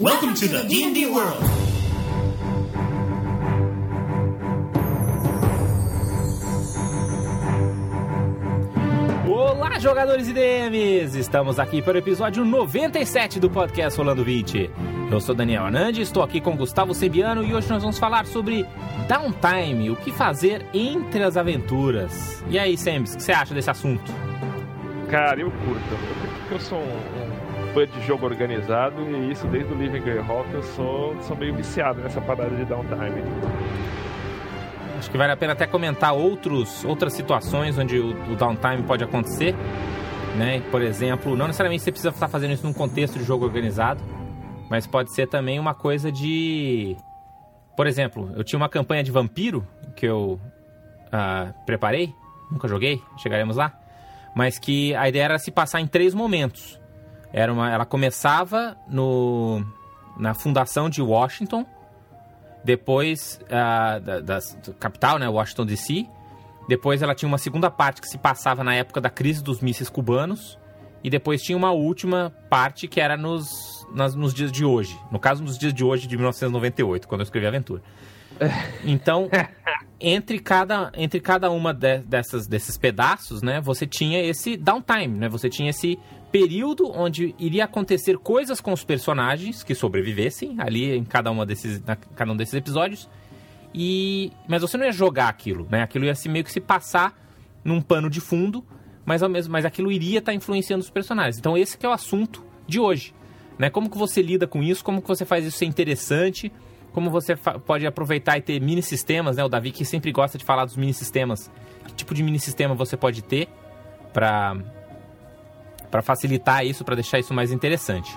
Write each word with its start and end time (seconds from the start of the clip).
Welcome 0.00 0.32
to 0.32 0.48
the 0.48 0.62
D&D 0.66 1.08
world. 1.08 1.36
Olá, 9.28 9.78
jogadores 9.78 10.26
e 10.26 10.32
DMs! 10.32 11.18
Estamos 11.18 11.58
aqui 11.58 11.82
para 11.82 11.96
o 11.96 11.98
episódio 11.98 12.46
97 12.46 13.38
do 13.38 13.50
podcast 13.50 13.98
Rolando 13.98 14.24
20. 14.24 14.70
Eu 15.12 15.20
sou 15.20 15.34
Daniel 15.34 15.66
Anandi, 15.66 16.00
estou 16.00 16.22
aqui 16.22 16.40
com 16.40 16.56
Gustavo 16.56 16.94
Sebiano 16.94 17.44
e 17.44 17.54
hoje 17.54 17.68
nós 17.68 17.82
vamos 17.82 17.98
falar 17.98 18.24
sobre 18.24 18.66
downtime, 19.06 19.90
o 19.90 19.96
que 19.96 20.10
fazer 20.10 20.64
entre 20.72 21.22
as 21.22 21.36
aventuras. 21.36 22.42
E 22.48 22.58
aí, 22.58 22.74
Sembs, 22.74 23.12
o 23.12 23.16
que 23.18 23.22
você 23.22 23.32
acha 23.32 23.52
desse 23.52 23.68
assunto? 23.68 24.10
Cara, 25.10 25.38
eu 25.42 25.50
curto. 25.50 25.84
Eu 26.50 26.56
eu 26.56 26.58
sou 26.58 26.78
um, 26.78 26.82
um 26.82 27.49
fã 27.72 27.86
de 27.86 28.06
jogo 28.06 28.26
organizado 28.26 29.02
e 29.02 29.30
isso 29.30 29.46
desde 29.46 29.72
o 29.72 29.76
Living 29.76 30.00
Greyhawk 30.00 30.52
eu 30.52 30.62
sou, 30.62 31.16
sou 31.22 31.36
meio 31.36 31.54
viciado 31.54 32.00
nessa 32.00 32.20
parada 32.20 32.54
de 32.54 32.64
downtime. 32.64 33.22
Acho 34.98 35.10
que 35.10 35.16
vale 35.16 35.32
a 35.32 35.36
pena 35.36 35.54
até 35.54 35.66
comentar 35.66 36.12
outros, 36.12 36.84
outras 36.84 37.14
situações 37.14 37.78
onde 37.78 37.98
o, 37.98 38.10
o 38.30 38.36
downtime 38.36 38.82
pode 38.82 39.02
acontecer. 39.02 39.54
Né? 40.36 40.60
Por 40.70 40.82
exemplo, 40.82 41.36
não 41.36 41.46
necessariamente 41.46 41.82
você 41.82 41.90
precisa 41.90 42.10
estar 42.10 42.28
fazendo 42.28 42.52
isso 42.52 42.66
num 42.66 42.72
contexto 42.72 43.18
de 43.18 43.24
jogo 43.24 43.44
organizado, 43.44 44.02
mas 44.68 44.86
pode 44.86 45.12
ser 45.14 45.26
também 45.26 45.58
uma 45.58 45.74
coisa 45.74 46.10
de. 46.12 46.96
Por 47.76 47.86
exemplo, 47.86 48.30
eu 48.36 48.44
tinha 48.44 48.58
uma 48.58 48.68
campanha 48.68 49.02
de 49.02 49.10
vampiro 49.10 49.66
que 49.96 50.06
eu 50.06 50.40
uh, 51.06 51.64
preparei, 51.66 52.12
nunca 52.50 52.68
joguei, 52.68 53.00
chegaremos 53.18 53.56
lá, 53.56 53.72
mas 54.34 54.58
que 54.58 54.94
a 54.94 55.08
ideia 55.08 55.24
era 55.24 55.38
se 55.38 55.50
passar 55.50 55.80
em 55.80 55.86
três 55.86 56.14
momentos. 56.14 56.79
Era 57.32 57.52
uma, 57.52 57.70
ela 57.70 57.84
começava 57.84 58.76
no, 58.88 59.64
na 60.16 60.34
fundação 60.34 60.90
de 60.90 61.00
Washington, 61.00 61.64
depois 62.64 63.40
uh, 63.44 64.00
da, 64.00 64.20
da, 64.20 64.38
capital, 64.78 65.18
né, 65.18 65.28
Washington 65.28 65.66
DC. 65.66 66.06
Depois 66.68 67.02
ela 67.02 67.14
tinha 67.14 67.28
uma 67.28 67.38
segunda 67.38 67.70
parte 67.70 68.00
que 68.00 68.08
se 68.08 68.18
passava 68.18 68.62
na 68.62 68.74
época 68.74 69.00
da 69.00 69.10
crise 69.10 69.42
dos 69.42 69.60
mísseis 69.60 69.88
cubanos. 69.88 70.58
E 71.02 71.08
depois 71.08 71.42
tinha 71.42 71.56
uma 71.56 71.70
última 71.70 72.32
parte 72.50 72.86
que 72.86 73.00
era 73.00 73.16
nos, 73.16 73.86
nas, 73.94 74.14
nos 74.14 74.34
dias 74.34 74.52
de 74.52 74.64
hoje. 74.64 74.98
No 75.10 75.18
caso, 75.18 75.42
nos 75.42 75.56
dias 75.56 75.72
de 75.72 75.82
hoje, 75.82 76.06
de 76.06 76.14
1998, 76.14 77.08
quando 77.08 77.22
eu 77.22 77.24
escrevi 77.24 77.46
a 77.46 77.48
aventura. 77.48 77.82
Então, 78.84 79.28
entre 80.00 80.38
cada, 80.38 80.90
entre 80.94 81.20
cada 81.20 81.50
uma 81.50 81.74
de, 81.74 81.98
dessas, 81.98 82.46
desses 82.46 82.78
pedaços, 82.78 83.42
né, 83.42 83.60
você 83.60 83.86
tinha 83.86 84.22
esse 84.22 84.56
downtime, 84.56 85.18
né? 85.18 85.28
Você 85.28 85.50
tinha 85.50 85.68
esse 85.68 85.98
período 86.30 86.90
onde 86.90 87.34
iria 87.38 87.64
acontecer 87.64 88.16
coisas 88.18 88.60
com 88.60 88.72
os 88.72 88.84
personagens 88.84 89.62
que 89.62 89.74
sobrevivessem 89.74 90.56
ali 90.58 90.96
em 90.96 91.04
cada, 91.04 91.30
uma 91.30 91.44
desses, 91.44 91.82
na, 91.84 91.96
cada 91.96 92.32
um 92.32 92.36
desses 92.36 92.54
episódios. 92.54 93.08
E, 93.74 94.32
mas 94.48 94.62
você 94.62 94.76
não 94.76 94.84
ia 94.84 94.92
jogar 94.92 95.28
aquilo, 95.28 95.66
né? 95.70 95.82
Aquilo 95.82 96.04
ia 96.04 96.14
se, 96.14 96.28
meio 96.28 96.44
que 96.44 96.52
se 96.52 96.60
passar 96.60 97.16
num 97.64 97.80
pano 97.80 98.08
de 98.08 98.20
fundo, 98.20 98.64
mas, 99.04 99.22
ao 99.22 99.28
mesmo, 99.28 99.52
mas 99.52 99.64
aquilo 99.64 99.90
iria 99.90 100.18
estar 100.18 100.32
tá 100.32 100.36
influenciando 100.36 100.82
os 100.82 100.90
personagens. 100.90 101.38
Então 101.38 101.56
esse 101.56 101.76
é 101.80 101.88
o 101.88 101.92
assunto 101.92 102.44
de 102.66 102.78
hoje. 102.78 103.14
Né? 103.58 103.68
Como 103.68 103.90
que 103.90 103.98
você 103.98 104.22
lida 104.22 104.46
com 104.46 104.62
isso, 104.62 104.84
como 104.84 105.02
que 105.02 105.08
você 105.08 105.24
faz 105.24 105.44
isso 105.44 105.58
ser 105.58 105.66
interessante, 105.66 106.50
como 106.92 107.10
você 107.10 107.36
pode 107.36 107.86
aproveitar 107.86 108.38
e 108.38 108.40
ter 108.40 108.60
mini 108.60 108.82
sistemas, 108.82 109.36
né? 109.36 109.44
O 109.44 109.48
Davi 109.48 109.70
que 109.70 109.84
sempre 109.84 110.10
gosta 110.10 110.38
de 110.38 110.44
falar 110.44 110.64
dos 110.64 110.76
mini 110.76 110.94
sistemas. 110.94 111.50
Que 111.86 111.92
tipo 111.92 112.14
de 112.14 112.22
mini 112.22 112.38
sistema 112.38 112.74
você 112.74 112.96
pode 112.96 113.22
ter 113.22 113.48
para 114.12 114.56
para 115.90 116.02
facilitar 116.02 116.64
isso, 116.64 116.84
para 116.84 116.94
deixar 116.94 117.18
isso 117.18 117.34
mais 117.34 117.50
interessante. 117.50 118.16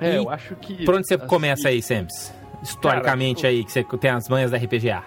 É, 0.00 0.14
e 0.14 0.16
eu 0.16 0.30
acho 0.30 0.56
que. 0.56 0.84
Por 0.84 0.94
onde 0.94 1.06
você 1.06 1.14
assim, 1.14 1.26
começa 1.26 1.68
aí, 1.68 1.82
Sems? 1.82 2.34
Historicamente 2.62 3.42
cara, 3.42 3.54
aí, 3.54 3.64
que 3.64 3.72
você 3.72 3.84
tem 3.98 4.10
as 4.10 4.28
manhas 4.28 4.50
da 4.50 4.56
RPGA. 4.56 5.02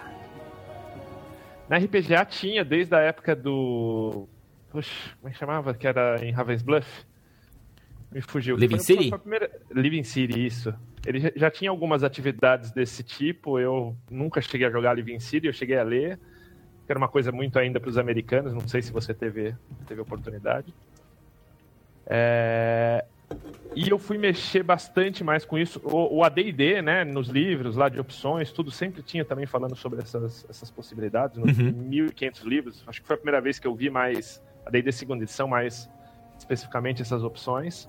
Na 1.68 1.78
RPGA 1.78 2.24
tinha, 2.24 2.64
desde 2.64 2.94
a 2.94 3.00
época 3.00 3.34
do. 3.34 4.28
Puxa, 4.70 4.90
como 5.20 5.28
é 5.28 5.32
que 5.32 5.38
chamava? 5.38 5.74
Que 5.74 5.86
era 5.86 6.24
em 6.24 6.32
Ravensbluff. 6.32 6.88
Me 8.12 8.20
fugiu. 8.20 8.56
Living 8.56 8.76
foi, 8.76 8.84
City? 8.84 9.10
Primeira... 9.10 9.50
Living 9.72 10.04
City, 10.04 10.46
isso. 10.46 10.72
Ele 11.04 11.32
já 11.34 11.50
tinha 11.50 11.70
algumas 11.70 12.04
atividades 12.04 12.70
desse 12.70 13.02
tipo. 13.02 13.58
Eu 13.58 13.96
nunca 14.08 14.40
cheguei 14.40 14.66
a 14.66 14.70
jogar 14.70 14.94
Living 14.94 15.18
City, 15.18 15.48
eu 15.48 15.52
cheguei 15.52 15.76
a 15.76 15.82
ler 15.82 16.18
que 16.86 16.92
era 16.92 16.98
uma 16.98 17.08
coisa 17.08 17.32
muito 17.32 17.58
ainda 17.58 17.80
para 17.80 17.88
os 17.88 17.98
americanos, 17.98 18.52
não 18.52 18.66
sei 18.68 18.82
se 18.82 18.92
você 18.92 19.14
teve, 19.14 19.54
teve 19.86 20.00
oportunidade. 20.00 20.72
É... 22.06 23.04
E 23.74 23.88
eu 23.88 23.98
fui 23.98 24.18
mexer 24.18 24.62
bastante 24.62 25.24
mais 25.24 25.44
com 25.44 25.58
isso. 25.58 25.80
O, 25.82 26.18
o 26.18 26.24
AD&D, 26.24 26.82
né, 26.82 27.04
nos 27.04 27.28
livros 27.28 27.74
lá 27.76 27.88
de 27.88 27.98
opções, 27.98 28.52
tudo 28.52 28.70
sempre 28.70 29.02
tinha 29.02 29.24
também 29.24 29.46
falando 29.46 29.74
sobre 29.74 30.00
essas, 30.00 30.46
essas 30.48 30.70
possibilidades, 30.70 31.38
nos 31.38 31.58
uhum. 31.58 31.90
1.500 31.90 32.44
livros. 32.44 32.84
Acho 32.86 33.00
que 33.00 33.06
foi 33.06 33.14
a 33.14 33.16
primeira 33.16 33.40
vez 33.40 33.58
que 33.58 33.66
eu 33.66 33.74
vi 33.74 33.90
mais 33.90 34.42
AD&D 34.66 34.92
segunda 34.92 35.24
edição, 35.24 35.48
mais 35.48 35.90
especificamente 36.38 37.02
essas 37.02 37.24
opções. 37.24 37.88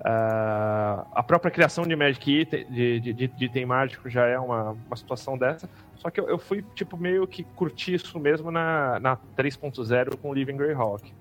Uh, 0.00 1.06
a 1.14 1.22
própria 1.24 1.50
criação 1.50 1.86
de 1.86 1.94
Magic 1.94 2.44
de, 2.44 2.98
de, 2.98 3.12
de 3.28 3.44
item 3.44 3.66
mágico 3.66 4.10
já 4.10 4.26
é 4.26 4.36
uma, 4.36 4.72
uma 4.72 4.96
situação 4.96 5.38
dessa. 5.38 5.68
Só 6.02 6.10
que 6.10 6.18
eu, 6.18 6.28
eu 6.28 6.36
fui, 6.36 6.64
tipo, 6.74 6.96
meio 6.96 7.24
que 7.28 7.44
curtir 7.44 7.94
isso 7.94 8.18
mesmo 8.18 8.50
na, 8.50 8.98
na 8.98 9.16
3.0 9.38 10.16
com 10.16 10.34
Living 10.34 10.56
Greyhawk. 10.56 11.12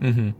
Uhum. 0.00 0.32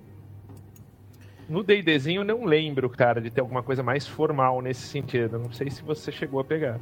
No 1.47 1.63
D&Dzinho 1.63 2.23
eu 2.23 2.25
não 2.25 2.47
lembro, 2.47 2.89
cara, 2.89 3.21
de 3.21 3.29
ter 3.29 3.43
alguma 3.43 3.63
coisa 3.63 3.83
mais 3.83 4.07
formal 4.07 4.63
nesse 4.63 4.87
sentido. 4.87 5.39
Não 5.39 5.53
sei 5.53 5.69
se 5.69 5.83
você 5.83 6.11
chegou 6.11 6.41
a 6.41 6.45
pegar. 6.45 6.81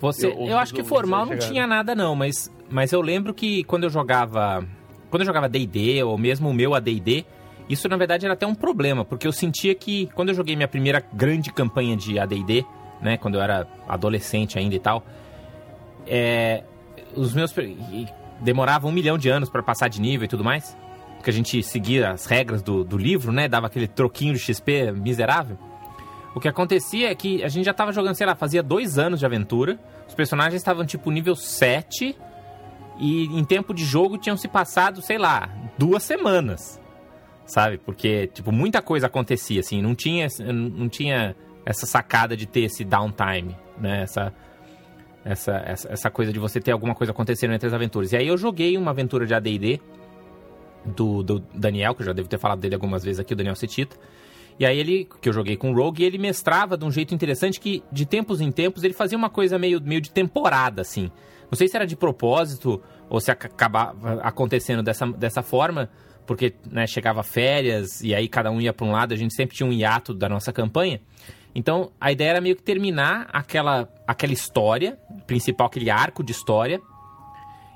Você, 0.00 0.28
eu, 0.28 0.46
eu 0.46 0.58
acho 0.58 0.72
que 0.72 0.84
formal 0.84 1.26
não 1.26 1.36
tinha 1.36 1.66
nada 1.66 1.92
não, 1.92 2.14
mas, 2.14 2.52
mas 2.70 2.92
eu 2.92 3.00
lembro 3.00 3.34
que 3.34 3.64
quando 3.64 3.82
eu 3.82 3.90
jogava, 3.90 4.64
quando 5.10 5.22
eu 5.22 5.26
jogava 5.26 5.48
D&D 5.48 6.04
ou 6.04 6.16
mesmo 6.16 6.48
o 6.48 6.54
meu 6.54 6.72
AD&D, 6.72 7.24
isso 7.68 7.88
na 7.88 7.96
verdade 7.96 8.24
era 8.24 8.34
até 8.34 8.46
um 8.46 8.54
problema, 8.54 9.04
porque 9.04 9.26
eu 9.26 9.32
sentia 9.32 9.74
que 9.74 10.06
quando 10.14 10.28
eu 10.28 10.36
joguei 10.36 10.54
minha 10.54 10.68
primeira 10.68 11.02
grande 11.12 11.52
campanha 11.52 11.96
de 11.96 12.16
AD&D, 12.16 12.64
né, 13.02 13.16
quando 13.16 13.34
eu 13.34 13.40
era 13.40 13.66
adolescente 13.88 14.56
ainda 14.56 14.76
e 14.76 14.78
tal, 14.78 15.04
é, 16.08 16.64
os 17.14 17.34
meus 17.34 17.54
demoravam 18.40 18.90
um 18.90 18.94
milhão 18.94 19.18
de 19.18 19.28
anos 19.28 19.50
para 19.50 19.62
passar 19.62 19.88
de 19.88 20.00
nível 20.00 20.24
e 20.24 20.28
tudo 20.28 20.44
mais, 20.44 20.76
porque 21.16 21.30
a 21.30 21.32
gente 21.32 21.62
seguia 21.62 22.10
as 22.10 22.26
regras 22.26 22.62
do, 22.62 22.84
do 22.84 22.96
livro, 22.96 23.32
né? 23.32 23.48
Dava 23.48 23.66
aquele 23.66 23.88
troquinho 23.88 24.34
de 24.34 24.38
XP 24.38 24.92
miserável. 24.92 25.58
O 26.34 26.40
que 26.40 26.48
acontecia 26.48 27.10
é 27.10 27.14
que 27.14 27.42
a 27.42 27.48
gente 27.48 27.64
já 27.64 27.74
tava 27.74 27.92
jogando, 27.92 28.14
sei 28.14 28.26
lá, 28.26 28.34
fazia 28.34 28.62
dois 28.62 28.98
anos 28.98 29.18
de 29.18 29.26
aventura. 29.26 29.78
Os 30.06 30.14
personagens 30.14 30.60
estavam 30.60 30.86
tipo 30.86 31.10
nível 31.10 31.34
7 31.34 32.16
e 32.98 33.24
em 33.24 33.44
tempo 33.44 33.74
de 33.74 33.84
jogo 33.84 34.18
tinham 34.18 34.36
se 34.36 34.46
passado, 34.46 35.02
sei 35.02 35.18
lá, 35.18 35.48
duas 35.76 36.02
semanas. 36.02 36.80
Sabe? 37.46 37.78
Porque, 37.78 38.26
tipo, 38.28 38.52
muita 38.52 38.82
coisa 38.82 39.06
acontecia, 39.06 39.60
assim. 39.60 39.80
Não 39.80 39.94
tinha, 39.94 40.28
não 40.52 40.88
tinha 40.88 41.34
essa 41.64 41.86
sacada 41.86 42.36
de 42.36 42.46
ter 42.46 42.64
esse 42.64 42.84
downtime, 42.84 43.56
né? 43.78 44.02
Essa, 44.02 44.32
essa, 45.24 45.56
essa, 45.64 45.92
essa 45.92 46.10
coisa 46.10 46.32
de 46.32 46.38
você 46.38 46.60
ter 46.60 46.72
alguma 46.72 46.94
coisa 46.94 47.12
acontecendo 47.12 47.52
entre 47.52 47.66
as 47.66 47.74
aventuras. 47.74 48.12
E 48.12 48.16
aí 48.16 48.26
eu 48.26 48.36
joguei 48.36 48.76
uma 48.76 48.90
aventura 48.90 49.26
de 49.26 49.34
AD&D 49.34 49.80
do, 50.84 51.22
do 51.22 51.38
Daniel, 51.54 51.94
que 51.94 52.02
eu 52.02 52.06
já 52.06 52.12
devo 52.12 52.28
ter 52.28 52.38
falado 52.38 52.60
dele 52.60 52.74
algumas 52.74 53.04
vezes 53.04 53.20
aqui, 53.20 53.32
o 53.32 53.36
Daniel 53.36 53.54
Cetita. 53.54 53.96
E 54.58 54.66
aí 54.66 54.78
ele, 54.78 55.08
que 55.20 55.28
eu 55.28 55.32
joguei 55.32 55.56
com 55.56 55.70
o 55.70 55.74
Rogue, 55.74 56.02
ele 56.02 56.18
mestrava 56.18 56.76
de 56.76 56.84
um 56.84 56.90
jeito 56.90 57.14
interessante 57.14 57.60
que, 57.60 57.82
de 57.92 58.04
tempos 58.04 58.40
em 58.40 58.50
tempos, 58.50 58.82
ele 58.82 58.94
fazia 58.94 59.16
uma 59.16 59.30
coisa 59.30 59.58
meio, 59.58 59.80
meio 59.80 60.00
de 60.00 60.10
temporada, 60.10 60.82
assim. 60.82 61.10
Não 61.50 61.56
sei 61.56 61.68
se 61.68 61.76
era 61.76 61.86
de 61.86 61.94
propósito 61.94 62.82
ou 63.08 63.20
se 63.20 63.30
acabava 63.30 64.20
acontecendo 64.20 64.82
dessa, 64.82 65.06
dessa 65.06 65.42
forma, 65.42 65.88
porque 66.26 66.54
né, 66.70 66.86
chegava 66.86 67.22
férias 67.22 68.02
e 68.02 68.14
aí 68.14 68.28
cada 68.28 68.50
um 68.50 68.60
ia 68.60 68.72
para 68.72 68.86
um 68.86 68.90
lado, 68.90 69.14
a 69.14 69.16
gente 69.16 69.32
sempre 69.32 69.56
tinha 69.56 69.66
um 69.66 69.72
hiato 69.72 70.12
da 70.12 70.28
nossa 70.28 70.52
campanha. 70.52 71.00
Então, 71.54 71.90
a 72.00 72.12
ideia 72.12 72.30
era 72.30 72.40
meio 72.40 72.56
que 72.56 72.62
terminar 72.62 73.28
aquela, 73.32 73.88
aquela 74.06 74.32
história 74.32 74.98
principal, 75.26 75.66
aquele 75.66 75.90
arco 75.90 76.22
de 76.22 76.32
história. 76.32 76.80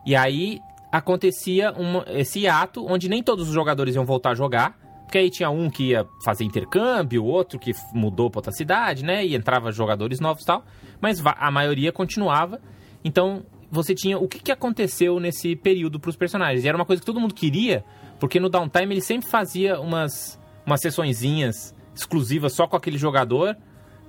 E 0.07 0.15
aí 0.15 0.61
acontecia 0.91 1.75
esse 2.09 2.47
ato 2.47 2.85
onde 2.87 3.09
nem 3.09 3.23
todos 3.23 3.49
os 3.49 3.55
jogadores 3.55 3.95
iam 3.95 4.05
voltar 4.05 4.31
a 4.31 4.35
jogar. 4.35 4.79
Porque 5.05 5.19
aí 5.19 5.31
tinha 5.31 5.51
um 5.51 5.69
que 5.69 5.91
ia 5.91 6.07
fazer 6.25 6.45
intercâmbio, 6.45 7.25
outro 7.25 7.59
que 7.59 7.73
mudou 7.93 8.31
para 8.31 8.39
outra 8.39 8.53
cidade, 8.53 9.05
né? 9.05 9.25
E 9.27 9.35
entrava 9.35 9.71
jogadores 9.71 10.21
novos 10.21 10.43
e 10.43 10.47
tal. 10.47 10.65
Mas 11.01 11.23
a 11.25 11.51
maioria 11.51 11.93
continuava. 11.93 12.61
Então, 13.05 13.45
você 13.71 13.95
tinha 13.95 14.19
o 14.19 14.29
que, 14.29 14.39
que 14.39 14.53
aconteceu 14.53 15.19
nesse 15.19 15.57
período 15.57 15.99
para 15.99 16.11
os 16.11 16.17
personagens. 16.17 16.65
E 16.65 16.69
era 16.69 16.77
uma 16.77 16.85
coisa 16.85 17.01
que 17.01 17.07
todo 17.07 17.21
mundo 17.21 17.35
queria, 17.35 17.85
porque 18.21 18.39
no 18.39 18.49
downtime 18.49 18.95
ele 18.95 19.01
sempre 19.01 19.29
fazia 19.29 19.81
umas, 19.81 20.39
umas 20.65 20.81
sessõezinhas 20.81 21.75
exclusiva 21.95 22.49
só 22.49 22.67
com 22.67 22.77
aquele 22.77 22.99
jogador 22.99 23.57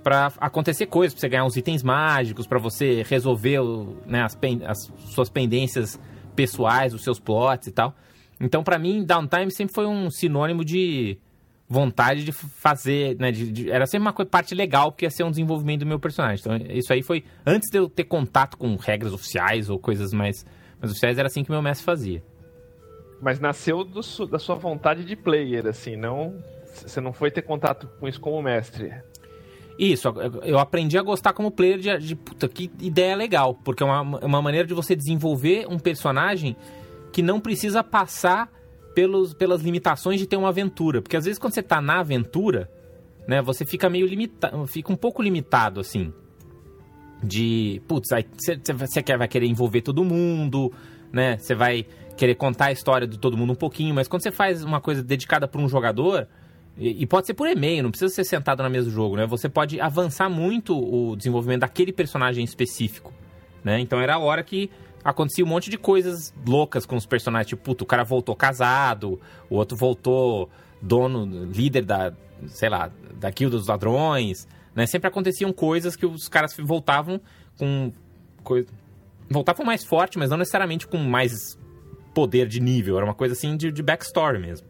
para 0.03 0.31
acontecer 0.37 0.85
coisas, 0.87 1.13
para 1.13 1.21
você 1.21 1.29
ganhar 1.29 1.45
uns 1.45 1.55
itens 1.55 1.81
mágicos, 1.81 2.45
para 2.45 2.59
você 2.59 3.03
resolver 3.03 3.59
né, 4.05 4.21
as, 4.21 4.37
as, 4.65 4.91
suas 5.11 5.29
pendências 5.29 5.99
pessoais, 6.35 6.93
os 6.93 7.03
seus 7.03 7.19
plots 7.19 7.67
e 7.67 7.71
tal. 7.71 7.95
Então, 8.39 8.63
para 8.63 8.77
mim, 8.77 9.03
downtime 9.03 9.51
sempre 9.51 9.73
foi 9.73 9.85
um 9.85 10.09
sinônimo 10.11 10.65
de 10.65 11.17
vontade 11.69 12.23
de 12.23 12.31
fazer, 12.31 13.17
né? 13.17 13.31
De, 13.31 13.51
de, 13.51 13.71
era 13.71 13.85
sempre 13.85 14.01
uma 14.01 14.13
coisa, 14.13 14.29
parte 14.29 14.53
legal, 14.53 14.91
porque 14.91 15.05
ia 15.05 15.09
ser 15.09 15.23
um 15.23 15.29
desenvolvimento 15.29 15.81
do 15.81 15.85
meu 15.85 15.99
personagem. 15.99 16.39
Então, 16.39 16.75
isso 16.75 16.91
aí 16.91 17.01
foi 17.01 17.23
antes 17.45 17.69
de 17.71 17.77
eu 17.77 17.89
ter 17.89 18.03
contato 18.03 18.57
com 18.57 18.75
regras 18.75 19.13
oficiais 19.13 19.69
ou 19.69 19.79
coisas 19.79 20.13
mais, 20.13 20.45
mais 20.79 20.91
oficiais, 20.91 21.17
era 21.17 21.27
assim 21.27 21.43
que 21.43 21.51
meu 21.51 21.61
mestre 21.61 21.85
fazia. 21.85 22.23
Mas 23.21 23.39
nasceu 23.39 23.85
do, 23.85 24.01
da 24.27 24.37
sua 24.37 24.55
vontade 24.55 25.05
de 25.05 25.15
player, 25.15 25.65
assim, 25.65 25.95
não. 25.95 26.35
Você 26.73 26.99
não 26.99 27.13
foi 27.13 27.31
ter 27.31 27.41
contato 27.41 27.87
com 27.99 28.07
isso 28.07 28.19
como 28.19 28.41
mestre. 28.41 28.93
Isso, 29.77 30.07
eu 30.43 30.59
aprendi 30.59 30.97
a 30.97 31.01
gostar 31.01 31.33
como 31.33 31.49
player 31.49 31.79
de, 31.79 31.97
de 31.97 32.15
puta, 32.15 32.47
que 32.47 32.71
ideia 32.79 33.15
legal, 33.15 33.55
porque 33.55 33.81
é 33.81 33.85
uma, 33.85 34.19
é 34.19 34.25
uma 34.25 34.41
maneira 34.41 34.67
de 34.67 34.73
você 34.73 34.95
desenvolver 34.95 35.65
um 35.67 35.79
personagem 35.79 36.55
que 37.11 37.23
não 37.23 37.39
precisa 37.39 37.83
passar 37.83 38.51
pelos, 38.93 39.33
pelas 39.33 39.61
limitações 39.61 40.19
de 40.19 40.27
ter 40.27 40.37
uma 40.37 40.49
aventura. 40.49 41.01
Porque 41.01 41.17
às 41.17 41.25
vezes 41.25 41.39
quando 41.39 41.53
você 41.53 41.61
está 41.61 41.81
na 41.81 41.99
aventura, 41.99 42.69
né, 43.27 43.41
você 43.41 43.65
fica 43.65 43.89
meio 43.89 44.05
limitado, 44.05 44.65
fica 44.67 44.91
um 44.91 44.95
pouco 44.95 45.21
limitado, 45.21 45.79
assim. 45.79 46.13
De, 47.23 47.81
putz, 47.87 48.11
aí 48.11 48.25
você 48.77 49.01
quer, 49.01 49.17
vai 49.17 49.27
querer 49.27 49.47
envolver 49.47 49.81
todo 49.81 50.03
mundo, 50.03 50.71
né? 51.11 51.37
Você 51.37 51.55
vai 51.55 51.85
querer 52.17 52.35
contar 52.35 52.65
a 52.65 52.71
história 52.71 53.07
de 53.07 53.17
todo 53.17 53.37
mundo 53.37 53.53
um 53.53 53.55
pouquinho, 53.55 53.95
mas 53.95 54.07
quando 54.07 54.21
você 54.21 54.31
faz 54.31 54.63
uma 54.63 54.81
coisa 54.81 55.01
dedicada 55.01 55.47
para 55.47 55.61
um 55.61 55.69
jogador, 55.69 56.27
e, 56.77 57.05
pode 57.05 57.27
ser 57.27 57.35
por 57.35 57.47
e-mail, 57.47 57.83
não 57.83 57.91
precisa 57.91 58.13
ser 58.13 58.23
sentado 58.23 58.63
na 58.63 58.69
mesa 58.69 58.85
do 58.85 58.91
jogo, 58.91 59.15
né? 59.15 59.27
Você 59.27 59.47
pode 59.47 59.79
avançar 59.79 60.27
muito 60.29 60.75
o 60.75 61.15
desenvolvimento 61.15 61.61
daquele 61.61 61.93
personagem 61.93 62.43
específico, 62.43 63.13
né? 63.63 63.79
Então 63.79 64.01
era 64.01 64.15
a 64.15 64.19
hora 64.19 64.43
que 64.43 64.71
acontecia 65.03 65.45
um 65.45 65.47
monte 65.47 65.69
de 65.69 65.77
coisas 65.77 66.33
loucas 66.45 66.85
com 66.85 66.95
os 66.95 67.05
personagens. 67.05 67.47
Tipo, 67.49 67.61
puto, 67.61 67.83
o 67.83 67.87
cara 67.87 68.03
voltou 68.03 68.35
casado, 68.35 69.19
o 69.49 69.55
outro 69.55 69.77
voltou 69.77 70.49
dono, 70.81 71.45
líder 71.45 71.83
da, 71.83 72.13
sei 72.47 72.69
lá, 72.69 72.91
da 73.19 73.29
guilda 73.29 73.57
dos 73.57 73.67
ladrões, 73.67 74.47
né? 74.73 74.87
Sempre 74.87 75.07
aconteciam 75.07 75.53
coisas 75.53 75.95
que 75.95 76.05
os 76.05 76.27
caras 76.27 76.55
voltavam 76.57 77.21
com... 77.57 77.91
Coisa, 78.43 78.67
voltavam 79.29 79.65
mais 79.65 79.85
forte, 79.85 80.17
mas 80.17 80.29
não 80.29 80.37
necessariamente 80.37 80.87
com 80.87 80.97
mais 80.97 81.57
poder 82.15 82.47
de 82.47 82.59
nível. 82.59 82.97
Era 82.97 83.05
uma 83.05 83.13
coisa 83.13 83.33
assim 83.33 83.55
de, 83.55 83.71
de 83.71 83.83
backstory 83.83 84.39
mesmo. 84.39 84.67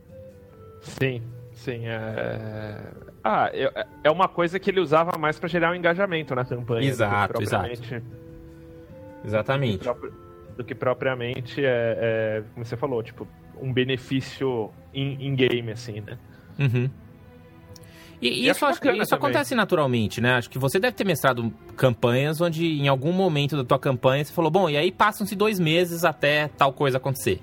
Sim, 1.00 1.22
sim. 1.64 1.86
É... 1.86 2.80
Ah, 3.24 3.50
é, 3.54 3.86
é 4.04 4.12
uma 4.12 4.28
coisa 4.28 4.60
que 4.60 4.70
ele 4.70 4.80
usava 4.80 5.18
mais 5.18 5.40
para 5.40 5.48
gerar 5.48 5.72
um 5.72 5.76
engajamento 5.76 6.36
na 6.36 6.44
campanha. 6.44 6.88
Exato, 6.88 7.42
exato. 7.42 7.70
Exatamente 9.26 9.90
do 10.56 10.64
que 10.64 10.76
propriamente, 10.76 11.64
é, 11.64 11.98
é, 11.98 12.44
como 12.54 12.66
você 12.66 12.78
falou, 12.78 13.02
tipo, 13.02 13.28
um 13.60 13.72
benefício 13.74 14.70
in-game, 14.94 15.72
assim, 15.72 16.02
né? 16.02 16.18
Uhum. 16.60 16.90
E, 18.22 18.46
e 18.46 18.50
isso, 18.50 18.66
acho, 18.66 18.80
isso 19.02 19.16
acontece 19.16 19.54
naturalmente, 19.54 20.22
né? 20.22 20.36
Acho 20.36 20.50
que 20.50 20.58
você 20.58 20.80
deve 20.80 20.96
ter 20.96 21.04
mestrado 21.04 21.52
campanhas 21.76 22.40
onde 22.40 22.66
em 22.66 22.88
algum 22.88 23.12
momento 23.12 23.58
da 23.58 23.66
tua 23.66 23.80
campanha 23.80 24.24
você 24.24 24.32
falou, 24.32 24.50
bom, 24.50 24.70
e 24.70 24.78
aí 24.78 24.92
passam-se 24.92 25.36
dois 25.36 25.60
meses 25.60 26.06
até 26.06 26.48
tal 26.48 26.72
coisa 26.72 26.98
acontecer. 26.98 27.42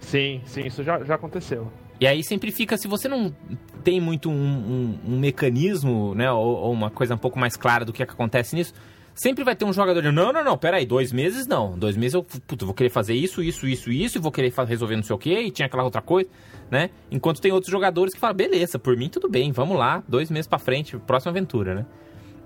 Sim, 0.00 0.42
sim, 0.44 0.66
isso 0.66 0.82
já, 0.82 1.02
já 1.04 1.14
aconteceu. 1.14 1.72
E 2.00 2.06
aí 2.06 2.22
sempre 2.22 2.52
fica, 2.52 2.76
se 2.76 2.86
você 2.86 3.08
não 3.08 3.34
tem 3.82 4.00
muito 4.00 4.30
um, 4.30 4.34
um, 4.34 4.98
um 5.14 5.18
mecanismo, 5.18 6.14
né, 6.14 6.30
ou, 6.30 6.56
ou, 6.56 6.72
uma 6.72 6.90
coisa 6.90 7.14
um 7.14 7.18
pouco 7.18 7.38
mais 7.38 7.56
clara 7.56 7.84
do 7.84 7.92
que, 7.92 8.02
é 8.02 8.06
que 8.06 8.12
acontece 8.12 8.54
nisso, 8.54 8.72
sempre 9.14 9.42
vai 9.42 9.56
ter 9.56 9.64
um 9.64 9.72
jogador 9.72 10.00
de 10.00 10.12
não, 10.12 10.32
não, 10.32 10.44
não, 10.44 10.56
peraí, 10.56 10.86
dois 10.86 11.12
meses 11.12 11.46
não. 11.46 11.76
Dois 11.76 11.96
meses 11.96 12.14
eu 12.14 12.22
puto, 12.22 12.64
vou 12.64 12.74
querer 12.74 12.90
fazer 12.90 13.14
isso, 13.14 13.42
isso, 13.42 13.66
isso, 13.66 13.90
isso, 13.90 14.18
e 14.18 14.20
vou 14.20 14.30
querer 14.30 14.52
resolver 14.66 14.94
não 14.94 15.02
sei 15.02 15.16
o 15.16 15.18
que, 15.18 15.36
e 15.36 15.50
tinha 15.50 15.66
aquela 15.66 15.82
outra 15.82 16.00
coisa, 16.00 16.30
né? 16.70 16.90
Enquanto 17.10 17.40
tem 17.40 17.50
outros 17.50 17.70
jogadores 17.70 18.14
que 18.14 18.20
falam, 18.20 18.36
beleza, 18.36 18.78
por 18.78 18.96
mim 18.96 19.08
tudo 19.08 19.28
bem, 19.28 19.50
vamos 19.50 19.76
lá, 19.76 20.02
dois 20.06 20.30
meses 20.30 20.46
para 20.46 20.58
frente, 20.58 20.96
próxima 20.98 21.30
aventura, 21.30 21.74
né? 21.74 21.86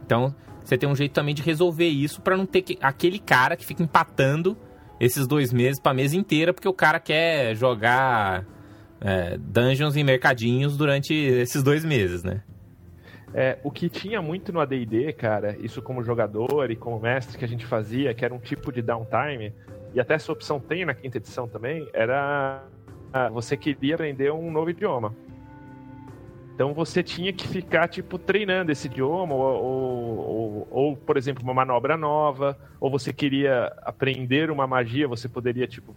Então, 0.06 0.34
você 0.64 0.78
tem 0.78 0.88
um 0.88 0.96
jeito 0.96 1.12
também 1.12 1.34
de 1.34 1.42
resolver 1.42 1.88
isso 1.88 2.22
para 2.22 2.36
não 2.36 2.46
ter 2.46 2.62
que, 2.62 2.78
aquele 2.80 3.18
cara 3.18 3.56
que 3.56 3.66
fica 3.66 3.82
empatando 3.82 4.56
esses 4.98 5.26
dois 5.26 5.52
meses 5.52 5.80
pra 5.80 5.92
mesa 5.92 6.16
inteira, 6.16 6.54
porque 6.54 6.68
o 6.68 6.72
cara 6.72 6.98
quer 6.98 7.54
jogar 7.54 8.46
é, 9.02 9.36
dungeons 9.36 9.96
e 9.96 10.04
mercadinhos 10.04 10.76
durante 10.76 11.12
esses 11.12 11.62
dois 11.62 11.84
meses, 11.84 12.22
né? 12.22 12.42
É, 13.34 13.58
o 13.64 13.70
que 13.70 13.88
tinha 13.88 14.20
muito 14.20 14.52
no 14.52 14.60
AD&D, 14.60 15.12
cara, 15.14 15.56
isso 15.58 15.80
como 15.80 16.02
jogador 16.02 16.70
e 16.70 16.76
como 16.76 17.00
mestre 17.00 17.38
que 17.38 17.44
a 17.44 17.48
gente 17.48 17.64
fazia, 17.64 18.12
que 18.12 18.24
era 18.24 18.34
um 18.34 18.38
tipo 18.38 18.70
de 18.70 18.82
downtime, 18.82 19.54
e 19.94 20.00
até 20.00 20.14
essa 20.14 20.30
opção 20.30 20.60
tem 20.60 20.84
na 20.84 20.94
quinta 20.94 21.16
edição 21.16 21.48
também, 21.48 21.88
era 21.94 22.62
ah, 23.12 23.28
você 23.30 23.56
queria 23.56 23.94
aprender 23.94 24.30
um 24.32 24.50
novo 24.50 24.70
idioma. 24.70 25.14
Então 26.54 26.74
você 26.74 27.02
tinha 27.02 27.32
que 27.32 27.48
ficar, 27.48 27.88
tipo, 27.88 28.18
treinando 28.18 28.70
esse 28.70 28.86
idioma, 28.86 29.34
ou, 29.34 29.42
ou, 29.42 30.18
ou, 30.18 30.68
ou, 30.70 30.96
por 30.96 31.16
exemplo, 31.16 31.42
uma 31.42 31.54
manobra 31.54 31.96
nova, 31.96 32.58
ou 32.78 32.90
você 32.90 33.12
queria 33.12 33.72
aprender 33.78 34.50
uma 34.50 34.66
magia, 34.66 35.08
você 35.08 35.28
poderia, 35.28 35.66
tipo, 35.66 35.96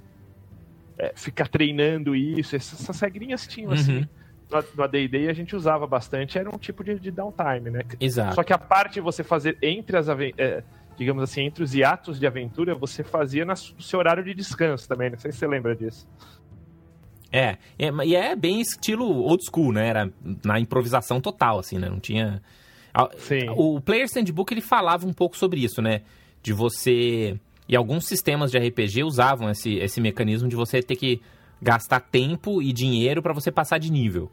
é, 0.97 1.13
ficar 1.15 1.47
treinando 1.47 2.15
isso. 2.15 2.55
Essas, 2.55 2.81
essas 2.81 2.99
regrinhas 2.99 3.47
tinham, 3.47 3.71
assim. 3.71 3.97
Uhum 3.97 4.07
no 4.75 4.83
AD&D 4.83 5.27
a 5.27 5.33
gente 5.33 5.55
usava 5.55 5.87
bastante, 5.87 6.37
era 6.37 6.49
um 6.49 6.57
tipo 6.57 6.83
de, 6.83 6.99
de 6.99 7.11
downtime, 7.11 7.69
né? 7.71 7.81
Exato. 7.99 8.35
Só 8.35 8.43
que 8.43 8.53
a 8.53 8.57
parte 8.57 8.95
de 8.95 9.01
você 9.01 9.23
fazer 9.23 9.57
entre 9.61 9.97
as 9.97 10.07
é, 10.07 10.63
digamos 10.97 11.23
assim, 11.23 11.41
entre 11.41 11.63
os 11.63 11.73
hiatos 11.73 12.19
de 12.19 12.27
aventura, 12.27 12.75
você 12.75 13.03
fazia 13.03 13.45
no 13.45 13.55
seu 13.55 13.99
horário 13.99 14.23
de 14.23 14.33
descanso 14.33 14.87
também, 14.87 15.09
não 15.09 15.17
sei 15.17 15.31
se 15.31 15.39
você 15.39 15.47
lembra 15.47 15.75
disso. 15.75 16.07
É, 17.31 17.57
é, 17.77 17.89
e 18.05 18.15
é 18.15 18.35
bem 18.35 18.61
estilo 18.61 19.05
old 19.05 19.43
school, 19.43 19.73
né? 19.73 19.87
Era 19.87 20.13
na 20.43 20.59
improvisação 20.59 21.19
total, 21.19 21.59
assim, 21.59 21.77
né? 21.77 21.89
Não 21.89 21.99
tinha... 21.99 22.41
Sim. 23.17 23.49
O 23.57 23.81
Player 23.81 24.07
Sandbook, 24.07 24.53
ele 24.53 24.61
falava 24.61 25.05
um 25.05 25.11
pouco 25.11 25.35
sobre 25.35 25.59
isso, 25.61 25.81
né? 25.81 26.03
De 26.41 26.53
você... 26.53 27.37
E 27.67 27.75
alguns 27.75 28.07
sistemas 28.07 28.51
de 28.51 28.57
RPG 28.57 29.03
usavam 29.03 29.49
esse, 29.49 29.75
esse 29.75 29.99
mecanismo 29.99 30.47
de 30.47 30.55
você 30.55 30.81
ter 30.81 30.95
que 30.95 31.21
gastar 31.61 31.99
tempo 31.99 32.61
e 32.61 32.71
dinheiro 32.71 33.21
para 33.21 33.33
você 33.33 33.51
passar 33.51 33.79
de 33.79 33.91
nível. 33.91 34.31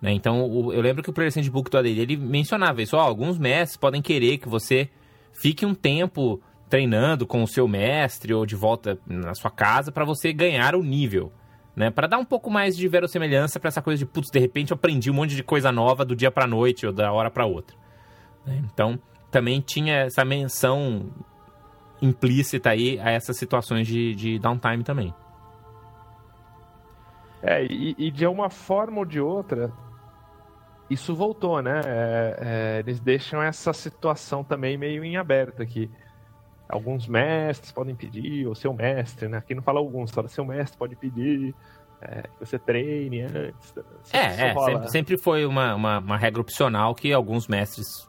Né? 0.00 0.12
Então, 0.12 0.48
o, 0.48 0.72
eu 0.72 0.80
lembro 0.80 1.02
que 1.02 1.10
o 1.10 1.12
Player 1.12 1.32
Handbook 1.34 1.70
do 1.70 1.78
AD&D, 1.78 2.00
ele 2.00 2.16
mencionava 2.16 2.80
isso. 2.80 2.96
Alguns 2.96 3.38
mestres 3.38 3.76
podem 3.76 4.00
querer 4.00 4.38
que 4.38 4.48
você 4.48 4.88
fique 5.32 5.66
um 5.66 5.74
tempo 5.74 6.40
treinando 6.68 7.26
com 7.26 7.42
o 7.42 7.48
seu 7.48 7.66
mestre 7.66 8.32
ou 8.32 8.46
de 8.46 8.54
volta 8.54 8.98
na 9.06 9.34
sua 9.34 9.50
casa 9.50 9.90
para 9.92 10.04
você 10.04 10.32
ganhar 10.32 10.74
o 10.74 10.82
nível. 10.82 11.32
Né, 11.76 11.88
para 11.88 12.08
dar 12.08 12.18
um 12.18 12.24
pouco 12.24 12.50
mais 12.50 12.76
de 12.76 12.86
verossemelhança 12.88 13.60
para 13.60 13.68
essa 13.68 13.80
coisa 13.80 13.98
de, 13.98 14.04
putz, 14.04 14.28
de 14.28 14.40
repente 14.40 14.72
eu 14.72 14.74
aprendi 14.74 15.08
um 15.08 15.14
monte 15.14 15.36
de 15.36 15.42
coisa 15.42 15.70
nova 15.70 16.04
do 16.04 16.16
dia 16.16 16.30
para 16.30 16.46
noite 16.46 16.84
ou 16.84 16.92
da 16.92 17.12
hora 17.12 17.30
para 17.30 17.46
outra. 17.46 17.76
Né? 18.44 18.60
Então, 18.72 18.98
também 19.30 19.60
tinha 19.60 20.00
essa 20.00 20.24
menção 20.24 21.10
implícita 22.00 22.70
aí 22.70 22.98
a 23.00 23.10
essas 23.10 23.36
situações 23.36 23.86
de, 23.86 24.14
de 24.14 24.38
downtime 24.38 24.82
também. 24.82 25.14
É, 27.42 27.64
e, 27.64 27.94
e, 27.98 28.10
de 28.10 28.26
uma 28.26 28.50
forma 28.50 28.98
ou 28.98 29.04
de 29.04 29.20
outra, 29.20 29.72
isso 30.90 31.14
voltou, 31.14 31.62
né? 31.62 31.80
É, 31.86 32.36
é, 32.40 32.78
eles 32.80 33.00
deixam 33.00 33.42
essa 33.42 33.72
situação 33.72 34.44
também 34.44 34.76
meio 34.76 35.02
em 35.04 35.16
aberto 35.16 35.62
aqui. 35.62 35.90
Alguns 36.68 37.06
mestres 37.06 37.72
podem 37.72 37.94
pedir, 37.94 38.46
ou 38.46 38.54
seu 38.54 38.72
mestre, 38.74 39.28
né? 39.28 39.38
Aqui 39.38 39.54
não 39.54 39.62
fala 39.62 39.80
alguns, 39.80 40.10
fala 40.10 40.28
seu 40.28 40.44
mestre 40.44 40.78
pode 40.78 40.94
pedir 40.96 41.54
é, 42.00 42.22
que 42.22 42.40
você 42.40 42.58
treine 42.58 43.22
antes. 43.22 43.74
É, 44.12 44.50
é 44.50 44.54
sempre, 44.54 44.90
sempre, 44.90 45.18
foi 45.18 45.44
uma, 45.44 45.74
uma, 45.74 45.98
uma, 45.98 46.16
regra 46.16 46.40
opcional 46.40 46.94
que 46.94 47.12
alguns 47.12 47.46
mestres 47.46 48.08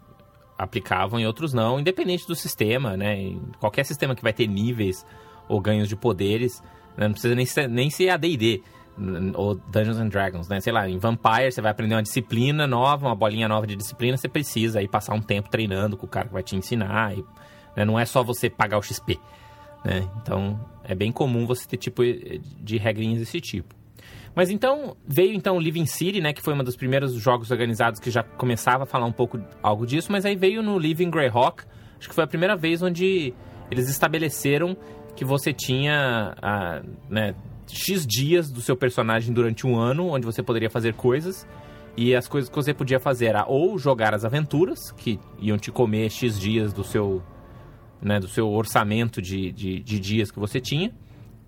aplicavam 0.62 1.20
e 1.20 1.25
outros 1.25 1.53
não, 1.53 1.80
independente 1.80 2.27
do 2.27 2.36
sistema, 2.36 2.96
né? 2.96 3.36
Qualquer 3.60 3.84
sistema 3.84 4.15
que 4.15 4.22
vai 4.22 4.32
ter 4.32 4.48
níveis 4.48 5.06
ou 5.48 5.60
ganhos 5.60 5.89
de 5.89 5.96
poderes, 5.96 6.62
né? 6.96 7.08
não 7.08 7.13
precisa 7.13 7.34
nem 7.34 7.46
ser, 7.46 7.68
nem 7.68 7.89
ser 7.89 8.10
AD&D 8.10 8.62
ou 9.34 9.56
Dungeons 9.56 9.98
and 9.98 10.10
Dragons, 10.10 10.48
né? 10.48 10.60
Sei 10.60 10.72
lá, 10.72 10.88
em 10.88 11.00
Vampire 11.00 11.51
você 11.51 11.62
vai 11.62 11.72
aprender 11.72 11.96
uma 11.96 12.03
disciplina 12.03 12.68
nova, 12.68 13.08
uma 13.08 13.15
bolinha 13.15 13.48
nova 13.48 13.65
de 13.65 13.75
disciplina, 13.75 14.15
você 14.18 14.30
precisa 14.30 14.80
aí 14.80 14.88
passar 14.88 15.15
um 15.15 15.22
tempo 15.22 15.50
treinando 15.50 15.98
com 15.98 16.06
o 16.06 16.10
cara 16.10 16.27
que 16.27 16.34
vai 16.34 16.44
te 16.44 16.56
ensinar. 16.56 17.18
E, 17.18 17.25
né? 17.75 17.84
Não 17.84 18.00
é 18.00 18.06
só 18.06 18.22
você 18.22 18.50
pagar 18.50 18.77
o 18.77 18.84
XP, 18.84 19.20
né? 19.84 20.08
Então, 20.22 20.60
é 20.84 20.94
bem 20.94 21.12
comum 21.12 21.48
você 21.48 21.68
ter 21.68 21.77
tipo 21.77 22.03
de 22.03 22.77
regrinhas 22.77 23.20
desse 23.20 23.41
tipo. 23.41 23.81
Mas 24.36 24.50
então, 24.50 24.96
veio 25.06 25.34
então 25.34 25.58
o 25.58 25.60
Living 25.60 25.86
City, 25.86 26.22
né? 26.22 26.34
Que 26.34 26.42
foi 26.42 26.54
um 26.54 26.64
dos 26.64 26.76
primeiros 26.76 27.14
jogos 27.14 27.52
organizados 27.52 28.00
que 28.00 28.10
já 28.10 28.24
começava 28.24 28.84
a 28.84 28.86
falar 28.86 29.06
um 29.06 29.12
pouco 29.12 29.40
algo 29.62 29.86
disso, 29.86 30.12
mas 30.12 30.26
aí 30.26 30.36
veio 30.36 30.62
no 30.62 30.78
Living 30.78 31.10
Greyhawk, 31.10 31.64
acho 31.98 32.10
que 32.10 32.16
foi 32.16 32.24
a 32.24 32.28
primeira 32.28 32.56
vez 32.56 32.82
onde 32.82 33.34
eles 33.70 33.90
estabeleceram 33.90 34.76
que 35.16 35.26
você 35.26 35.54
tinha, 35.54 36.34
a, 36.42 36.82
né, 37.10 37.36
X 37.68 38.06
dias 38.06 38.52
do 38.52 38.62
seu 38.62 38.76
personagem 38.76 39.34
durante 39.34 39.66
um 39.68 39.78
ano, 39.78 40.08
onde 40.08 40.26
você 40.26 40.42
poderia 40.42 40.70
fazer 40.70 40.94
coisas. 40.94 41.48
E 41.96 42.16
as 42.16 42.28
coisas 42.28 42.50
que 42.50 42.56
você 42.56 42.74
podia 42.74 43.00
fazer 43.00 43.28
era 43.28 43.46
ou 43.46 43.78
jogar 43.78 44.14
as 44.14 44.24
aventuras, 44.24 44.92
que 44.92 45.20
iam 45.40 45.58
te 45.58 45.72
comer 45.72 46.10
X 46.10 46.40
dias 46.40 46.72
do 46.72 46.84
seu, 46.84 47.22
né, 48.02 48.20
do 48.20 48.28
seu 48.28 48.50
orçamento 48.50 49.22
de, 49.22 49.52
de, 49.52 49.80
de 49.80 50.00
dias 50.00 50.32
que 50.32 50.40
você 50.40 50.60
tinha. 50.60 50.94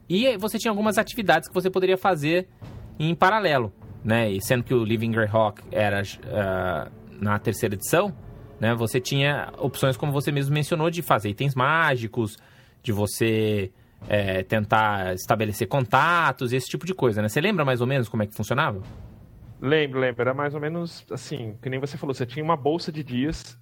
E 0.09 0.37
você 0.37 0.57
tinha 0.57 0.71
algumas 0.71 0.97
atividades 0.97 1.47
que 1.47 1.53
você 1.53 1.69
poderia 1.69 1.97
fazer 1.97 2.47
em 2.99 3.13
paralelo. 3.15 3.73
né? 4.03 4.29
E 4.29 4.41
sendo 4.41 4.63
que 4.63 4.73
o 4.73 4.83
Living 4.83 5.11
Greyhawk 5.11 5.61
era 5.71 6.01
uh, 6.01 6.91
na 7.21 7.39
terceira 7.39 7.75
edição, 7.75 8.13
né? 8.59 8.73
Você 8.75 8.99
tinha 8.99 9.51
opções, 9.57 9.97
como 9.97 10.11
você 10.11 10.31
mesmo 10.31 10.53
mencionou, 10.53 10.89
de 10.89 11.01
fazer 11.01 11.29
itens 11.29 11.55
mágicos, 11.55 12.37
de 12.81 12.91
você 12.91 13.71
é, 14.07 14.43
tentar 14.43 15.13
estabelecer 15.15 15.67
contatos, 15.67 16.51
esse 16.51 16.67
tipo 16.67 16.85
de 16.85 16.93
coisa, 16.93 17.21
né? 17.21 17.29
Você 17.29 17.39
lembra 17.41 17.63
mais 17.63 17.81
ou 17.81 17.87
menos 17.87 18.09
como 18.09 18.23
é 18.23 18.27
que 18.27 18.35
funcionava? 18.35 18.81
Lembro, 19.61 19.99
lembro. 19.99 20.21
Era 20.21 20.33
mais 20.33 20.53
ou 20.53 20.59
menos 20.59 21.05
assim, 21.09 21.57
que 21.61 21.69
nem 21.69 21.79
você 21.79 21.97
falou, 21.97 22.13
você 22.13 22.25
tinha 22.25 22.43
uma 22.43 22.57
bolsa 22.57 22.91
de 22.91 23.03
dias. 23.03 23.57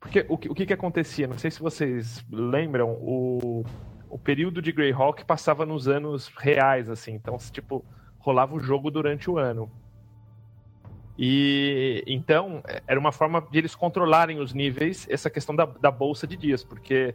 Porque 0.00 0.26
o 0.28 0.36
que, 0.36 0.48
o 0.48 0.54
que, 0.54 0.66
que 0.66 0.72
acontecia? 0.72 1.26
Não 1.26 1.38
sei 1.38 1.50
se 1.50 1.60
vocês 1.60 2.24
lembram, 2.30 2.90
o, 3.00 3.64
o 4.10 4.18
período 4.18 4.60
de 4.60 4.70
Greyhawk 4.72 5.24
passava 5.24 5.64
nos 5.64 5.88
anos 5.88 6.28
reais, 6.36 6.90
assim. 6.90 7.12
Então, 7.14 7.36
tipo, 7.50 7.84
rolava 8.26 8.56
o 8.56 8.60
jogo 8.60 8.90
durante 8.90 9.30
o 9.30 9.38
ano. 9.38 9.70
E 11.16 12.02
então 12.06 12.60
era 12.86 12.98
uma 12.98 13.12
forma 13.12 13.40
de 13.50 13.56
eles 13.56 13.74
controlarem 13.74 14.40
os 14.40 14.52
níveis, 14.52 15.06
essa 15.08 15.30
questão 15.30 15.54
da, 15.54 15.64
da 15.64 15.90
bolsa 15.90 16.26
de 16.26 16.36
dias, 16.36 16.62
porque 16.64 17.14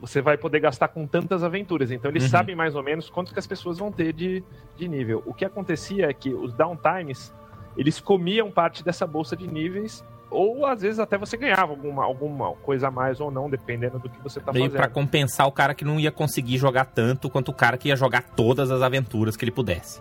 você 0.00 0.22
vai 0.22 0.38
poder 0.38 0.60
gastar 0.60 0.88
com 0.88 1.06
tantas 1.06 1.42
aventuras. 1.42 1.90
Então 1.90 2.10
eles 2.10 2.22
uhum. 2.22 2.30
sabem 2.30 2.54
mais 2.54 2.74
ou 2.76 2.82
menos 2.82 3.10
quanto 3.10 3.32
que 3.32 3.38
as 3.38 3.46
pessoas 3.46 3.78
vão 3.78 3.90
ter 3.90 4.12
de, 4.12 4.42
de 4.76 4.88
nível. 4.88 5.22
O 5.26 5.34
que 5.34 5.44
acontecia 5.44 6.08
é 6.08 6.14
que 6.14 6.32
os 6.32 6.54
downtimes, 6.54 7.34
eles 7.76 8.00
comiam 8.00 8.50
parte 8.50 8.82
dessa 8.82 9.06
bolsa 9.06 9.36
de 9.36 9.46
níveis, 9.46 10.02
ou 10.30 10.64
às 10.64 10.80
vezes 10.80 10.98
até 10.98 11.18
você 11.18 11.36
ganhava 11.36 11.72
alguma, 11.72 12.04
alguma 12.04 12.52
coisa 12.54 12.88
a 12.88 12.90
mais 12.90 13.20
ou 13.20 13.30
não, 13.30 13.50
dependendo 13.50 13.98
do 13.98 14.08
que 14.08 14.22
você 14.22 14.38
está 14.38 14.52
fazendo. 14.52 14.70
para 14.70 14.88
compensar 14.88 15.46
o 15.46 15.52
cara 15.52 15.74
que 15.74 15.84
não 15.84 16.00
ia 16.00 16.12
conseguir 16.12 16.56
jogar 16.56 16.86
tanto 16.86 17.28
quanto 17.28 17.50
o 17.50 17.54
cara 17.54 17.76
que 17.76 17.88
ia 17.88 17.96
jogar 17.96 18.22
todas 18.22 18.70
as 18.70 18.80
aventuras 18.80 19.36
que 19.36 19.44
ele 19.44 19.52
pudesse. 19.52 20.00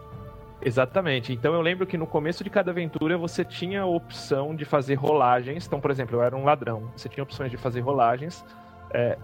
Exatamente. 0.65 1.33
Então 1.33 1.53
eu 1.53 1.61
lembro 1.61 1.85
que 1.85 1.97
no 1.97 2.07
começo 2.07 2.43
de 2.43 2.49
cada 2.49 2.71
aventura 2.71 3.17
você 3.17 3.43
tinha 3.43 3.81
a 3.81 3.85
opção 3.85 4.55
de 4.55 4.63
fazer 4.65 4.95
rolagens. 4.95 5.65
Então, 5.67 5.79
por 5.79 5.91
exemplo, 5.91 6.17
eu 6.17 6.23
era 6.23 6.35
um 6.35 6.43
ladrão. 6.43 6.91
Você 6.95 7.09
tinha 7.09 7.23
opções 7.23 7.51
de 7.51 7.57
fazer 7.57 7.81
rolagens. 7.81 8.45
É, 8.91 9.17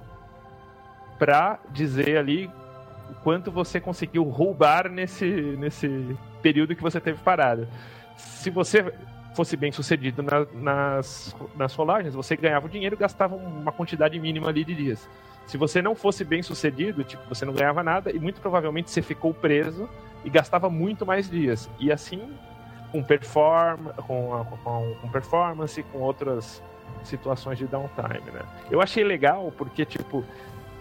para 1.17 1.59
dizer 1.71 2.17
ali 2.17 2.49
o 3.09 3.13
quanto 3.23 3.51
você 3.51 3.79
conseguiu 3.79 4.23
roubar 4.23 4.89
nesse, 4.89 5.25
nesse 5.25 6.17
período 6.41 6.75
que 6.75 6.81
você 6.81 6.99
teve 6.99 7.19
parado. 7.19 7.67
Se 8.15 8.49
você 8.49 8.93
fosse 9.35 9.55
bem 9.55 9.71
sucedido 9.71 10.23
na, 10.23 10.45
nas, 10.53 11.35
nas 11.55 11.73
rolagens, 11.73 12.13
você 12.13 12.35
ganhava 12.35 12.65
o 12.65 12.69
dinheiro 12.69 12.95
e 12.95 12.97
gastava 12.97 13.35
uma 13.35 13.71
quantidade 13.71 14.19
mínima 14.19 14.49
ali 14.49 14.63
de 14.63 14.75
dias. 14.75 15.09
Se 15.49 15.57
você 15.57 15.81
não 15.81 15.95
fosse 15.95 16.23
bem 16.23 16.43
sucedido, 16.43 17.03
tipo, 17.03 17.23
você 17.27 17.43
não 17.43 17.53
ganhava 17.53 17.81
nada 17.81 18.11
e 18.11 18.19
muito 18.19 18.39
provavelmente 18.39 18.91
você 18.91 19.01
ficou 19.01 19.33
preso 19.33 19.89
e 20.23 20.29
gastava 20.29 20.69
muito 20.69 21.07
mais 21.07 21.27
dias. 21.27 21.67
E 21.79 21.91
assim, 21.91 22.21
com, 22.91 23.01
perform, 23.01 23.87
com, 24.05 24.45
com, 24.63 24.95
com 25.01 25.09
performance, 25.09 25.81
com 25.81 25.97
outras 26.01 26.61
situações 27.03 27.57
de 27.57 27.65
downtime, 27.65 28.29
né? 28.31 28.43
Eu 28.69 28.79
achei 28.79 29.03
legal 29.03 29.51
porque, 29.57 29.85
tipo, 29.85 30.23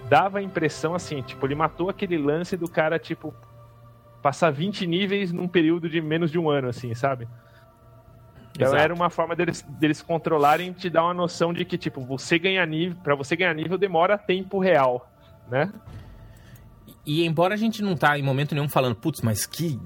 dava 0.07 0.39
a 0.39 0.43
impressão 0.43 0.95
assim, 0.95 1.23
tipo, 1.23 1.47
ele 1.47 1.55
matou 1.55 1.89
aquele 1.89 2.19
lance 2.19 2.55
do 2.55 2.69
cara, 2.69 2.99
tipo, 2.99 3.33
passar 4.21 4.51
20 4.51 4.87
níveis 4.87 5.33
num 5.33 5.49
período 5.49 5.89
de 5.89 5.99
menos 6.03 6.31
de 6.31 6.39
um 6.39 6.51
ano, 6.51 6.69
assim, 6.69 6.95
sabe? 6.95 7.27
Então 8.59 8.71
Exato. 8.71 8.83
era 8.83 8.93
uma 8.93 9.09
forma 9.09 9.37
deles, 9.37 9.65
deles 9.69 10.03
controlarem 10.03 10.73
te 10.73 10.91
dar 10.91 11.05
uma 11.05 11.15
noção 11.15 11.53
de 11.53 11.65
que, 11.65 11.79
tipo, 11.79 12.01
você 12.01 12.41
ganhar 12.41 12.67
nível, 12.67 12.97
para 13.05 13.15
você 13.15 13.37
ganhar 13.37 13.55
nível 13.55 13.79
demora 13.79 14.19
tempo 14.19 14.59
real, 14.59 15.09
né? 15.49 15.73
E 17.07 17.25
embora 17.25 17.55
a 17.55 17.57
gente 17.57 17.81
não 17.83 17.97
tá 17.97 18.19
em 18.19 18.23
momento 18.23 18.57
nenhum 18.57 18.69
falando, 18.69 18.97
putz, 18.97 19.21
mas 19.23 19.47
que 19.47 19.81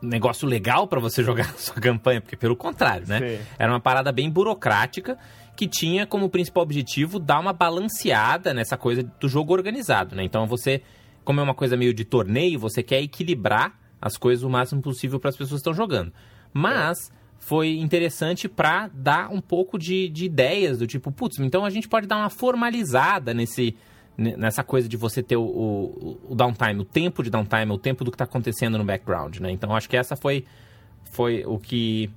negócio 0.00 0.48
legal 0.48 0.88
para 0.88 0.98
você 1.00 1.20
jogar 1.22 1.52
sua 1.58 1.74
campanha, 1.74 2.22
porque 2.22 2.34
pelo 2.34 2.56
contrário, 2.56 3.06
né? 3.06 3.18
Sim. 3.18 3.44
Era 3.58 3.70
uma 3.70 3.80
parada 3.80 4.10
bem 4.10 4.30
burocrática 4.30 5.18
que 5.54 5.68
tinha 5.68 6.06
como 6.06 6.30
principal 6.30 6.62
objetivo 6.62 7.18
dar 7.18 7.38
uma 7.38 7.52
balanceada 7.52 8.54
nessa 8.54 8.78
coisa 8.78 9.02
do 9.02 9.28
jogo 9.28 9.52
organizado, 9.52 10.16
né? 10.16 10.24
Então 10.24 10.46
você, 10.46 10.80
como 11.26 11.40
é 11.40 11.42
uma 11.42 11.54
coisa 11.54 11.76
meio 11.76 11.92
de 11.92 12.06
torneio, 12.06 12.58
você 12.58 12.82
quer 12.82 13.02
equilibrar 13.02 13.78
as 14.00 14.16
coisas 14.16 14.42
o 14.42 14.48
máximo 14.48 14.80
possível 14.80 15.20
para 15.20 15.28
as 15.28 15.36
pessoas 15.36 15.60
que 15.60 15.68
estão 15.68 15.74
jogando. 15.74 16.10
Mas 16.54 17.10
é. 17.10 17.23
Foi 17.38 17.76
interessante 17.78 18.48
para 18.48 18.88
dar 18.92 19.30
um 19.30 19.40
pouco 19.40 19.78
de, 19.78 20.08
de 20.08 20.24
ideias 20.24 20.78
do 20.78 20.86
tipo, 20.86 21.12
putz, 21.12 21.38
então 21.38 21.64
a 21.64 21.70
gente 21.70 21.88
pode 21.88 22.06
dar 22.06 22.16
uma 22.16 22.30
formalizada 22.30 23.34
nesse 23.34 23.76
nessa 24.16 24.62
coisa 24.62 24.88
de 24.88 24.96
você 24.96 25.24
ter 25.24 25.36
o, 25.36 25.42
o, 25.42 26.20
o, 26.28 26.34
downtime, 26.36 26.80
o 26.80 26.84
tempo 26.84 27.20
de 27.20 27.30
downtime, 27.30 27.72
o 27.72 27.78
tempo 27.78 28.04
do 28.04 28.12
que 28.12 28.14
está 28.14 28.22
acontecendo 28.22 28.78
no 28.78 28.84
background, 28.84 29.38
né? 29.38 29.50
Então 29.50 29.74
acho 29.74 29.88
que 29.88 29.96
essa 29.96 30.14
foi, 30.14 30.44
foi 31.10 31.44
o 31.44 31.58
que 31.58 32.08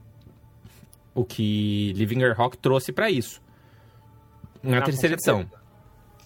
o 1.16 1.26
que 1.26 1.94
Livinger 1.94 2.38
Rock 2.38 2.56
trouxe 2.56 2.92
para 2.92 3.10
isso. 3.10 3.42
Na 4.62 4.82
terceira 4.82 5.16
edição. 5.16 5.50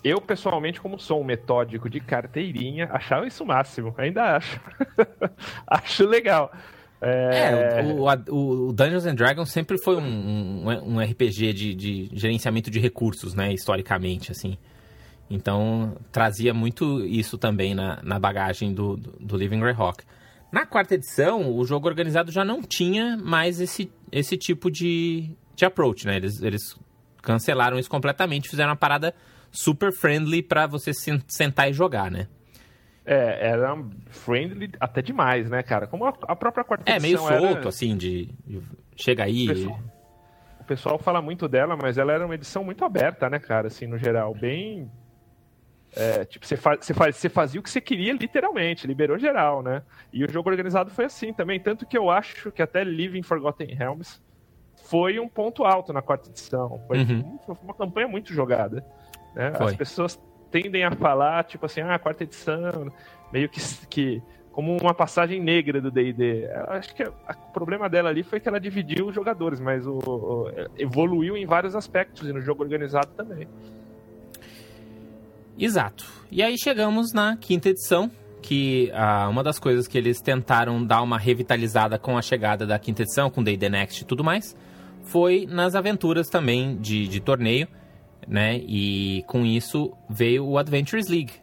Eu, 0.03 0.19
pessoalmente, 0.19 0.81
como 0.81 1.00
sou 1.00 1.21
um 1.21 1.24
metódico 1.24 1.89
de 1.89 2.00
carteirinha, 2.00 2.89
achava 2.91 3.25
isso 3.27 3.43
o 3.43 3.48
máximo. 3.48 3.93
Ainda 3.98 4.36
acho. 4.38 4.60
acho 5.67 6.05
legal. 6.07 6.51
É, 7.01 7.79
é 7.79 7.84
o, 7.84 8.67
o, 8.67 8.74
Dungeons 8.74 9.05
and 9.05 9.15
Dragons 9.15 9.51
sempre 9.51 9.77
foi 9.79 9.96
um, 9.96 10.67
um, 10.67 10.96
um 10.96 11.00
RPG 11.00 11.51
de, 11.51 11.74
de, 11.74 12.10
gerenciamento 12.13 12.70
de 12.70 12.79
recursos, 12.79 13.34
né? 13.34 13.51
Historicamente, 13.51 14.31
assim. 14.31 14.58
Então, 15.29 15.98
trazia 16.12 16.53
muito 16.53 17.03
isso 17.05 17.38
também 17.38 17.74
na, 17.74 18.00
na 18.03 18.20
bagagem 18.20 18.74
do, 18.74 18.98
do, 18.98 19.12
do 19.20 19.38
Living 19.38 19.60
Greyhawk. 19.60 20.03
Na 20.51 20.65
quarta 20.65 20.96
edição, 20.96 21.55
o 21.55 21.65
jogo 21.65 21.88
organizado 21.88 22.31
já 22.31 22.43
não 22.43 22.62
tinha 22.62 23.17
mais 23.17 23.60
esse, 23.60 23.89
esse 24.12 24.38
tipo 24.38 24.70
de, 24.70 25.31
de 25.55 25.65
approach, 25.65 26.05
né? 26.05 26.17
Eles, 26.17 26.41
eles 26.41 26.75
cancelaram 27.22 27.79
isso 27.79 27.89
completamente, 27.89 28.50
fizeram 28.50 28.72
uma 28.72 28.75
parada 28.75 29.15
super 29.50 29.91
friendly 29.91 30.43
para 30.43 30.67
você 30.67 30.91
sentar 31.27 31.70
e 31.70 31.74
jogar, 31.74 32.12
né? 32.12 32.27
É, 33.03 33.50
era 33.50 33.75
friendly 34.10 34.72
até 34.79 35.01
demais, 35.01 35.50
né, 35.50 35.63
cara? 35.63 35.88
Como 35.88 36.05
a, 36.05 36.13
a 36.27 36.36
própria 36.36 36.63
quarta 36.63 36.91
é, 36.91 36.98
edição 36.98 37.27
É, 37.27 37.31
meio 37.31 37.41
solto, 37.41 37.60
era... 37.60 37.70
assim, 37.70 37.98
de, 37.98 38.25
de, 38.46 38.62
chega 38.96 39.24
aí... 39.24 39.46
O 39.46 39.53
pessoal, 39.53 39.79
o 40.60 40.63
pessoal 40.63 41.00
fala 41.00 41.22
muito 41.22 41.48
dela, 41.48 41.75
mas 41.75 41.98
ela 41.98 42.13
era 42.13 42.25
uma 42.25 42.36
edição 42.36 42.63
muito 42.63 42.86
aberta, 42.86 43.29
né, 43.29 43.39
cara? 43.39 43.67
Assim, 43.67 43.88
no 43.88 43.98
geral, 43.98 44.34
bem 44.36 44.89
é, 45.96 46.24
tipo, 46.24 46.46
você, 46.46 46.55
faz, 46.55 46.86
você, 46.86 46.93
faz, 46.93 47.15
você 47.17 47.27
fazia 47.27 47.60
o 47.60 47.63
que 47.63 47.70
você 47.70 47.81
queria 47.81 48.13
literalmente, 48.13 48.88
liberou 48.88 49.17
geral, 49.17 49.62
né? 49.62 49.84
E 50.13 50.24
o 50.24 50.31
jogo 50.31 50.50
organizado 50.50 50.89
foi 50.89 51.05
assim 51.05 51.34
também, 51.34 51.60
tanto 51.60 51.86
que 51.86 51.98
eu 51.98 52.10
acho 52.10 52.51
que 52.51 52.62
até 52.62 52.84
Living 52.84 53.24
Forgotten 53.24 53.75
Realms 53.75 54.22
foi 54.86 55.20
um 55.20 55.27
ponto 55.27 55.65
alto 55.65 55.91
na 55.91 56.01
quarta 56.01 56.29
edição. 56.29 56.81
Foi, 56.88 57.00
uhum. 57.00 57.39
foi 57.46 57.55
uma 57.62 57.74
campanha 57.74 58.08
muito 58.08 58.34
jogada. 58.34 58.86
Né? 59.36 59.51
As 59.60 59.75
pessoas 59.75 60.20
tendem 60.51 60.84
a 60.84 60.91
falar, 60.91 61.43
tipo 61.46 61.65
assim, 61.65 61.81
ah, 61.81 61.98
quarta 61.98 62.24
edição, 62.24 62.91
meio 63.31 63.48
que, 63.50 63.60
que 63.88 64.22
como 64.51 64.75
uma 64.77 64.93
passagem 64.93 65.41
negra 65.41 65.79
do 65.79 65.89
D&D. 65.89 66.48
Acho 66.67 66.93
que 66.93 67.03
o 67.03 67.13
problema 67.53 67.89
dela 67.89 68.10
ali 68.10 68.22
foi 68.22 68.39
que 68.39 68.48
ela 68.48 68.60
dividiu 68.60 69.08
os 69.08 69.15
jogadores, 69.15 69.60
mas 69.60 69.88
o, 69.88 69.98
o, 69.98 70.51
evoluiu 70.77 71.38
em 71.38 71.46
vários 71.46 71.75
aspectos 71.75 72.27
e 72.27 72.34
no 72.34 72.41
jogo 72.41 72.62
organizado 72.62 73.10
também. 73.15 73.48
Exato. 75.58 76.05
E 76.29 76.43
aí 76.43 76.58
chegamos 76.58 77.13
na 77.13 77.38
quinta 77.38 77.70
edição, 77.70 78.12
que 78.41 78.91
ah, 78.93 79.29
uma 79.29 79.43
das 79.43 79.58
coisas 79.58 79.88
que 79.88 79.98
eles 79.98 80.20
tentaram 80.20 80.84
dar 80.84 81.01
uma 81.01 81.17
revitalizada 81.17 81.98
com 81.98 82.17
a 82.17 82.22
chegada 82.22 82.65
da 82.65 82.77
quinta 82.77 83.03
edição, 83.03 83.29
com 83.29 83.43
the 83.43 83.70
Next 83.70 84.03
e 84.03 84.05
tudo 84.05 84.24
mais, 84.24 84.55
foi 85.03 85.46
nas 85.50 85.75
aventuras 85.75 86.27
também 86.27 86.75
de, 86.77 87.08
de 87.08 87.20
torneio, 87.20 87.67
né? 88.27 88.57
E 88.57 89.23
com 89.27 89.45
isso 89.45 89.91
veio 90.09 90.45
o 90.45 90.57
Adventures 90.57 91.07
League. 91.07 91.33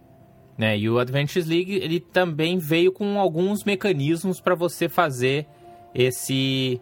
Né? 0.56 0.76
E 0.78 0.90
o 0.90 0.98
Adventures 0.98 1.46
League 1.46 1.74
ele 1.74 2.00
também 2.00 2.58
veio 2.58 2.92
com 2.92 3.18
alguns 3.18 3.64
mecanismos 3.64 4.40
para 4.40 4.54
você 4.54 4.88
fazer 4.88 5.46
esse 5.94 6.80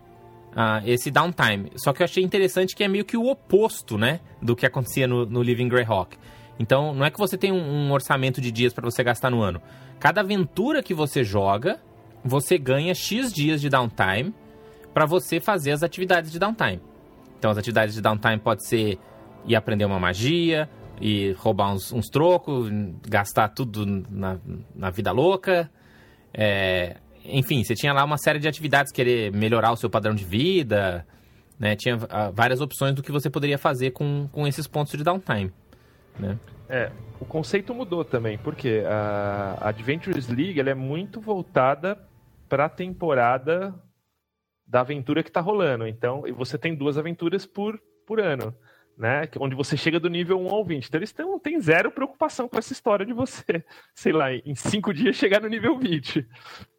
uh, 0.53 0.83
esse 0.87 1.11
downtime. 1.11 1.71
Só 1.77 1.93
que 1.93 2.03
eu 2.03 2.05
achei 2.05 2.25
interessante 2.25 2.75
que 2.75 2.83
é 2.83 2.89
meio 2.89 3.05
que 3.05 3.17
o 3.17 3.27
oposto, 3.27 3.99
né, 3.99 4.21
do 4.41 4.57
que 4.57 4.65
acontecia 4.65 5.07
no, 5.07 5.27
no 5.27 5.43
Living 5.43 5.69
Greyhawk. 5.69 6.17
Então, 6.59 6.95
não 6.95 7.05
é 7.05 7.11
que 7.11 7.19
você 7.19 7.37
tem 7.37 7.53
um, 7.53 7.61
um 7.61 7.93
orçamento 7.93 8.41
de 8.41 8.51
dias 8.51 8.73
para 8.73 8.85
você 8.85 9.05
gastar 9.05 9.31
no 9.31 9.43
ano. 9.43 9.61
Cada 10.01 10.23
aventura 10.23 10.83
que 10.83 10.95
você 10.95 11.23
joga, 11.23 11.79
você 12.25 12.57
ganha 12.57 12.95
X 12.95 13.31
dias 13.31 13.61
de 13.61 13.69
downtime 13.69 14.35
para 14.95 15.05
você 15.05 15.39
fazer 15.39 15.73
as 15.73 15.83
atividades 15.83 16.33
de 16.33 16.39
downtime. 16.39 16.81
Então, 17.39 17.51
as 17.51 17.59
atividades 17.59 17.95
de 17.95 18.01
downtime 18.01 18.39
pode 18.39 18.67
ser 18.67 18.99
ir 19.47 19.57
aprender 19.57 19.85
uma 19.85 19.99
magia, 19.99 20.69
e 21.01 21.33
roubar 21.33 21.73
uns, 21.73 21.93
uns 21.93 22.09
trocos, 22.09 22.71
gastar 23.07 23.49
tudo 23.49 23.85
na, 23.87 24.39
na 24.75 24.91
vida 24.91 25.13
louca. 25.13 25.71
É, 26.33 26.97
enfim, 27.25 27.63
você 27.63 27.75
tinha 27.75 27.93
lá 27.93 28.05
uma 28.05 28.19
série 28.19 28.39
de 28.39 28.49
atividades, 28.49 28.93
querer 28.93 29.33
melhorar 29.33 29.73
o 29.73 29.77
seu 29.77 29.91
padrão 29.91 30.15
de 30.15 30.25
vida, 30.25 31.07
né? 31.59 31.75
Tinha 31.77 31.97
uh, 31.97 32.33
várias 32.33 32.61
opções 32.61 32.95
do 32.95 33.03
que 33.03 33.11
você 33.11 33.29
poderia 33.29 33.59
fazer 33.59 33.91
com, 33.91 34.29
com 34.33 34.47
esses 34.47 34.67
pontos 34.67 34.93
de 34.93 35.03
downtime. 35.03 35.53
Né? 36.19 36.39
É, 36.69 36.91
o 37.21 37.25
conceito 37.25 37.75
mudou 37.75 38.05
também, 38.05 38.39
porque 38.39 38.83
a 38.87 39.69
Adventures 39.69 40.29
League 40.29 40.59
ela 40.59 40.71
é 40.71 40.75
muito 40.75 41.21
voltada 41.21 41.99
para 42.49 42.67
a 42.67 42.69
temporada 42.69 43.75
da 44.67 44.81
aventura 44.81 45.23
que 45.23 45.31
está 45.31 45.41
rolando. 45.41 45.87
Então, 45.87 46.23
você 46.37 46.59
tem 46.59 46.75
duas 46.75 46.99
aventuras 46.99 47.47
por, 47.47 47.81
por 48.07 48.21
ano, 48.21 48.55
né? 48.97 49.29
Onde 49.39 49.55
você 49.55 49.77
chega 49.77 50.01
do 50.01 50.09
nível 50.09 50.41
1 50.41 50.49
ao 50.49 50.65
20. 50.65 50.87
Então, 50.87 50.99
eles 50.99 51.13
têm, 51.13 51.39
têm 51.41 51.61
zero 51.61 51.91
preocupação 51.91 52.49
com 52.49 52.59
essa 52.59 52.73
história 52.73 53.05
de 53.05 53.13
você, 53.13 53.65
sei 53.95 54.13
lá, 54.13 54.33
em 54.33 54.55
cinco 54.55 54.93
dias 54.93 55.17
chegar 55.17 55.41
no 55.41 55.49
nível 55.49 55.79
20. 55.79 56.27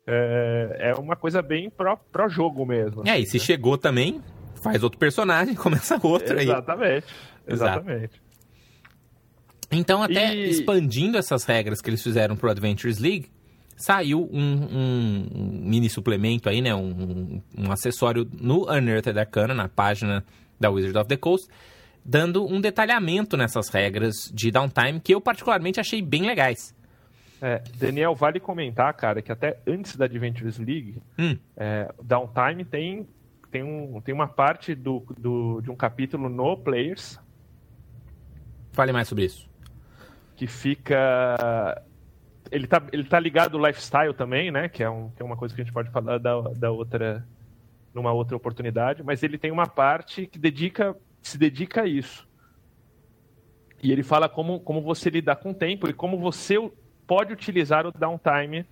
É, 0.08 0.78
é 0.92 0.94
uma 0.96 1.16
coisa 1.16 1.42
bem 1.42 1.70
pró-jogo 2.12 2.66
mesmo. 2.66 3.04
É, 3.06 3.20
e 3.20 3.26
se 3.26 3.40
chegou 3.40 3.78
também, 3.78 4.22
faz 4.62 4.84
outro 4.84 4.98
personagem, 4.98 5.54
começa 5.56 6.00
outro 6.02 6.40
exatamente, 6.40 6.40
aí. 6.40 6.44
Exatamente. 6.44 7.08
Exatamente. 7.48 8.28
Então, 9.72 10.02
até 10.02 10.34
e... 10.34 10.50
expandindo 10.50 11.18
essas 11.18 11.44
regras 11.44 11.82
que 11.82 11.90
eles 11.90 12.02
fizeram 12.02 12.36
pro 12.36 12.50
Adventures 12.50 13.00
League, 13.00 13.30
saiu 13.76 14.28
um, 14.32 14.42
um, 14.42 15.28
um 15.36 15.62
mini 15.64 15.90
suplemento 15.90 16.50
aí, 16.50 16.62
né? 16.62 16.74
Um, 16.74 17.42
um, 17.58 17.72
acessório 17.72 18.28
no 18.40 18.70
Unearthed 18.70 19.18
Arcana, 19.20 19.54
na 19.54 19.68
página 19.68 20.26
da 20.60 20.70
Wizard 20.70 20.98
of 20.98 21.08
the 21.08 21.18
Coast, 21.18 21.48
dando 22.08 22.48
um 22.48 22.62
detalhamento 22.62 23.36
nessas 23.36 23.68
regras 23.68 24.32
de 24.34 24.50
downtime 24.50 25.02
que 25.02 25.14
eu 25.14 25.20
particularmente 25.20 25.80
achei 25.80 26.02
bem 26.02 26.26
legais. 26.26 26.74
É, 27.42 27.62
Daniel, 27.76 28.16
vale 28.16 28.40
comentar, 28.40 28.92
cara, 28.94 29.22
que 29.22 29.32
até 29.32 29.60
antes 29.68 29.96
da 29.98 30.06
Adventures 30.06 30.58
League, 30.58 31.02
hum. 31.20 31.38
é, 31.58 31.94
downtime 32.02 32.64
tem, 32.64 33.08
tem, 33.52 33.62
um, 33.62 34.00
tem 34.02 34.16
uma 34.16 34.28
parte 34.28 34.74
do, 34.74 35.06
do, 35.20 35.62
de 35.62 35.70
um 35.70 35.76
capítulo 35.76 36.30
no 36.30 36.56
Players. 36.56 37.20
Fale 38.72 38.94
mais 38.94 39.10
sobre 39.10 39.26
isso. 39.26 39.48
Que 40.36 40.48
fica 40.48 41.84
ele 42.50 42.68
tá, 42.68 42.82
ele 42.92 43.04
tá 43.04 43.20
ligado 43.20 43.58
ao 43.58 43.66
lifestyle 43.66 44.14
também, 44.14 44.50
né? 44.50 44.70
Que 44.70 44.84
é, 44.84 44.90
um, 44.90 45.10
que 45.10 45.22
é 45.22 45.26
uma 45.26 45.36
coisa 45.36 45.54
que 45.54 45.62
a 45.62 45.64
gente 45.64 45.74
pode 45.74 45.90
falar 45.92 46.18
da, 46.18 46.42
da 46.42 46.72
outra 46.72 47.28
numa 47.94 48.12
outra 48.12 48.38
oportunidade, 48.38 49.02
mas 49.04 49.24
ele 49.24 49.40
tem 49.40 49.52
uma 49.52 49.66
parte 49.66 50.28
que 50.28 50.38
dedica 50.38 50.96
se 51.22 51.38
dedica 51.38 51.84
a 51.84 51.88
isso. 51.88 52.28
E 53.82 53.92
ele 53.92 54.04
fala 54.04 54.28
como, 54.28 54.60
como 54.60 54.82
você 54.82 55.10
lidar 55.10 55.36
com 55.38 55.52
o 55.52 55.54
tempo 55.54 55.88
e 55.90 55.94
como 55.94 56.18
você 56.18 56.56
pode 57.06 57.32
utilizar 57.32 57.86
o 57.86 57.92
downtime 57.92 58.66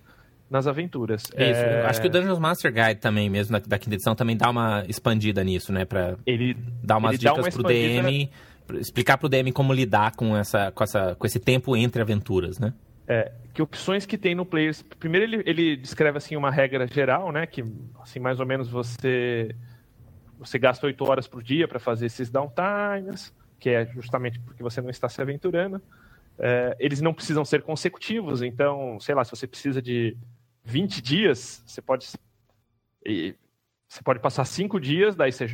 nas 0.50 0.66
aventuras. 0.66 1.22
Isso. 1.22 1.34
É... 1.34 1.86
Acho 1.86 2.00
que 2.00 2.06
o 2.06 2.10
Dungeons 2.10 2.38
Master 2.38 2.72
Guide 2.72 3.00
também, 3.00 3.28
mesmo 3.28 3.58
da, 3.60 3.78
quinta 3.78 3.94
edição, 3.94 4.14
também 4.14 4.36
dá 4.36 4.50
uma 4.50 4.84
expandida 4.88 5.42
nisso, 5.42 5.72
né? 5.72 5.84
Pra 5.84 6.16
ele 6.24 6.56
dar 6.82 6.98
umas 6.98 7.12
ele 7.12 7.18
dicas 7.18 7.38
uma 7.38 7.50
pro 7.50 7.62
DM, 7.62 8.30
explicar 8.74 9.18
pro 9.18 9.28
DM 9.28 9.52
como 9.52 9.72
lidar 9.72 10.14
com, 10.14 10.36
essa, 10.36 10.70
com, 10.70 10.84
essa, 10.84 11.14
com 11.14 11.26
esse 11.26 11.40
tempo 11.40 11.76
entre 11.76 12.00
aventuras, 12.00 12.58
né? 12.58 12.72
É, 13.08 13.30
que 13.54 13.62
opções 13.62 14.04
que 14.04 14.18
tem 14.18 14.34
no 14.34 14.44
Players. 14.44 14.82
Primeiro 14.82 15.26
ele, 15.26 15.42
ele 15.46 15.76
descreve 15.76 16.18
assim 16.18 16.36
uma 16.36 16.50
regra 16.50 16.86
geral, 16.86 17.30
né? 17.30 17.46
Que 17.46 17.64
assim 18.00 18.18
mais 18.18 18.40
ou 18.40 18.46
menos 18.46 18.68
você 18.68 19.54
você 20.38 20.58
gasta 20.58 20.86
oito 20.86 21.04
horas 21.04 21.26
por 21.26 21.42
dia 21.42 21.66
para 21.66 21.78
fazer 21.78 22.06
esses 22.06 22.30
downtimes, 22.30 23.34
que 23.58 23.70
é 23.70 23.86
justamente 23.86 24.38
porque 24.40 24.62
você 24.62 24.80
não 24.80 24.90
está 24.90 25.08
se 25.08 25.20
aventurando. 25.20 25.80
É, 26.38 26.76
eles 26.78 27.00
não 27.00 27.14
precisam 27.14 27.44
ser 27.44 27.62
consecutivos, 27.62 28.42
então, 28.42 29.00
sei 29.00 29.14
lá, 29.14 29.24
se 29.24 29.30
você 29.30 29.46
precisa 29.46 29.80
de 29.80 30.16
20 30.64 31.00
dias, 31.00 31.62
você 31.66 31.80
pode 31.80 32.06
você 33.88 34.02
pode 34.02 34.18
passar 34.18 34.44
cinco 34.44 34.80
dias, 34.80 35.14
daí 35.14 35.30
você 35.30 35.46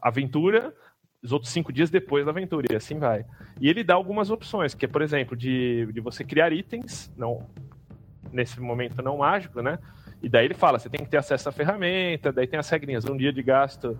aventura, 0.00 0.72
os 1.22 1.32
outros 1.32 1.52
cinco 1.52 1.72
dias 1.72 1.90
depois 1.90 2.24
da 2.24 2.30
aventura, 2.30 2.66
e 2.70 2.76
assim 2.76 2.98
vai. 2.98 3.26
E 3.60 3.68
ele 3.68 3.82
dá 3.82 3.94
algumas 3.94 4.30
opções, 4.30 4.74
que 4.74 4.84
é, 4.84 4.88
por 4.88 5.02
exemplo, 5.02 5.36
de, 5.36 5.88
de 5.92 6.00
você 6.00 6.24
criar 6.24 6.52
itens, 6.52 7.12
não 7.16 7.46
nesse 8.32 8.60
momento 8.60 9.02
não 9.02 9.18
mágico, 9.18 9.60
né? 9.60 9.78
E 10.22 10.28
daí 10.28 10.44
ele 10.44 10.54
fala, 10.54 10.78
você 10.78 10.88
tem 10.88 11.02
que 11.02 11.10
ter 11.10 11.16
acesso 11.16 11.48
à 11.48 11.52
ferramenta, 11.52 12.30
daí 12.30 12.46
tem 12.46 12.58
as 12.58 12.68
regrinhas, 12.68 13.04
um 13.04 13.16
dia 13.16 13.32
de 13.32 13.42
gasto, 13.42 13.98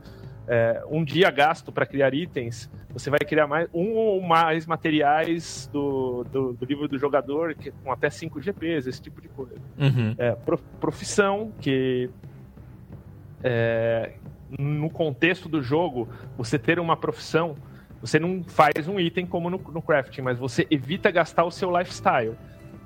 é, 0.53 0.83
um 0.91 1.05
dia 1.05 1.31
gasto 1.31 1.71
para 1.71 1.87
criar 1.87 2.13
itens, 2.13 2.69
você 2.93 3.09
vai 3.09 3.21
criar 3.21 3.47
mais 3.47 3.69
um 3.73 3.93
ou 3.93 4.21
mais 4.21 4.67
materiais 4.67 5.71
do, 5.73 6.25
do, 6.25 6.53
do 6.55 6.65
livro 6.65 6.89
do 6.89 6.99
jogador, 6.99 7.55
que, 7.55 7.71
com 7.71 7.93
até 7.93 8.11
5 8.11 8.43
GPs, 8.43 8.89
esse 8.89 9.01
tipo 9.01 9.23
de 9.23 9.29
coisa. 9.29 9.55
Uhum. 9.79 10.13
É, 10.19 10.37
profissão, 10.81 11.53
que 11.61 12.11
é, 13.45 14.15
no 14.59 14.91
contexto 14.91 15.49
do 15.49 15.63
jogo, 15.63 16.09
você 16.37 16.59
ter 16.59 16.81
uma 16.81 16.97
profissão, 16.97 17.55
você 18.01 18.19
não 18.19 18.43
faz 18.43 18.89
um 18.89 18.99
item 18.99 19.27
como 19.27 19.49
no, 19.49 19.59
no 19.59 19.81
crafting, 19.81 20.23
mas 20.23 20.37
você 20.37 20.67
evita 20.69 21.13
gastar 21.13 21.45
o 21.45 21.51
seu 21.53 21.71
lifestyle. 21.79 22.35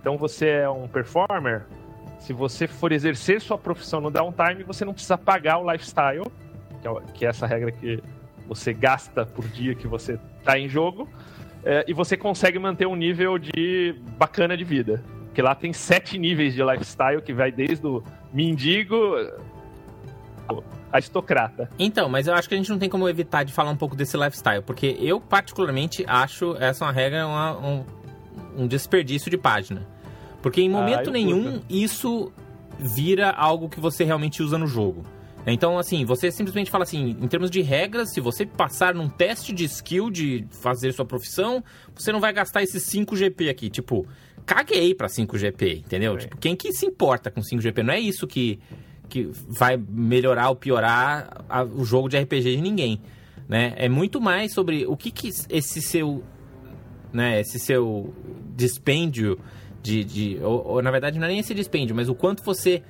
Então 0.03 0.19
você 0.19 0.49
é 0.49 0.69
um 0.69 0.87
performer, 0.87 1.63
se 2.19 2.35
você 2.35 2.67
for 2.67 2.93
exercer 2.93 3.41
sua 3.41 3.57
profissão 3.57 4.03
no 4.03 4.11
downtime, 4.11 4.65
você 4.65 4.85
não 4.85 4.93
precisa 4.93 5.17
pagar 5.17 5.57
o 5.57 5.73
lifestyle, 5.73 6.31
que 6.85 6.89
é, 6.89 7.13
que 7.15 7.27
é 7.27 7.29
essa 7.29 7.47
regra 7.47 7.73
que 7.73 8.03
você 8.47 8.73
gasta 8.73 9.25
por 9.25 9.47
dia 9.49 9.75
que 9.75 9.89
você 9.89 10.19
está 10.39 10.59
em 10.59 10.69
jogo, 10.69 11.09
é, 11.65 11.85
e 11.89 11.95
você 11.95 12.17
consegue 12.17 12.59
manter 12.59 12.87
um 12.87 12.95
nível 12.95 13.39
de 13.39 13.95
bacana 14.19 14.57
de 14.57 14.65
vida. 14.65 15.03
Porque 15.27 15.41
lá 15.41 15.55
tem 15.55 15.73
sete 15.73 16.19
níveis 16.19 16.55
de 16.55 16.63
lifestyle, 16.63 17.21
que 17.23 17.33
vai 17.33 17.51
desde 17.51 17.87
o 17.87 18.03
mendigo 18.33 19.17
aristocrata. 20.93 21.69
Então, 21.77 22.09
mas 22.09 22.29
eu 22.29 22.35
acho 22.35 22.49
que 22.49 22.55
a 22.55 22.59
gente 22.59 22.71
não 22.71 22.79
tem 22.79 22.89
como 22.89 23.09
evitar 23.09 23.43
de 23.43 23.53
falar 23.53 23.71
um 23.71 23.77
pouco 23.77 23.97
desse 23.97 24.17
lifestyle, 24.17 24.63
porque 24.63 24.97
eu 25.01 25.21
particularmente 25.21 26.05
acho 26.07 26.57
essa 26.61 26.85
uma 26.85 26.93
regra 26.93 27.27
uma, 27.27 27.59
um, 27.59 27.85
um 28.57 28.67
desperdício 28.69 29.29
de 29.29 29.37
página. 29.37 29.89
Porque 30.41 30.61
em 30.61 30.69
momento 30.69 31.09
ah, 31.09 31.13
nenhum 31.13 31.61
isso 31.69 32.31
vira 32.79 33.31
algo 33.31 33.69
que 33.69 33.81
você 33.81 34.05
realmente 34.05 34.43
usa 34.43 34.57
no 34.57 34.67
jogo. 34.67 35.05
Então, 35.47 35.79
assim, 35.79 36.05
você 36.05 36.31
simplesmente 36.31 36.71
fala 36.71 36.85
assim, 36.85 37.17
em 37.21 37.29
termos 37.29 37.51
de 37.51 37.61
regras, 37.61 38.13
se 38.13 38.21
você 38.21 38.47
passar 38.47 38.95
num 38.95 39.09
teste 39.09 39.53
de 39.53 39.65
skill 39.65 40.11
de 40.11 40.47
fazer 40.51 40.93
sua 40.93 41.05
profissão, 41.05 41.63
você 41.95 42.11
não 42.11 42.21
vai 42.21 42.33
gastar 42.33 42.63
esses 42.63 42.83
5 42.85 43.15
GP 43.15 43.51
aqui. 43.51 43.69
Tipo, 43.69 44.07
caguei 44.47 44.95
pra 44.95 45.09
5 45.09 45.37
GP, 45.37 45.83
entendeu? 45.85 46.17
Tipo, 46.17 46.37
quem 46.39 46.57
que 46.57 46.73
se 46.73 46.87
importa 46.87 47.31
com 47.31 47.43
5 47.43 47.61
GP? 47.61 47.83
Não 47.83 47.93
é 47.93 48.01
isso 48.01 48.27
que 48.27 48.59
que 49.09 49.31
vai 49.47 49.77
melhorar 49.77 50.49
ou 50.49 50.57
piorar 50.57 51.45
a, 51.49 51.63
o 51.63 51.85
jogo 51.85 52.09
de 52.09 52.19
RPG 52.19 52.57
de 52.57 52.61
ninguém, 52.61 53.01
né? 53.49 53.75
É 53.77 53.89
muito 53.89 54.21
mais 54.21 54.53
sobre 54.53 54.87
o 54.87 54.97
que, 54.97 55.11
que 55.11 55.29
esse 55.51 55.81
seu, 55.83 56.25
né? 57.13 57.41
Esse 57.41 57.59
seu 57.59 58.15
dispêndio 58.57 59.39
de, 59.83 60.03
de 60.05 60.39
ou, 60.43 60.67
ou, 60.67 60.83
na 60.83 60.91
verdade 60.91 61.19
não 61.19 61.27
é 61.27 61.29
nem 61.29 61.39
esse 61.39 61.55
dispêndio, 61.55 61.95
mas 61.95 62.09
o 62.09 62.15
quanto 62.15 62.43
você 62.43 62.83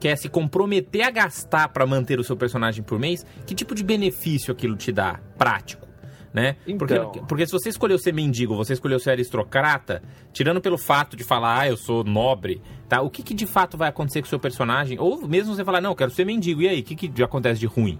quer 0.00 0.16
se 0.16 0.28
comprometer 0.28 1.02
a 1.02 1.10
gastar 1.10 1.68
para 1.68 1.86
manter 1.86 2.18
o 2.18 2.24
seu 2.24 2.36
personagem 2.36 2.82
por 2.82 2.98
mês, 2.98 3.24
que 3.46 3.54
tipo 3.54 3.74
de 3.74 3.84
benefício 3.84 4.50
aquilo 4.50 4.74
te 4.74 4.90
dá 4.90 5.20
prático? 5.38 5.90
né? 6.32 6.56
Então... 6.66 6.86
Porque, 7.06 7.20
porque 7.26 7.46
se 7.46 7.52
você 7.52 7.68
escolheu 7.68 7.98
ser 7.98 8.12
mendigo, 8.12 8.54
você 8.54 8.72
escolheu 8.72 8.98
ser 8.98 9.10
aristocrata, 9.10 10.02
tirando 10.32 10.60
pelo 10.60 10.78
fato 10.78 11.16
de 11.16 11.24
falar, 11.24 11.60
ah, 11.60 11.68
eu 11.68 11.76
sou 11.76 12.04
nobre, 12.04 12.62
tá? 12.88 13.00
O 13.00 13.10
que, 13.10 13.22
que 13.22 13.34
de 13.34 13.46
fato 13.46 13.76
vai 13.76 13.88
acontecer 13.88 14.20
com 14.20 14.26
o 14.26 14.28
seu 14.28 14.38
personagem? 14.38 14.98
Ou 14.98 15.26
mesmo 15.26 15.54
você 15.54 15.64
falar, 15.64 15.80
não, 15.80 15.90
eu 15.90 15.96
quero 15.96 16.10
ser 16.10 16.24
mendigo, 16.24 16.62
e 16.62 16.68
aí, 16.68 16.80
o 16.80 16.84
que, 16.84 16.94
que 16.94 17.22
acontece 17.22 17.58
de 17.58 17.66
ruim? 17.66 17.98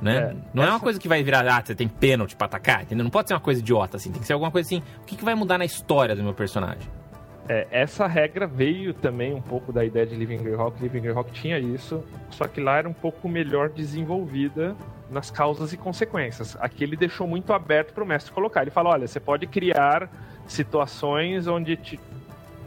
Né? 0.00 0.16
É, 0.16 0.36
não 0.52 0.62
essa... 0.62 0.72
é 0.72 0.74
uma 0.74 0.80
coisa 0.80 0.98
que 0.98 1.08
vai 1.08 1.22
virar, 1.22 1.46
ah, 1.46 1.62
você 1.64 1.74
tem 1.74 1.88
pênalti 1.88 2.36
pra 2.36 2.46
atacar, 2.46 2.82
entendeu? 2.82 3.04
Não 3.04 3.10
pode 3.10 3.28
ser 3.28 3.34
uma 3.34 3.40
coisa 3.40 3.60
idiota, 3.60 3.96
assim, 3.96 4.10
tem 4.10 4.20
que 4.20 4.26
ser 4.26 4.32
alguma 4.32 4.50
coisa 4.50 4.66
assim, 4.66 4.82
o 5.02 5.06
que, 5.06 5.16
que 5.16 5.24
vai 5.24 5.34
mudar 5.34 5.58
na 5.58 5.64
história 5.64 6.14
do 6.14 6.22
meu 6.22 6.34
personagem? 6.34 6.90
É, 7.48 7.66
essa 7.70 8.06
regra 8.06 8.46
veio 8.46 8.94
também 8.94 9.34
um 9.34 9.42
pouco 9.42 9.72
da 9.72 9.84
ideia 9.84 10.06
de 10.06 10.14
Living 10.14 10.38
Greyhawk. 10.38 10.80
Living 10.80 11.00
Greyhawk 11.00 11.32
tinha 11.32 11.58
isso, 11.58 12.04
só 12.30 12.46
que 12.46 12.60
lá 12.60 12.78
era 12.78 12.88
um 12.88 12.92
pouco 12.92 13.28
melhor 13.28 13.68
desenvolvida 13.68 14.76
nas 15.10 15.30
causas 15.30 15.72
e 15.72 15.76
consequências. 15.76 16.56
Aqui 16.60 16.84
ele 16.84 16.96
deixou 16.96 17.26
muito 17.26 17.52
aberto 17.52 17.92
para 17.92 18.04
o 18.04 18.06
mestre 18.06 18.32
colocar. 18.32 18.62
Ele 18.62 18.70
fala: 18.70 18.90
olha, 18.90 19.08
você 19.08 19.18
pode 19.18 19.46
criar 19.46 20.08
situações 20.46 21.48
onde, 21.48 21.76
te, 21.76 22.00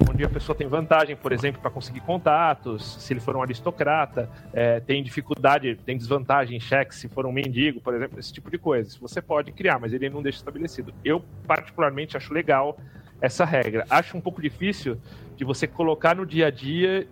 onde 0.10 0.26
a 0.26 0.30
pessoa 0.30 0.56
tem 0.56 0.68
vantagem, 0.68 1.16
por 1.16 1.32
exemplo, 1.32 1.62
para 1.62 1.72
conseguir 1.72 2.02
contatos, 2.02 2.98
se 3.02 3.14
ele 3.14 3.22
for 3.22 3.36
um 3.36 3.42
aristocrata, 3.42 4.30
é, 4.54 4.82
tem 4.82 5.02
dificuldade, 5.02 5.76
tem 5.86 5.98
desvantagem 5.98 6.58
em 6.58 6.60
cheques 6.60 6.98
se 6.98 7.08
for 7.08 7.26
um 7.26 7.32
mendigo, 7.32 7.80
por 7.80 7.94
exemplo, 7.94 8.20
esse 8.20 8.32
tipo 8.32 8.52
de 8.52 8.58
coisa. 8.58 8.98
Você 9.00 9.22
pode 9.22 9.54
criar, 9.54 9.80
mas 9.80 9.94
ele 9.94 10.10
não 10.10 10.22
deixa 10.22 10.40
estabelecido. 10.40 10.94
Eu, 11.04 11.24
particularmente, 11.48 12.18
acho 12.18 12.34
legal 12.34 12.78
essa 13.26 13.46
regra. 13.46 13.86
Acho 13.90 14.18
um 14.18 14.22
pouco 14.22 14.42
difícil 14.42 14.98
de 15.36 15.44
você 15.44 15.68
colocar 15.68 16.16
no 16.16 16.26
dia 16.26 16.48
a 16.48 16.52
dia 16.52 17.08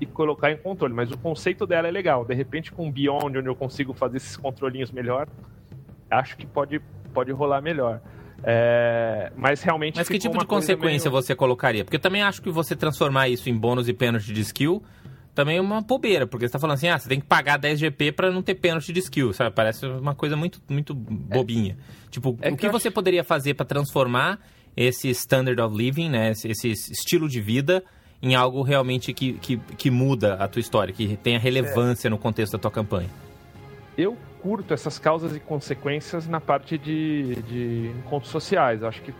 e 0.00 0.06
colocar 0.06 0.50
em 0.50 0.56
controle. 0.56 0.92
Mas 0.92 1.10
o 1.10 1.18
conceito 1.18 1.66
dela 1.66 1.88
é 1.88 1.90
legal. 1.90 2.24
De 2.24 2.34
repente, 2.34 2.72
com 2.72 2.90
Beyond, 2.90 3.38
onde 3.38 3.48
eu 3.48 3.54
consigo 3.54 3.92
fazer 3.92 4.16
esses 4.16 4.36
controlinhos 4.36 4.90
melhor, 4.90 5.28
acho 6.10 6.36
que 6.36 6.46
pode, 6.46 6.80
pode 7.12 7.30
rolar 7.30 7.60
melhor. 7.60 8.00
É, 8.42 9.30
mas 9.36 9.62
realmente. 9.62 9.96
Mas 9.96 10.08
que 10.08 10.18
tipo 10.18 10.36
de 10.36 10.46
consequência 10.46 11.08
meio... 11.10 11.22
você 11.22 11.34
colocaria? 11.34 11.84
Porque 11.84 11.96
eu 11.96 12.00
também 12.00 12.22
acho 12.22 12.42
que 12.42 12.50
você 12.50 12.74
transformar 12.74 13.28
isso 13.28 13.48
em 13.48 13.56
bônus 13.56 13.88
e 13.88 13.92
pênalti 13.92 14.32
de 14.32 14.40
skill 14.40 14.82
também 15.34 15.56
é 15.56 15.60
uma 15.60 15.80
bobeira, 15.80 16.26
porque 16.26 16.46
você 16.46 16.52
tá 16.52 16.58
falando 16.58 16.74
assim, 16.74 16.88
ah, 16.88 16.98
você 16.98 17.08
tem 17.08 17.18
que 17.18 17.26
pagar 17.26 17.56
10 17.56 17.78
GP 17.78 18.12
para 18.12 18.30
não 18.30 18.42
ter 18.42 18.54
pênalti 18.54 18.92
de 18.92 19.00
skill, 19.00 19.32
sabe? 19.32 19.54
Parece 19.54 19.86
uma 19.86 20.14
coisa 20.14 20.36
muito, 20.36 20.60
muito 20.68 20.94
bobinha. 20.94 21.76
É. 21.78 22.10
Tipo, 22.10 22.36
é 22.42 22.50
o 22.50 22.56
que, 22.56 22.66
que 22.66 22.68
você 22.68 22.88
acho... 22.88 22.94
poderia 22.94 23.24
fazer 23.24 23.54
para 23.54 23.64
transformar 23.64 24.38
esse 24.76 25.08
standard 25.10 25.60
of 25.60 25.76
living, 25.76 26.10
né? 26.10 26.30
Esse, 26.30 26.70
estilo 26.70 27.28
de 27.28 27.40
vida 27.40 27.82
em 28.22 28.34
algo 28.34 28.62
realmente 28.62 29.12
que, 29.12 29.34
que, 29.34 29.56
que 29.56 29.90
muda 29.90 30.34
a 30.34 30.46
tua 30.46 30.60
história, 30.60 30.94
que 30.94 31.16
tenha 31.16 31.38
relevância 31.38 32.08
é. 32.08 32.10
no 32.10 32.18
contexto 32.18 32.52
da 32.52 32.58
tua 32.58 32.70
campanha. 32.70 33.08
eu 33.98 34.16
curto 34.40 34.74
essas 34.74 34.98
causas 34.98 35.36
e 35.36 35.40
consequências 35.40 36.26
na 36.26 36.40
parte 36.40 36.76
de, 36.76 37.36
de 37.42 37.92
encontros 37.98 38.30
sociais. 38.30 38.82
Acho 38.82 39.00
que 39.02 39.14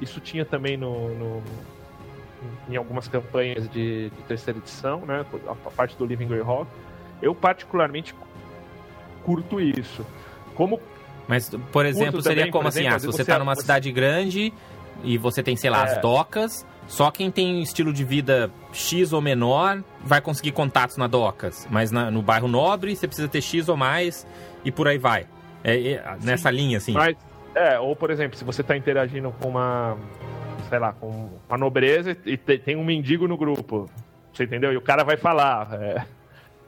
isso 0.00 0.18
tinha 0.20 0.44
também 0.44 0.76
no, 0.76 1.14
no 1.14 1.42
em 2.68 2.76
algumas 2.76 3.06
campanhas 3.06 3.68
de, 3.68 4.08
de, 4.08 4.22
terceira 4.26 4.58
edição, 4.58 5.04
né? 5.04 5.26
A 5.46 5.70
parte 5.70 5.96
do 5.96 6.06
Living 6.06 6.26
Greyhawk. 6.26 6.70
Eu 7.20 7.34
particularmente 7.34 8.14
curto 9.22 9.60
isso. 9.60 10.06
Como 10.54 10.80
mas, 11.30 11.48
por 11.70 11.86
exemplo, 11.86 12.20
seria 12.20 12.38
também, 12.38 12.50
como 12.50 12.66
assim? 12.66 12.80
Exemplo, 12.80 12.96
ah, 12.96 12.98
se 12.98 13.06
você 13.06 13.22
está 13.22 13.38
numa 13.38 13.54
você... 13.54 13.60
cidade 13.60 13.92
grande 13.92 14.52
e 15.04 15.16
você 15.16 15.44
tem, 15.44 15.54
sei 15.54 15.70
lá, 15.70 15.86
é. 15.86 15.92
as 15.92 15.98
docas, 15.98 16.66
só 16.88 17.08
quem 17.08 17.30
tem 17.30 17.62
estilo 17.62 17.92
de 17.92 18.02
vida 18.02 18.50
X 18.72 19.12
ou 19.12 19.20
menor 19.20 19.80
vai 20.00 20.20
conseguir 20.20 20.50
contatos 20.50 20.96
na 20.96 21.06
docas. 21.06 21.68
Mas 21.70 21.92
na, 21.92 22.10
no 22.10 22.20
bairro 22.20 22.48
nobre 22.48 22.96
você 22.96 23.06
precisa 23.06 23.28
ter 23.28 23.40
X 23.40 23.68
ou 23.68 23.76
mais 23.76 24.26
e 24.64 24.72
por 24.72 24.88
aí 24.88 24.98
vai. 24.98 25.24
É, 25.62 25.92
é 25.92 26.16
nessa 26.20 26.50
linha, 26.50 26.78
assim. 26.78 26.94
Mas, 26.94 27.16
é, 27.54 27.78
ou 27.78 27.94
por 27.94 28.10
exemplo, 28.10 28.36
se 28.36 28.42
você 28.42 28.62
está 28.62 28.76
interagindo 28.76 29.32
com 29.40 29.50
uma, 29.50 29.96
sei 30.68 30.80
lá, 30.80 30.92
com 30.94 31.30
uma 31.48 31.56
nobreza 31.56 32.16
e 32.26 32.36
tem 32.36 32.74
um 32.74 32.84
mendigo 32.84 33.28
no 33.28 33.36
grupo, 33.36 33.88
você 34.32 34.42
entendeu? 34.42 34.72
E 34.72 34.76
o 34.76 34.82
cara 34.82 35.04
vai 35.04 35.16
falar. 35.16 35.68
É, 35.74 36.04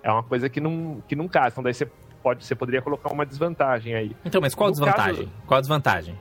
é 0.05 0.13
uma 0.13 0.23
coisa 0.23 0.49
que 0.49 0.61
não, 0.61 1.03
que 1.09 1.17
não 1.17 1.27
casa. 1.27 1.49
Então 1.49 1.65
daí 1.65 1.75
você, 1.75 1.89
pode, 2.23 2.45
você 2.45 2.55
poderia 2.55 2.81
colocar 2.81 3.13
uma 3.13 3.27
desvantagem 3.27 3.95
aí. 3.95 4.17
Então, 4.25 4.41
mas 4.41 4.55
qual 4.55 4.69
a 4.69 4.71
desvantagem? 4.71 5.27
Caso, 5.27 5.47
qual 5.47 5.59
a 5.59 5.61
desvantagem? 5.61 6.19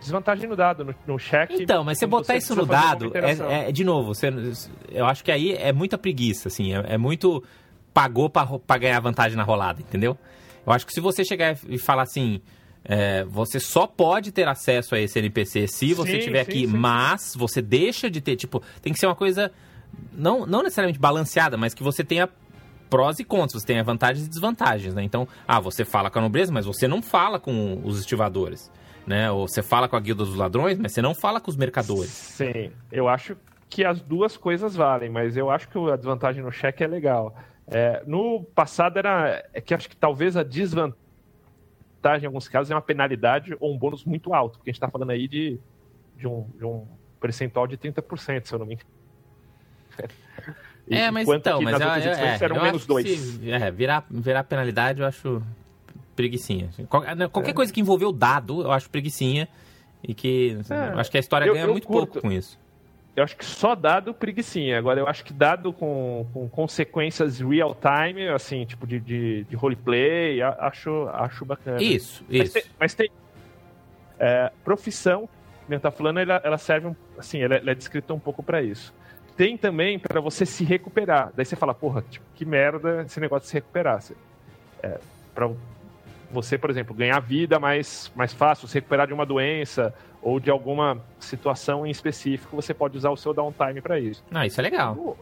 Desvantagem 0.00 0.48
no 0.48 0.56
dado, 0.56 0.84
no, 0.84 0.94
no 1.06 1.18
cheque. 1.18 1.62
Então, 1.62 1.82
mas 1.82 1.98
você 1.98 2.06
botar 2.06 2.36
isso 2.36 2.54
no 2.54 2.64
dado, 2.64 3.12
é, 3.16 3.68
é, 3.68 3.72
de 3.72 3.84
novo, 3.84 4.14
você, 4.14 4.28
eu 4.90 5.06
acho 5.06 5.24
que 5.24 5.32
aí 5.32 5.52
é 5.52 5.72
muita 5.72 5.98
preguiça, 5.98 6.48
assim, 6.48 6.74
é, 6.74 6.94
é 6.94 6.98
muito 6.98 7.42
pagou 7.92 8.30
para 8.30 8.78
ganhar 8.78 9.00
vantagem 9.00 9.36
na 9.36 9.42
rolada, 9.42 9.80
entendeu? 9.80 10.16
Eu 10.64 10.72
acho 10.72 10.86
que 10.86 10.92
se 10.92 11.00
você 11.00 11.24
chegar 11.24 11.56
e 11.68 11.78
falar 11.78 12.02
assim, 12.02 12.40
é, 12.84 13.24
você 13.24 13.58
só 13.58 13.86
pode 13.86 14.30
ter 14.30 14.46
acesso 14.46 14.94
a 14.94 15.00
esse 15.00 15.18
NPC 15.18 15.66
se 15.66 15.94
você 15.94 16.12
sim, 16.12 16.18
estiver 16.18 16.40
aqui, 16.40 16.66
sim, 16.66 16.66
mas 16.66 17.34
você 17.36 17.60
deixa 17.60 18.08
de 18.08 18.20
ter, 18.20 18.36
tipo, 18.36 18.62
tem 18.80 18.92
que 18.92 18.98
ser 18.98 19.06
uma 19.06 19.16
coisa 19.16 19.50
não, 20.12 20.46
não 20.46 20.62
necessariamente 20.62 20.98
balanceada, 20.98 21.56
mas 21.56 21.74
que 21.74 21.82
você 21.82 22.04
tenha 22.04 22.28
prós 22.88 23.18
e 23.18 23.24
contras, 23.24 23.62
você 23.62 23.66
tenha 23.66 23.82
vantagens 23.84 24.26
e 24.26 24.28
desvantagens, 24.28 24.94
né? 24.94 25.02
Então, 25.02 25.26
ah, 25.46 25.60
você 25.60 25.84
fala 25.84 26.10
com 26.10 26.18
a 26.18 26.22
nobreza, 26.22 26.52
mas 26.52 26.66
você 26.66 26.88
não 26.88 27.02
fala 27.02 27.38
com 27.38 27.80
os 27.84 27.98
estivadores, 28.00 28.70
né? 29.06 29.30
Ou 29.30 29.46
você 29.48 29.62
fala 29.62 29.88
com 29.88 29.96
a 29.96 30.00
guilda 30.00 30.24
dos 30.24 30.34
ladrões, 30.34 30.78
mas 30.78 30.92
você 30.92 31.02
não 31.02 31.14
fala 31.14 31.40
com 31.40 31.50
os 31.50 31.56
mercadores. 31.56 32.10
Sim, 32.10 32.70
eu 32.90 33.08
acho 33.08 33.36
que 33.68 33.84
as 33.84 34.00
duas 34.00 34.36
coisas 34.36 34.74
valem, 34.74 35.10
mas 35.10 35.36
eu 35.36 35.50
acho 35.50 35.68
que 35.68 35.78
a 35.78 35.96
desvantagem 35.96 36.42
no 36.42 36.50
cheque 36.50 36.82
é 36.82 36.86
legal. 36.86 37.34
É, 37.66 38.02
no 38.06 38.42
passado 38.42 38.98
era. 38.98 39.44
É 39.52 39.60
que 39.60 39.74
acho 39.74 39.88
que 39.88 39.96
talvez 39.96 40.36
a 40.36 40.42
desvantagem, 40.42 40.96
em 42.22 42.26
alguns 42.26 42.48
casos, 42.48 42.70
é 42.70 42.74
uma 42.74 42.80
penalidade 42.80 43.56
ou 43.60 43.74
um 43.74 43.78
bônus 43.78 44.04
muito 44.04 44.32
alto, 44.32 44.58
porque 44.58 44.70
a 44.70 44.72
gente 44.72 44.78
está 44.78 44.90
falando 44.90 45.10
aí 45.10 45.28
de, 45.28 45.60
de, 46.16 46.26
um, 46.26 46.46
de 46.56 46.64
um 46.64 46.86
percentual 47.20 47.66
de 47.66 47.76
30%, 47.76 48.46
se 48.46 48.54
eu 48.54 48.58
não 48.58 48.66
me 48.66 48.74
engano. 48.74 48.97
É, 50.90 51.10
mas 51.10 51.28
então, 51.28 51.60
mas 51.60 51.78
eu, 51.78 51.88
é, 51.88 52.38
eram 52.40 52.62
menos 52.62 52.86
dois. 52.86 53.06
Se, 53.06 53.50
é, 53.50 53.70
virar, 53.70 54.06
virar 54.10 54.42
penalidade 54.44 55.00
eu 55.00 55.06
acho 55.06 55.42
preguiçinha. 56.16 56.70
Né, 57.14 57.28
qualquer 57.28 57.50
é. 57.50 57.54
coisa 57.54 57.70
que 57.72 57.80
envolveu 57.80 58.10
dado, 58.10 58.62
eu 58.62 58.72
acho 58.72 58.88
preguiçinha. 58.88 59.48
E 60.02 60.14
que 60.14 60.56
é. 60.70 60.98
acho 60.98 61.10
que 61.10 61.16
a 61.16 61.20
história 61.20 61.44
eu, 61.44 61.52
ganha 61.52 61.66
eu 61.66 61.72
muito 61.72 61.86
curto. 61.86 62.12
pouco 62.12 62.28
com 62.28 62.32
isso 62.32 62.58
eu 63.18 63.24
acho 63.24 63.36
que 63.36 63.44
só 63.44 63.74
dado 63.74 64.14
preguiçinha. 64.14 64.78
Agora, 64.78 65.00
eu 65.00 65.08
acho 65.08 65.24
que 65.24 65.32
dado 65.32 65.72
com, 65.72 66.24
com 66.32 66.48
consequências 66.48 67.40
real 67.40 67.74
time, 67.74 68.28
assim, 68.28 68.64
tipo 68.64 68.86
de, 68.86 69.00
de, 69.00 69.44
de 69.44 69.56
roleplay, 69.56 70.40
acho, 70.40 71.08
acho 71.12 71.44
bacana. 71.44 71.82
Isso, 71.82 72.24
mas 72.28 72.40
isso. 72.42 72.54
Tem, 72.54 72.62
mas 72.78 72.94
tem. 72.94 73.10
É, 74.20 74.52
profissão, 74.64 75.28
que 75.66 75.74
eu 75.74 75.80
tá 75.80 75.90
falando, 75.90 76.18
ela, 76.18 76.40
ela 76.44 76.58
serve, 76.58 76.94
assim, 77.18 77.42
ela, 77.42 77.56
ela 77.56 77.72
é 77.72 77.74
descrita 77.74 78.14
um 78.14 78.20
pouco 78.20 78.42
para 78.42 78.62
isso. 78.62 78.94
Tem 79.38 79.56
também 79.56 80.00
para 80.00 80.20
você 80.20 80.44
se 80.44 80.64
recuperar. 80.64 81.32
Daí 81.32 81.46
você 81.46 81.54
fala, 81.54 81.72
porra, 81.72 82.02
tipo, 82.10 82.26
que 82.34 82.44
merda 82.44 83.04
esse 83.06 83.20
negócio 83.20 83.44
de 83.44 83.50
se 83.50 83.54
recuperar. 83.54 84.02
É, 84.82 84.98
para 85.32 85.48
você, 86.28 86.58
por 86.58 86.68
exemplo, 86.68 86.92
ganhar 86.92 87.20
vida 87.20 87.56
mais, 87.60 88.10
mais 88.16 88.32
fácil, 88.32 88.66
se 88.66 88.74
recuperar 88.74 89.06
de 89.06 89.14
uma 89.14 89.24
doença 89.24 89.94
ou 90.20 90.40
de 90.40 90.50
alguma 90.50 91.00
situação 91.20 91.86
em 91.86 91.90
específico, 91.90 92.56
você 92.56 92.74
pode 92.74 92.98
usar 92.98 93.10
o 93.10 93.16
seu 93.16 93.32
downtime 93.32 93.80
para 93.80 94.00
isso. 94.00 94.24
Ah, 94.32 94.44
isso 94.44 94.60
é 94.60 94.62
legal. 94.62 94.96
No, 94.96 95.16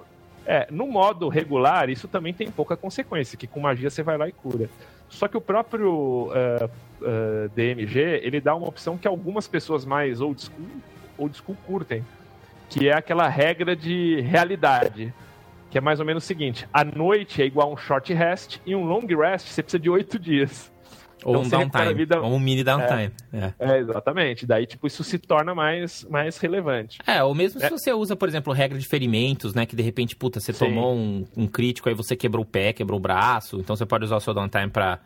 é, 0.47 0.67
no 0.71 0.87
modo 0.87 1.29
regular, 1.29 1.91
isso 1.91 2.09
também 2.09 2.33
tem 2.33 2.51
pouca 2.51 2.75
consequência, 2.75 3.37
que 3.37 3.47
com 3.47 3.61
magia 3.61 3.91
você 3.91 4.03
vai 4.03 4.17
lá 4.17 4.27
e 4.27 4.33
cura. 4.33 4.71
Só 5.11 5.29
que 5.29 5.37
o 5.37 5.43
próprio 5.43 6.31
uh, 6.31 6.65
uh, 6.65 7.49
DMG, 7.55 8.23
ele 8.23 8.41
dá 8.41 8.55
uma 8.55 8.67
opção 8.67 8.97
que 8.97 9.07
algumas 9.07 9.47
pessoas 9.47 9.85
mais 9.85 10.23
old 10.23 10.41
school, 10.43 10.67
old 11.19 11.37
school 11.37 11.57
curtem, 11.67 12.03
que 12.69 12.89
é 12.89 12.95
aquela 12.95 13.29
regra 13.29 13.77
de 13.77 14.21
realidade 14.21 15.13
que 15.71 15.79
é 15.79 15.81
mais 15.81 16.01
ou 16.01 16.07
menos 16.07 16.25
o 16.25 16.27
seguinte: 16.27 16.67
a 16.73 16.85
noite 16.85 17.43
é 17.43 17.45
igual 17.45 17.69
a 17.69 17.73
um 17.73 17.77
short 17.77 18.13
rest 18.15 18.59
e 18.65 18.75
um 18.75 18.85
long 18.85 19.07
rest 19.07 19.49
você 19.49 19.63
precisa 19.63 19.79
de 19.79 19.91
oito 19.91 20.19
dias. 20.19 20.73
Ou 21.25 21.45
então, 21.45 21.61
um 21.61 21.69
downtime, 21.69 21.95
vida... 21.95 22.21
ou 22.21 22.35
um 22.35 22.39
mini 22.39 22.63
downtime. 22.63 23.11
É, 23.33 23.53
é. 23.59 23.73
é, 23.73 23.79
exatamente. 23.79 24.47
Daí, 24.47 24.65
tipo, 24.65 24.87
isso 24.87 25.03
se 25.03 25.19
torna 25.19 25.55
mais, 25.55 26.05
mais 26.05 26.39
relevante. 26.39 26.99
É, 27.07 27.23
ou 27.23 27.35
mesmo 27.35 27.59
se 27.59 27.67
é. 27.67 27.71
você 27.71 27.93
usa, 27.93 28.15
por 28.15 28.29
exemplo, 28.29 28.53
regra 28.53 28.79
de 28.79 28.87
ferimentos, 28.87 29.53
né? 29.53 29.67
Que 29.67 29.75
de 29.75 29.83
repente, 29.83 30.15
puta, 30.15 30.39
você 30.39 30.53
Sim. 30.53 30.67
tomou 30.67 30.95
um, 30.95 31.27
um 31.37 31.47
crítico, 31.47 31.89
aí 31.89 31.95
você 31.95 32.15
quebrou 32.15 32.45
o 32.45 32.47
pé, 32.47 32.73
quebrou 32.73 32.99
o 32.99 33.03
braço. 33.03 33.59
Então 33.59 33.75
você 33.75 33.85
pode 33.85 34.05
usar 34.05 34.17
o 34.17 34.21
seu 34.21 34.33
downtime 34.33 34.71
pra 34.71 35.01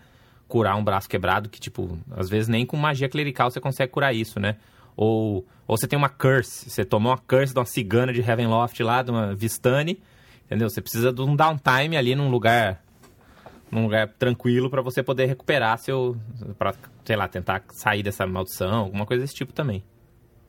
curar 0.47 0.77
um 0.77 0.85
braço 0.85 1.09
quebrado, 1.09 1.49
que, 1.49 1.61
tipo, 1.61 1.97
às 2.17 2.29
vezes 2.29 2.49
nem 2.49 2.67
com 2.67 2.77
magia 2.77 3.09
clerical 3.09 3.51
você 3.51 3.61
consegue 3.61 3.91
curar 3.91 4.15
isso, 4.15 4.39
né? 4.39 4.57
Ou, 4.97 5.47
ou 5.67 5.77
você 5.77 5.87
tem 5.87 5.97
uma 5.97 6.09
curse, 6.09 6.69
você 6.69 6.85
tomou 6.85 7.13
uma 7.13 7.19
curse 7.19 7.53
de 7.53 7.59
uma 7.59 7.67
cigana 7.67 8.13
de 8.13 8.21
Heavenloft 8.21 8.81
lá, 8.83 9.03
de 9.03 9.11
uma 9.11 9.35
Vistani, 9.35 10.01
entendeu? 10.47 10.69
Você 10.69 10.81
precisa 10.81 11.13
de 11.13 11.21
um 11.23 11.35
downtime 11.35 11.97
ali 11.97 12.15
num 12.15 12.31
lugar 12.31 12.83
num 13.71 13.85
lugar 13.85 14.09
tranquilo 14.09 14.69
para 14.69 14.83
você 14.83 15.03
poder 15.03 15.27
recuperar 15.27 15.79
seu. 15.79 16.17
para 16.59 16.75
sei 17.05 17.17
lá, 17.17 17.29
tentar 17.29 17.63
sair 17.71 18.03
dessa 18.03 18.27
maldição, 18.27 18.85
alguma 18.85 19.07
coisa 19.07 19.23
desse 19.23 19.35
tipo 19.35 19.53
também. 19.53 19.83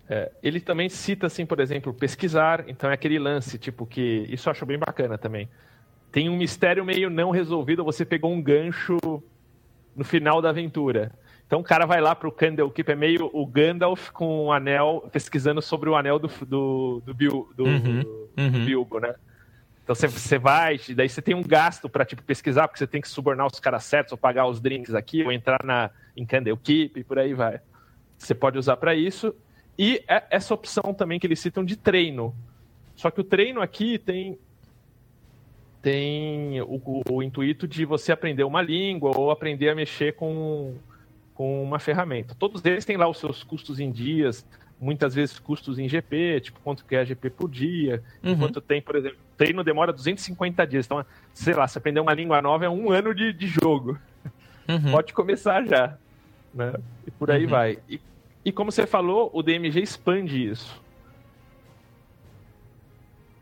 É, 0.09 0.31
ele 0.43 0.59
também 0.59 0.89
cita, 0.89 1.27
assim, 1.27 1.45
por 1.45 1.59
exemplo, 1.59 1.93
pesquisar, 1.93 2.65
então 2.67 2.89
é 2.89 2.93
aquele 2.93 3.17
lance, 3.17 3.57
tipo, 3.57 3.85
que. 3.85 4.25
Isso 4.29 4.49
eu 4.49 4.51
acho 4.51 4.65
bem 4.65 4.77
bacana 4.77 5.17
também. 5.17 5.47
Tem 6.11 6.27
um 6.27 6.35
mistério 6.35 6.83
meio 6.83 7.09
não 7.09 7.31
resolvido, 7.31 7.83
você 7.83 8.03
pegou 8.03 8.31
um 8.33 8.41
gancho 8.41 8.97
no 9.95 10.03
final 10.03 10.41
da 10.41 10.49
aventura. 10.49 11.11
Então 11.51 11.59
o 11.59 11.63
cara 11.65 11.85
vai 11.85 11.99
lá 11.99 12.15
pro 12.15 12.31
Candlekeep, 12.31 12.93
é 12.93 12.95
meio 12.95 13.29
o 13.33 13.45
Gandalf 13.45 14.09
com 14.11 14.45
o 14.45 14.53
anel, 14.53 15.09
pesquisando 15.11 15.61
sobre 15.61 15.89
o 15.89 15.97
anel 15.97 16.17
do, 16.17 16.29
do, 16.45 17.01
do, 17.05 17.13
Bil, 17.13 17.51
do, 17.57 17.65
uhum, 17.65 17.99
do, 17.99 18.29
uhum. 18.37 18.65
Bilbo, 18.65 19.01
né? 19.01 19.13
Então 19.83 19.93
você, 19.93 20.07
você 20.07 20.39
vai, 20.39 20.79
daí 20.95 21.09
você 21.09 21.21
tem 21.21 21.35
um 21.35 21.43
gasto 21.43 21.89
para 21.89 22.05
tipo, 22.05 22.23
pesquisar, 22.23 22.69
porque 22.69 22.79
você 22.79 22.87
tem 22.87 23.01
que 23.01 23.09
subornar 23.09 23.47
os 23.47 23.59
caras 23.59 23.83
certos, 23.83 24.13
ou 24.13 24.17
pagar 24.17 24.47
os 24.47 24.61
drinks 24.61 24.95
aqui, 24.95 25.25
ou 25.25 25.29
entrar 25.29 25.61
na, 25.65 25.89
em 26.15 26.25
Candlekeep 26.25 26.97
e 26.97 27.03
por 27.03 27.19
aí 27.19 27.33
vai. 27.33 27.59
Você 28.17 28.33
pode 28.33 28.57
usar 28.57 28.77
para 28.77 28.95
isso. 28.95 29.35
E 29.77 30.01
é 30.07 30.23
essa 30.29 30.53
opção 30.53 30.93
também 30.93 31.19
que 31.19 31.27
eles 31.27 31.41
citam 31.41 31.65
de 31.65 31.75
treino. 31.75 32.33
Só 32.95 33.11
que 33.11 33.19
o 33.19 33.25
treino 33.25 33.59
aqui 33.59 33.99
tem 33.99 34.39
tem 35.81 36.61
o, 36.61 36.75
o, 36.75 37.03
o, 37.09 37.23
intuito 37.23 37.67
de 37.67 37.83
você 37.83 38.13
aprender 38.13 38.45
uma 38.45 38.61
língua 38.61 39.11
ou 39.17 39.31
aprender 39.31 39.67
a 39.67 39.75
mexer 39.75 40.13
com, 40.13 40.75
com 41.33 41.63
uma 41.63 41.79
ferramenta. 41.79 42.35
Todos 42.37 42.63
eles 42.65 42.85
têm 42.85 42.97
lá 42.97 43.07
os 43.07 43.17
seus 43.17 43.43
custos 43.43 43.79
em 43.79 43.91
dias, 43.91 44.45
muitas 44.79 45.13
vezes 45.13 45.37
custos 45.39 45.77
em 45.77 45.87
GP, 45.87 46.41
tipo 46.41 46.59
quanto 46.61 46.83
que 46.85 46.95
é 46.95 46.99
a 46.99 47.03
GP 47.03 47.29
por 47.29 47.49
dia, 47.49 48.03
uhum. 48.23 48.37
quanto 48.37 48.59
tem, 48.59 48.81
por 48.81 48.95
exemplo, 48.95 49.17
treino 49.37 49.63
demora 49.63 49.93
250 49.93 50.65
dias. 50.65 50.85
Então, 50.85 51.05
sei 51.33 51.53
lá, 51.53 51.67
se 51.67 51.77
aprender 51.77 51.99
uma 51.99 52.13
língua 52.13 52.41
nova 52.41 52.65
é 52.65 52.69
um 52.69 52.91
ano 52.91 53.13
de, 53.13 53.31
de 53.31 53.47
jogo. 53.47 53.97
Uhum. 54.67 54.91
Pode 54.91 55.13
começar 55.13 55.65
já. 55.65 55.97
Né? 56.53 56.73
E 57.05 57.11
por 57.11 57.31
aí 57.31 57.43
uhum. 57.43 57.49
vai. 57.49 57.79
E, 57.87 57.99
e 58.43 58.51
como 58.51 58.71
você 58.71 58.87
falou, 58.87 59.29
o 59.33 59.43
DMG 59.43 59.81
expande 59.81 60.49
isso 60.49 60.81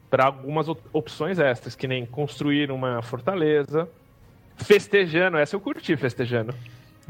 para 0.10 0.26
algumas 0.26 0.68
opções 0.92 1.38
extras, 1.38 1.76
que 1.76 1.88
nem 1.88 2.06
construir 2.06 2.72
uma 2.72 3.02
fortaleza, 3.02 3.88
festejando. 4.58 5.38
Essa 5.38 5.56
eu 5.56 5.60
curti 5.60 5.96
festejando. 5.96 6.54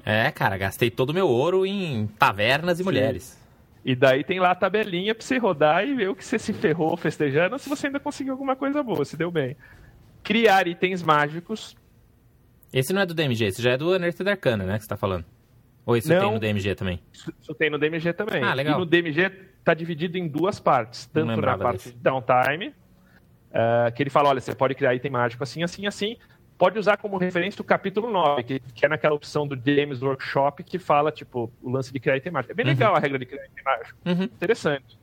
É, 0.06 0.32
cara, 0.32 0.58
gastei 0.58 0.90
todo 0.90 1.10
o 1.10 1.14
meu 1.14 1.28
ouro 1.28 1.66
em 1.66 2.08
tavernas 2.20 2.80
e 2.80 2.84
Sim. 2.84 2.86
mulheres. 2.86 3.40
E 3.84 3.96
daí 3.96 4.24
tem 4.24 4.40
lá 4.40 4.52
a 4.52 4.56
tabelinha 4.56 5.16
pra 5.16 5.26
você 5.26 5.38
rodar 5.38 5.88
e 5.88 5.96
ver 5.96 6.10
o 6.10 6.16
que 6.16 6.24
você 6.24 6.38
se 6.38 6.54
ferrou 6.54 6.96
festejando, 6.98 7.58
se 7.58 7.70
você 7.70 7.88
ainda 7.88 8.00
conseguiu 8.00 8.34
alguma 8.34 8.56
coisa 8.56 8.84
boa, 8.84 9.06
se 9.06 9.16
deu 9.16 9.32
bem. 9.32 9.56
Criar 10.22 10.68
itens 10.68 11.02
mágicos. 11.02 11.76
Esse 12.72 12.94
não 12.94 13.02
é 13.02 13.06
do 13.06 13.14
DMG, 13.14 13.46
esse 13.46 13.62
já 13.62 13.72
é 13.72 13.78
do 13.78 13.92
Unearthed 13.92 14.30
Arcana, 14.30 14.66
né, 14.66 14.78
que 14.78 14.84
você 14.84 14.90
tá 14.90 14.98
falando? 14.98 15.26
Ou 15.86 15.98
esse 15.98 16.14
não, 16.14 16.20
tem 16.20 16.32
no 16.34 16.40
DMG 16.40 16.76
também? 16.76 17.00
Isso 17.12 17.56
tem 17.56 17.70
no 17.70 17.80
DMG 17.80 18.14
também. 18.14 18.44
Ah, 18.44 18.54
legal. 18.54 18.76
E 18.76 18.80
no 18.80 18.86
DMG 18.86 19.32
tá 19.64 19.74
dividido 19.74 20.18
em 20.18 20.28
duas 20.28 20.60
partes. 20.60 21.08
Tanto 21.08 21.42
na 21.42 21.58
parte 21.58 21.86
desse. 21.86 21.94
de 21.94 21.98
downtime, 21.98 22.68
uh, 22.68 23.92
que 23.96 24.04
ele 24.04 24.12
fala, 24.12 24.30
olha, 24.30 24.40
você 24.40 24.54
pode 24.54 24.76
criar 24.76 24.94
item 24.94 25.12
mágico 25.12 25.42
assim, 25.44 25.64
assim, 25.64 25.88
assim. 25.88 26.18
Pode 26.60 26.78
usar 26.78 26.98
como 26.98 27.18
referência 27.18 27.62
o 27.62 27.64
capítulo 27.64 28.12
9, 28.12 28.44
que, 28.44 28.60
que 28.60 28.86
é 28.86 28.90
naquela 28.90 29.16
opção 29.16 29.48
do 29.48 29.56
James 29.56 30.02
Workshop 30.02 30.62
que 30.62 30.78
fala, 30.78 31.10
tipo, 31.10 31.50
o 31.64 31.72
lance 31.72 31.92
de 31.92 32.00
criar 32.02 32.18
item 32.18 32.34
mágico. 32.34 32.52
É 32.52 32.56
bem 32.56 32.66
uhum. 32.66 32.72
legal 32.74 32.96
a 32.96 33.00
regra 33.00 33.18
de 33.18 33.26
criar 33.26 33.46
item 33.46 33.64
mágico. 33.64 33.98
Uhum. 34.06 34.24
Interessante. 34.24 35.00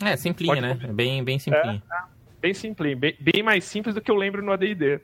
É, 0.00 0.16
simplinha, 0.16 0.54
pode 0.54 0.66
né? 0.66 0.78
É 0.84 0.92
bem, 0.92 1.24
bem 1.24 1.38
simplinha. 1.38 1.82
É, 1.90 2.02
bem 2.40 2.54
simplinho, 2.54 2.96
bem, 2.96 3.16
bem, 3.18 3.42
mais 3.42 3.64
simples 3.64 3.92
do 3.94 4.00
que 4.00 4.10
eu 4.10 4.14
lembro 4.14 4.40
no 4.40 4.52
AD&D. 4.52 5.00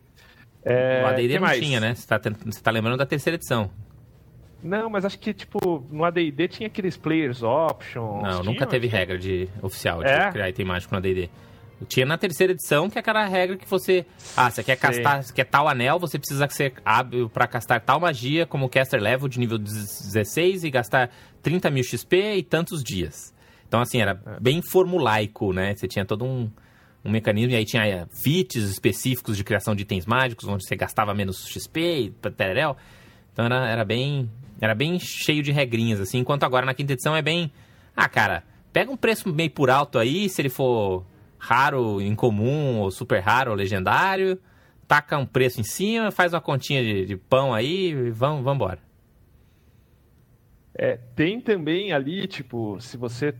É, 0.64 1.02
o 1.02 1.06
AD&D 1.08 1.34
não 1.34 1.40
mais? 1.40 1.58
tinha, 1.58 1.80
né? 1.80 1.94
Você 1.94 2.06
tá, 2.06 2.20
você 2.46 2.62
tá 2.62 2.70
lembrando 2.70 2.96
da 2.96 3.06
terceira 3.06 3.34
edição. 3.34 3.68
Não, 4.62 4.88
mas 4.90 5.04
acho 5.04 5.18
que, 5.18 5.34
tipo, 5.34 5.84
no 5.90 6.04
AD&D 6.04 6.46
tinha 6.46 6.66
aqueles 6.68 6.96
players 6.96 7.42
options. 7.42 8.22
Não, 8.22 8.44
nunca 8.44 8.64
teve 8.64 8.86
regra 8.86 9.18
de 9.18 9.48
oficial 9.60 10.04
de 10.04 10.08
é? 10.10 10.30
criar 10.30 10.48
item 10.50 10.66
mágico 10.66 10.94
no 10.94 10.98
AD&D. 10.98 11.28
Tinha 11.88 12.04
na 12.04 12.18
terceira 12.18 12.52
edição, 12.52 12.90
que 12.90 12.98
é 12.98 13.00
aquela 13.00 13.24
regra 13.26 13.56
que 13.56 13.68
você. 13.68 14.04
Ah, 14.36 14.50
você 14.50 14.62
quer 14.62 14.76
castar, 14.76 15.22
você 15.22 15.32
quer 15.32 15.44
tal 15.44 15.68
anel, 15.68 15.98
você 15.98 16.18
precisa 16.18 16.46
ser 16.50 16.74
hábil 16.84 17.28
para 17.28 17.46
castar 17.46 17.80
tal 17.80 17.98
magia, 17.98 18.46
como 18.46 18.68
caster 18.68 19.00
level 19.00 19.28
de 19.28 19.38
nível 19.38 19.56
16 19.56 20.64
e 20.64 20.70
gastar 20.70 21.10
30 21.42 21.70
mil 21.70 21.82
XP 21.82 22.34
e 22.36 22.42
tantos 22.42 22.82
dias. 22.82 23.34
Então, 23.66 23.80
assim, 23.80 24.00
era 24.00 24.14
bem 24.40 24.60
formulaico, 24.60 25.52
né? 25.52 25.74
Você 25.74 25.88
tinha 25.88 26.04
todo 26.04 26.24
um, 26.24 26.50
um 27.04 27.10
mecanismo, 27.10 27.52
e 27.52 27.56
aí 27.56 27.64
tinha 27.64 27.86
é, 27.86 28.06
feats 28.22 28.68
específicos 28.68 29.36
de 29.36 29.44
criação 29.44 29.74
de 29.74 29.82
itens 29.82 30.04
mágicos, 30.04 30.48
onde 30.48 30.66
você 30.66 30.76
gastava 30.76 31.14
menos 31.14 31.46
XP 31.46 31.80
e 31.80 32.10
tererel. 32.30 32.76
Então 33.32 33.46
era, 33.46 33.68
era 33.68 33.84
bem. 33.84 34.30
Era 34.60 34.74
bem 34.74 34.98
cheio 34.98 35.42
de 35.42 35.50
regrinhas, 35.50 36.00
assim, 36.00 36.18
enquanto 36.18 36.44
agora 36.44 36.66
na 36.66 36.74
quinta 36.74 36.92
edição 36.92 37.16
é 37.16 37.22
bem. 37.22 37.50
Ah, 37.96 38.08
cara, 38.08 38.44
pega 38.70 38.90
um 38.90 38.96
preço 38.96 39.32
meio 39.32 39.50
por 39.50 39.70
alto 39.70 39.98
aí, 39.98 40.28
se 40.28 40.42
ele 40.42 40.50
for 40.50 41.06
raro, 41.40 42.00
incomum, 42.00 42.80
ou 42.80 42.90
super 42.90 43.20
raro, 43.20 43.50
ou 43.50 43.56
legendário, 43.56 44.38
taca 44.86 45.16
um 45.16 45.26
preço 45.26 45.60
em 45.60 45.64
cima, 45.64 46.10
faz 46.10 46.34
uma 46.34 46.40
continha 46.40 46.82
de, 46.82 47.06
de 47.06 47.16
pão 47.16 47.54
aí 47.54 47.90
e 47.90 48.10
vamos, 48.10 48.46
embora. 48.52 48.78
É, 50.74 50.98
tem 51.16 51.40
também 51.40 51.92
ali, 51.92 52.26
tipo, 52.26 52.80
se 52.80 52.96
você 52.96 53.34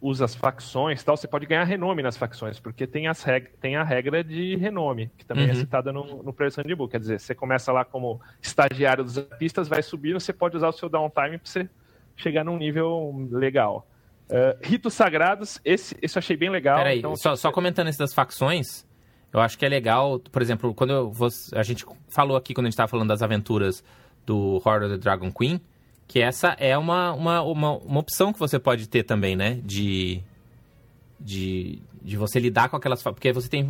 usa 0.00 0.26
as 0.26 0.34
facções 0.34 1.02
tal, 1.02 1.16
você 1.16 1.26
pode 1.26 1.46
ganhar 1.46 1.64
renome 1.64 2.02
nas 2.02 2.16
facções, 2.16 2.60
porque 2.60 2.86
tem, 2.86 3.06
as 3.06 3.22
reg 3.22 3.48
tem 3.58 3.76
a 3.76 3.82
regra 3.82 4.22
de 4.22 4.54
renome, 4.56 5.10
que 5.16 5.24
também 5.24 5.44
é 5.44 5.46
uhum. 5.46 5.52
é 5.52 5.56
citada 5.56 5.92
no, 5.92 6.22
no 6.22 6.32
Player's 6.32 6.56
Handbook. 6.56 6.90
Quer 6.90 7.00
dizer, 7.00 7.20
você 7.20 7.34
começa 7.34 7.72
lá 7.72 7.84
como 7.84 8.20
estagiário 8.42 9.02
dos 9.02 9.18
pistas, 9.38 9.66
vai 9.66 9.82
subindo, 9.82 10.20
você 10.20 10.32
pode 10.32 10.56
usar 10.56 10.68
o 10.68 10.72
seu 10.72 10.90
downtime 10.90 11.38
para 11.38 11.50
você 11.50 11.70
chegar 12.16 12.44
num 12.44 12.58
nível 12.58 13.28
legal. 13.30 13.86
Uh, 14.28 14.56
ritos 14.62 14.94
sagrados, 14.94 15.60
esse, 15.64 15.96
esse 16.00 16.16
eu 16.16 16.20
achei 16.20 16.36
bem 16.36 16.50
legal. 16.50 16.78
Peraí, 16.78 16.98
então, 16.98 17.14
só, 17.16 17.36
só 17.36 17.52
comentando 17.52 17.88
isso 17.88 17.98
das 17.98 18.14
facções, 18.14 18.86
eu 19.32 19.40
acho 19.40 19.58
que 19.58 19.66
é 19.66 19.68
legal, 19.68 20.18
por 20.18 20.40
exemplo, 20.40 20.72
quando 20.74 20.92
eu, 20.92 21.12
a 21.54 21.62
gente 21.62 21.84
falou 22.08 22.36
aqui, 22.36 22.54
quando 22.54 22.66
a 22.66 22.68
gente 22.68 22.74
estava 22.74 22.88
falando 22.88 23.08
das 23.08 23.22
aventuras 23.22 23.84
do 24.24 24.62
Horde 24.64 24.86
of 24.86 24.94
the 24.94 24.98
Dragon 24.98 25.30
Queen, 25.30 25.60
que 26.06 26.20
essa 26.20 26.56
é 26.58 26.76
uma, 26.76 27.12
uma, 27.12 27.42
uma, 27.42 27.72
uma 27.78 28.00
opção 28.00 28.32
que 28.32 28.38
você 28.38 28.58
pode 28.58 28.88
ter 28.88 29.02
também, 29.02 29.36
né? 29.36 29.60
De, 29.62 30.22
de, 31.24 31.82
de 32.02 32.18
você 32.18 32.38
lidar 32.38 32.68
com 32.68 32.76
aquelas... 32.76 33.02
Porque 33.02 33.32
você 33.32 33.48
tem... 33.48 33.66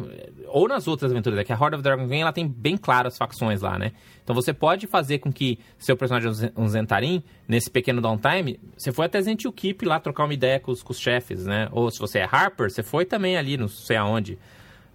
Ou 0.48 0.66
nas 0.66 0.88
outras 0.88 1.12
aventuras, 1.12 1.38
é 1.38 1.44
que 1.44 1.52
a 1.52 1.56
Horde 1.56 1.76
of 1.76 1.84
Dragon 1.84 2.08
Queen, 2.08 2.22
ela 2.22 2.32
tem 2.32 2.48
bem 2.48 2.76
claras 2.76 3.12
as 3.12 3.18
facções 3.18 3.62
lá, 3.62 3.78
né? 3.78 3.92
Então 4.24 4.34
você 4.34 4.52
pode 4.52 4.88
fazer 4.88 5.18
com 5.18 5.32
que 5.32 5.60
seu 5.78 5.96
personagem, 5.96 6.50
um 6.56 6.66
Zentarim, 6.66 7.22
nesse 7.46 7.70
pequeno 7.70 8.00
downtime, 8.00 8.58
você 8.76 8.90
foi 8.90 9.06
até 9.06 9.22
Zentil 9.22 9.52
Keep 9.52 9.86
lá 9.86 10.00
trocar 10.00 10.24
uma 10.24 10.34
ideia 10.34 10.58
com 10.58 10.72
os, 10.72 10.82
com 10.82 10.90
os 10.90 10.98
chefes, 10.98 11.46
né? 11.46 11.68
Ou 11.70 11.88
se 11.92 12.00
você 12.00 12.18
é 12.18 12.28
Harper, 12.28 12.68
você 12.68 12.82
foi 12.82 13.04
também 13.04 13.36
ali, 13.36 13.56
não 13.56 13.68
sei 13.68 13.96
aonde, 13.96 14.36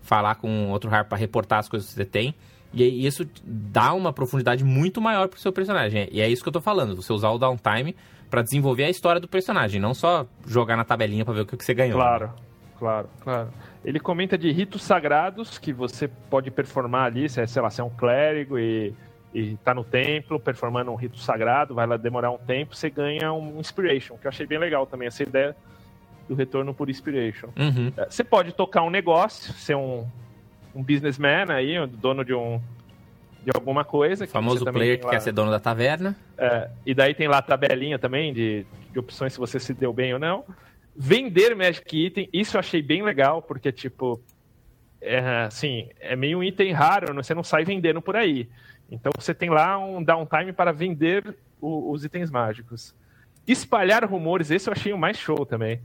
falar 0.01 0.35
com 0.35 0.69
outro 0.69 0.89
Harper 0.89 1.07
para 1.07 1.17
reportar 1.17 1.59
as 1.59 1.69
coisas 1.69 1.87
que 1.87 1.95
você 1.95 2.05
tem. 2.05 2.35
E 2.73 3.07
isso 3.07 3.25
dá 3.43 3.93
uma 3.93 4.11
profundidade 4.11 4.65
muito 4.65 5.01
maior 5.01 5.29
pro 5.29 5.39
seu 5.39 5.53
personagem. 5.53 6.09
E 6.11 6.19
é 6.21 6.29
isso 6.29 6.43
que 6.43 6.49
eu 6.49 6.53
tô 6.53 6.61
falando, 6.61 6.95
você 6.95 7.13
usar 7.13 7.29
o 7.29 7.37
downtime 7.37 7.95
para 8.29 8.41
desenvolver 8.41 8.83
a 8.83 8.89
história 8.89 9.19
do 9.19 9.27
personagem, 9.27 9.81
não 9.81 9.93
só 9.93 10.27
jogar 10.45 10.75
na 10.75 10.83
tabelinha 10.83 11.25
para 11.25 11.33
ver 11.33 11.41
o 11.41 11.45
que 11.45 11.63
você 11.63 11.73
ganhou. 11.73 11.97
Claro, 11.97 12.31
claro, 12.79 13.09
claro. 13.21 13.49
Ele 13.83 13.99
comenta 13.99 14.37
de 14.37 14.51
ritos 14.51 14.81
sagrados 14.81 15.57
que 15.57 15.71
você 15.71 16.07
pode 16.07 16.49
performar 16.49 17.05
ali, 17.05 17.29
se 17.29 17.41
é, 17.41 17.45
sei 17.45 17.61
lá, 17.61 17.69
se 17.69 17.81
é 17.81 17.83
um 17.83 17.89
clérigo 17.89 18.57
e, 18.57 18.93
e 19.33 19.55
tá 19.57 19.73
no 19.73 19.83
templo 19.83 20.39
performando 20.39 20.91
um 20.91 20.95
rito 20.95 21.19
sagrado, 21.19 21.75
vai 21.75 21.85
lá 21.85 21.97
demorar 21.97 22.31
um 22.31 22.37
tempo, 22.37 22.75
você 22.75 22.89
ganha 22.89 23.31
um 23.33 23.59
inspiration, 23.59 24.17
que 24.17 24.25
eu 24.25 24.29
achei 24.29 24.47
bem 24.47 24.57
legal 24.57 24.87
também, 24.87 25.07
essa 25.07 25.21
ideia 25.21 25.55
do 26.27 26.35
retorno 26.35 26.73
por 26.73 26.89
inspiration. 26.89 27.49
Uhum. 27.57 27.91
É, 27.97 28.05
você 28.09 28.23
pode 28.23 28.53
tocar 28.53 28.83
um 28.83 28.89
negócio, 28.89 29.53
ser 29.53 29.75
um, 29.75 30.05
um 30.73 30.83
businessman 30.83 31.51
aí, 31.51 31.85
dono 31.87 32.23
de 32.23 32.33
um 32.33 32.61
de 33.43 33.51
alguma 33.53 33.83
coisa. 33.83 34.25
O 34.25 34.27
famoso 34.27 34.65
player 34.65 34.99
que 34.99 35.05
lá, 35.05 35.11
quer 35.11 35.21
ser 35.21 35.31
dono 35.31 35.49
da 35.49 35.59
taverna. 35.59 36.15
É, 36.37 36.69
e 36.85 36.93
daí 36.93 37.13
tem 37.13 37.27
lá 37.27 37.37
a 37.37 37.41
tabelinha 37.41 37.97
também 37.97 38.33
de, 38.33 38.65
de 38.91 38.99
opções 38.99 39.33
se 39.33 39.39
você 39.39 39.59
se 39.59 39.73
deu 39.73 39.93
bem 39.93 40.13
ou 40.13 40.19
não. 40.19 40.43
Vender 41.01 41.55
Magic 41.55 41.97
Item, 41.97 42.27
isso 42.33 42.57
eu 42.57 42.59
achei 42.59 42.81
bem 42.81 43.01
legal, 43.01 43.41
porque, 43.41 43.71
tipo, 43.71 44.21
é, 44.99 45.45
assim, 45.45 45.87
é 45.97 46.13
meio 46.13 46.39
um 46.39 46.43
item 46.43 46.73
raro, 46.73 47.13
você 47.13 47.33
não 47.33 47.41
sai 47.41 47.63
vendendo 47.63 48.01
por 48.01 48.17
aí. 48.17 48.49
Então 48.91 49.09
você 49.17 49.33
tem 49.33 49.49
lá 49.49 49.77
um 49.77 50.03
downtime 50.03 50.51
para 50.51 50.73
vender 50.73 51.37
o, 51.61 51.89
os 51.89 52.03
itens 52.03 52.29
mágicos. 52.29 52.93
Espalhar 53.47 54.03
rumores, 54.03 54.51
esse 54.51 54.67
eu 54.67 54.73
achei 54.73 54.91
o 54.91 54.97
mais 54.97 55.17
show 55.17 55.45
também. 55.45 55.79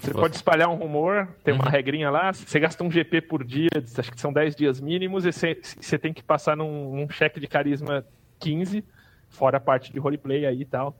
Você 0.00 0.10
pode 0.14 0.34
espalhar 0.34 0.70
um 0.70 0.74
rumor, 0.74 1.28
tem 1.44 1.52
uma 1.52 1.66
uhum. 1.66 1.70
regrinha 1.70 2.10
lá, 2.10 2.32
você 2.32 2.58
gasta 2.58 2.82
um 2.82 2.90
GP 2.90 3.20
por 3.20 3.44
dia, 3.44 3.68
acho 3.98 4.10
que 4.10 4.18
são 4.18 4.32
10 4.32 4.56
dias 4.56 4.80
mínimos, 4.80 5.26
e 5.26 5.32
você, 5.32 5.60
você 5.62 5.98
tem 5.98 6.14
que 6.14 6.22
passar 6.22 6.56
num, 6.56 6.96
num 6.96 7.10
cheque 7.10 7.38
de 7.38 7.46
carisma 7.46 8.06
15, 8.40 8.82
fora 9.28 9.58
a 9.58 9.60
parte 9.60 9.92
de 9.92 9.98
roleplay 9.98 10.46
aí 10.46 10.62
e 10.62 10.64
tal. 10.64 10.98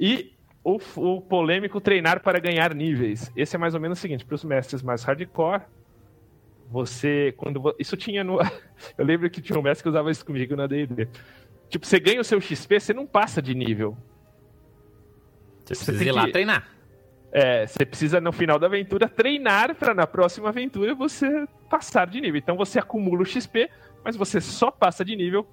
E 0.00 0.37
o, 0.68 0.80
o, 0.96 1.20
polêmico 1.22 1.80
treinar 1.80 2.20
para 2.20 2.38
ganhar 2.38 2.74
níveis. 2.74 3.32
Esse 3.34 3.56
é 3.56 3.58
mais 3.58 3.74
ou 3.74 3.80
menos 3.80 3.98
o 3.98 4.00
seguinte, 4.00 4.24
para 4.24 4.34
os 4.34 4.44
mestres 4.44 4.82
mais 4.82 5.02
hardcore, 5.02 5.62
você, 6.70 7.32
quando 7.36 7.74
isso 7.78 7.96
tinha 7.96 8.22
no, 8.22 8.38
eu 8.98 9.04
lembro 9.04 9.30
que 9.30 9.40
tinha 9.40 9.58
um 9.58 9.62
mestre 9.62 9.82
que 9.82 9.88
usava 9.88 10.10
isso 10.10 10.24
comigo 10.26 10.54
na 10.54 10.66
D&D. 10.66 11.08
Tipo, 11.70 11.86
você 11.86 11.98
ganha 11.98 12.20
o 12.20 12.24
seu 12.24 12.40
XP, 12.40 12.80
você 12.80 12.92
não 12.92 13.06
passa 13.06 13.40
de 13.40 13.54
nível. 13.54 13.96
Você 15.64 15.74
precisa 15.74 16.04
ir 16.04 16.12
lá 16.12 16.26
que... 16.26 16.32
treinar. 16.32 16.68
É, 17.30 17.66
você 17.66 17.84
precisa 17.84 18.20
no 18.20 18.32
final 18.32 18.58
da 18.58 18.66
aventura 18.66 19.06
treinar 19.06 19.74
para 19.74 19.92
na 19.92 20.06
próxima 20.06 20.48
aventura 20.48 20.94
você 20.94 21.46
passar 21.68 22.06
de 22.06 22.20
nível. 22.20 22.38
Então 22.38 22.56
você 22.56 22.78
acumula 22.78 23.22
o 23.22 23.26
XP, 23.26 23.70
mas 24.02 24.16
você 24.16 24.40
só 24.40 24.70
passa 24.70 25.04
de 25.04 25.14
nível 25.14 25.46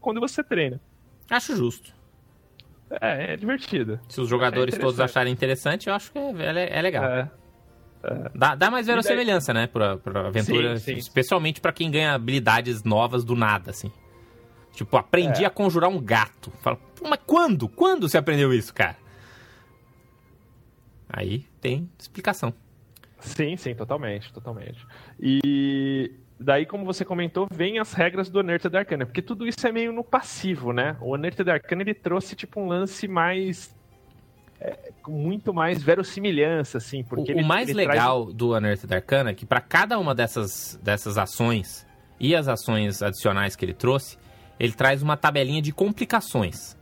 quando 0.00 0.20
você 0.20 0.44
treina. 0.44 0.80
Acho 1.30 1.56
justo. 1.56 1.95
É, 2.90 3.32
é 3.32 3.36
divertido. 3.36 3.98
Se 4.08 4.20
os 4.20 4.28
jogadores 4.28 4.74
é 4.74 4.78
todos 4.78 5.00
acharem 5.00 5.32
interessante, 5.32 5.88
eu 5.88 5.94
acho 5.94 6.12
que 6.12 6.18
é, 6.18 6.30
é, 6.30 6.78
é 6.78 6.82
legal. 6.82 7.04
É. 7.04 7.30
é. 8.04 8.30
Dá, 8.34 8.54
dá 8.54 8.70
mais 8.70 8.86
verossemelhança, 8.86 9.52
daí... 9.52 9.62
né, 9.62 9.66
pra, 9.66 9.96
pra 9.96 10.28
aventura, 10.28 10.76
sim, 10.76 10.92
sim. 10.92 10.98
especialmente 10.98 11.60
para 11.60 11.72
quem 11.72 11.90
ganha 11.90 12.14
habilidades 12.14 12.84
novas 12.84 13.24
do 13.24 13.34
nada, 13.34 13.70
assim. 13.70 13.90
Tipo, 14.72 14.96
aprendi 14.96 15.42
é. 15.42 15.46
a 15.46 15.50
conjurar 15.50 15.90
um 15.90 15.98
gato. 15.98 16.52
Fala, 16.60 16.78
mas 17.02 17.18
quando? 17.26 17.68
Quando 17.68 18.08
você 18.08 18.18
aprendeu 18.18 18.52
isso, 18.52 18.72
cara? 18.72 18.96
Aí 21.08 21.46
tem 21.60 21.90
explicação. 21.98 22.52
Sim, 23.18 23.56
sim, 23.56 23.74
totalmente, 23.74 24.32
totalmente. 24.32 24.86
E 25.18 26.12
daí, 26.38 26.66
como 26.66 26.84
você 26.84 27.04
comentou, 27.04 27.46
vem 27.50 27.78
as 27.78 27.92
regras 27.92 28.28
do 28.28 28.40
Unearthed 28.40 28.76
Arcana, 28.76 29.06
porque 29.06 29.22
tudo 29.22 29.46
isso 29.46 29.66
é 29.66 29.72
meio 29.72 29.92
no 29.92 30.04
passivo, 30.04 30.72
né? 30.72 30.96
O 31.00 31.14
Unearthed 31.14 31.50
Arcana, 31.50 31.82
ele 31.82 31.94
trouxe, 31.94 32.36
tipo, 32.36 32.60
um 32.60 32.66
lance 32.66 33.08
mais... 33.08 33.74
É, 34.58 34.90
com 35.02 35.12
muito 35.12 35.52
mais 35.52 35.82
verossimilhança, 35.82 36.78
assim, 36.78 37.04
porque... 37.04 37.32
O, 37.32 37.34
ele, 37.34 37.42
o 37.42 37.46
mais 37.46 37.68
ele 37.68 37.76
legal 37.76 38.24
traz... 38.24 38.36
do 38.36 38.54
Unearthed 38.54 38.94
Arcana 38.94 39.30
é 39.30 39.34
que 39.34 39.44
para 39.44 39.60
cada 39.60 39.98
uma 39.98 40.14
dessas, 40.14 40.80
dessas 40.82 41.18
ações 41.18 41.86
e 42.18 42.34
as 42.34 42.48
ações 42.48 43.02
adicionais 43.02 43.54
que 43.54 43.64
ele 43.64 43.74
trouxe, 43.74 44.16
ele 44.58 44.72
traz 44.72 45.02
uma 45.02 45.16
tabelinha 45.16 45.60
de 45.60 45.72
complicações. 45.72 46.76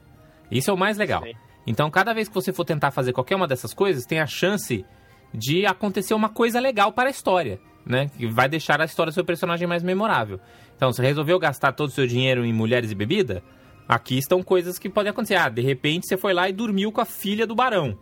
Isso 0.50 0.70
é 0.70 0.72
o 0.72 0.78
mais 0.78 0.96
legal. 0.96 1.22
Sim. 1.24 1.32
Então, 1.66 1.90
cada 1.90 2.12
vez 2.12 2.28
que 2.28 2.34
você 2.34 2.52
for 2.52 2.64
tentar 2.64 2.90
fazer 2.90 3.12
qualquer 3.12 3.34
uma 3.34 3.48
dessas 3.48 3.74
coisas, 3.74 4.04
tem 4.04 4.20
a 4.20 4.26
chance 4.26 4.84
de 5.32 5.66
acontecer 5.66 6.14
uma 6.14 6.28
coisa 6.28 6.60
legal 6.60 6.92
para 6.92 7.08
a 7.08 7.10
história, 7.10 7.58
né? 7.84 8.10
Que 8.16 8.26
vai 8.26 8.48
deixar 8.48 8.80
a 8.80 8.84
história 8.84 9.10
do 9.10 9.14
seu 9.14 9.24
personagem 9.24 9.66
mais 9.66 9.82
memorável. 9.82 10.40
Então, 10.76 10.92
você 10.92 11.02
resolveu 11.02 11.38
gastar 11.38 11.72
todo 11.72 11.88
o 11.88 11.92
seu 11.92 12.06
dinheiro 12.06 12.44
em 12.44 12.52
mulheres 12.52 12.90
e 12.90 12.94
bebida? 12.94 13.42
Aqui 13.88 14.18
estão 14.18 14.42
coisas 14.42 14.78
que 14.78 14.88
podem 14.88 15.10
acontecer. 15.10 15.36
Ah, 15.36 15.48
de 15.48 15.60
repente 15.60 16.06
você 16.06 16.16
foi 16.16 16.32
lá 16.32 16.48
e 16.48 16.52
dormiu 16.52 16.90
com 16.90 17.00
a 17.00 17.04
filha 17.04 17.46
do 17.46 17.54
barão. 17.54 17.96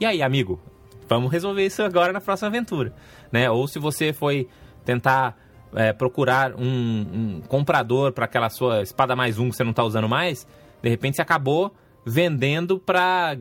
E 0.00 0.04
aí, 0.04 0.22
amigo? 0.22 0.60
Vamos 1.08 1.30
resolver 1.30 1.64
isso 1.64 1.82
agora 1.82 2.12
na 2.12 2.20
próxima 2.20 2.48
aventura, 2.48 2.92
né? 3.30 3.50
Ou 3.50 3.68
se 3.68 3.78
você 3.78 4.12
foi 4.12 4.48
tentar 4.84 5.36
é, 5.74 5.92
procurar 5.92 6.54
um, 6.54 6.64
um 6.64 7.42
comprador 7.46 8.12
para 8.12 8.24
aquela 8.24 8.48
sua 8.48 8.82
espada 8.82 9.14
mais 9.14 9.38
um 9.38 9.50
que 9.50 9.56
você 9.56 9.64
não 9.64 9.70
está 9.70 9.84
usando 9.84 10.08
mais, 10.08 10.46
de 10.82 10.88
repente 10.88 11.16
você 11.16 11.22
acabou 11.22 11.72
vendendo 12.04 12.78
pra, 12.78 13.36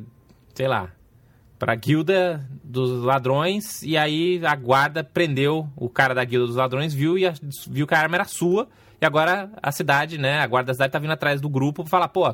sei 0.53 0.67
lá, 0.67 0.91
para 1.61 1.73
a 1.73 1.75
guilda 1.75 2.43
dos 2.63 3.03
ladrões 3.03 3.83
e 3.83 3.95
aí 3.95 4.43
a 4.43 4.55
guarda 4.55 5.03
prendeu 5.03 5.69
o 5.75 5.87
cara 5.87 6.15
da 6.15 6.25
guilda 6.25 6.47
dos 6.47 6.55
ladrões, 6.55 6.91
viu 6.91 7.19
e 7.19 7.27
a, 7.27 7.33
viu 7.69 7.85
que 7.85 7.93
a 7.93 7.99
arma 7.99 8.15
era 8.15 8.25
sua 8.25 8.67
e 8.99 9.05
agora 9.05 9.47
a 9.61 9.71
cidade, 9.71 10.17
né, 10.17 10.39
a 10.39 10.47
guarda 10.47 10.69
da 10.69 10.73
cidade 10.73 10.91
tá 10.91 10.97
vindo 10.97 11.11
atrás 11.13 11.39
do 11.39 11.47
grupo 11.47 11.83
para 11.83 11.89
falar, 11.91 12.07
pô, 12.07 12.33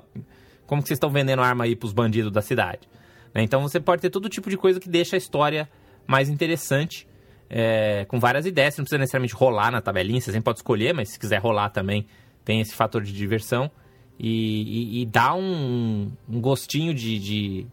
como 0.66 0.82
que 0.82 0.88
vocês 0.88 0.96
estão 0.96 1.10
vendendo 1.10 1.42
arma 1.42 1.66
aí 1.66 1.76
pros 1.76 1.92
bandidos 1.92 2.32
da 2.32 2.42
cidade? 2.42 2.88
Né? 3.36 3.44
Então 3.44 3.62
você 3.62 3.82
pode 3.82 4.02
ter 4.02 4.10
todo 4.10 4.30
tipo 4.30 4.50
de 4.50 4.56
coisa 4.56 4.80
que 4.80 4.88
deixa 4.88 5.18
a 5.18 5.20
história 5.20 5.68
mais 6.08 6.30
interessante, 6.30 7.06
é, 7.50 8.06
com 8.06 8.22
várias 8.22 8.46
ideias, 8.46 8.76
você 8.76 8.80
não 8.80 8.86
precisa 8.86 9.00
necessariamente 9.00 9.36
rolar 9.36 9.72
na 9.72 9.82
tabelinha, 9.82 10.22
você 10.22 10.32
sempre 10.32 10.46
pode 10.46 10.60
escolher, 10.60 10.94
mas 10.94 11.10
se 11.10 11.20
quiser 11.20 11.42
rolar 11.42 11.72
também 11.72 12.08
tem 12.46 12.62
esse 12.62 12.74
fator 12.74 13.04
de 13.04 13.12
diversão 13.12 13.70
e, 14.18 15.00
e, 15.00 15.02
e 15.02 15.06
dá 15.06 15.36
um, 15.36 16.14
um 16.30 16.40
gostinho 16.40 16.94
de, 16.94 17.20
de 17.20 17.68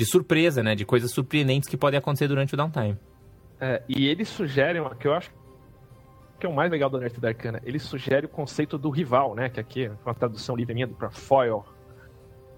de 0.00 0.06
surpresa, 0.06 0.62
né? 0.62 0.74
De 0.74 0.86
coisas 0.86 1.10
surpreendentes 1.10 1.68
que 1.68 1.76
podem 1.76 1.98
acontecer 1.98 2.26
durante 2.26 2.54
o 2.54 2.56
downtime. 2.56 2.96
É, 3.60 3.82
e 3.86 4.08
eles 4.08 4.28
sugerem, 4.28 4.82
que 4.98 5.06
eu 5.06 5.12
acho 5.12 5.30
que 6.38 6.46
é 6.46 6.48
o 6.48 6.54
mais 6.54 6.70
legal 6.70 6.88
do 6.88 6.98
Nerd 6.98 7.20
da 7.20 7.28
Arcana, 7.28 7.60
ele 7.66 7.78
sugere 7.78 8.24
o 8.24 8.28
conceito 8.30 8.78
do 8.78 8.88
rival, 8.88 9.34
né? 9.34 9.50
Que 9.50 9.60
aqui 9.60 9.84
é 9.84 9.92
uma 10.02 10.14
tradução 10.14 10.56
livre 10.56 10.72
minha 10.72 10.88
para 10.88 11.10
foil, 11.10 11.66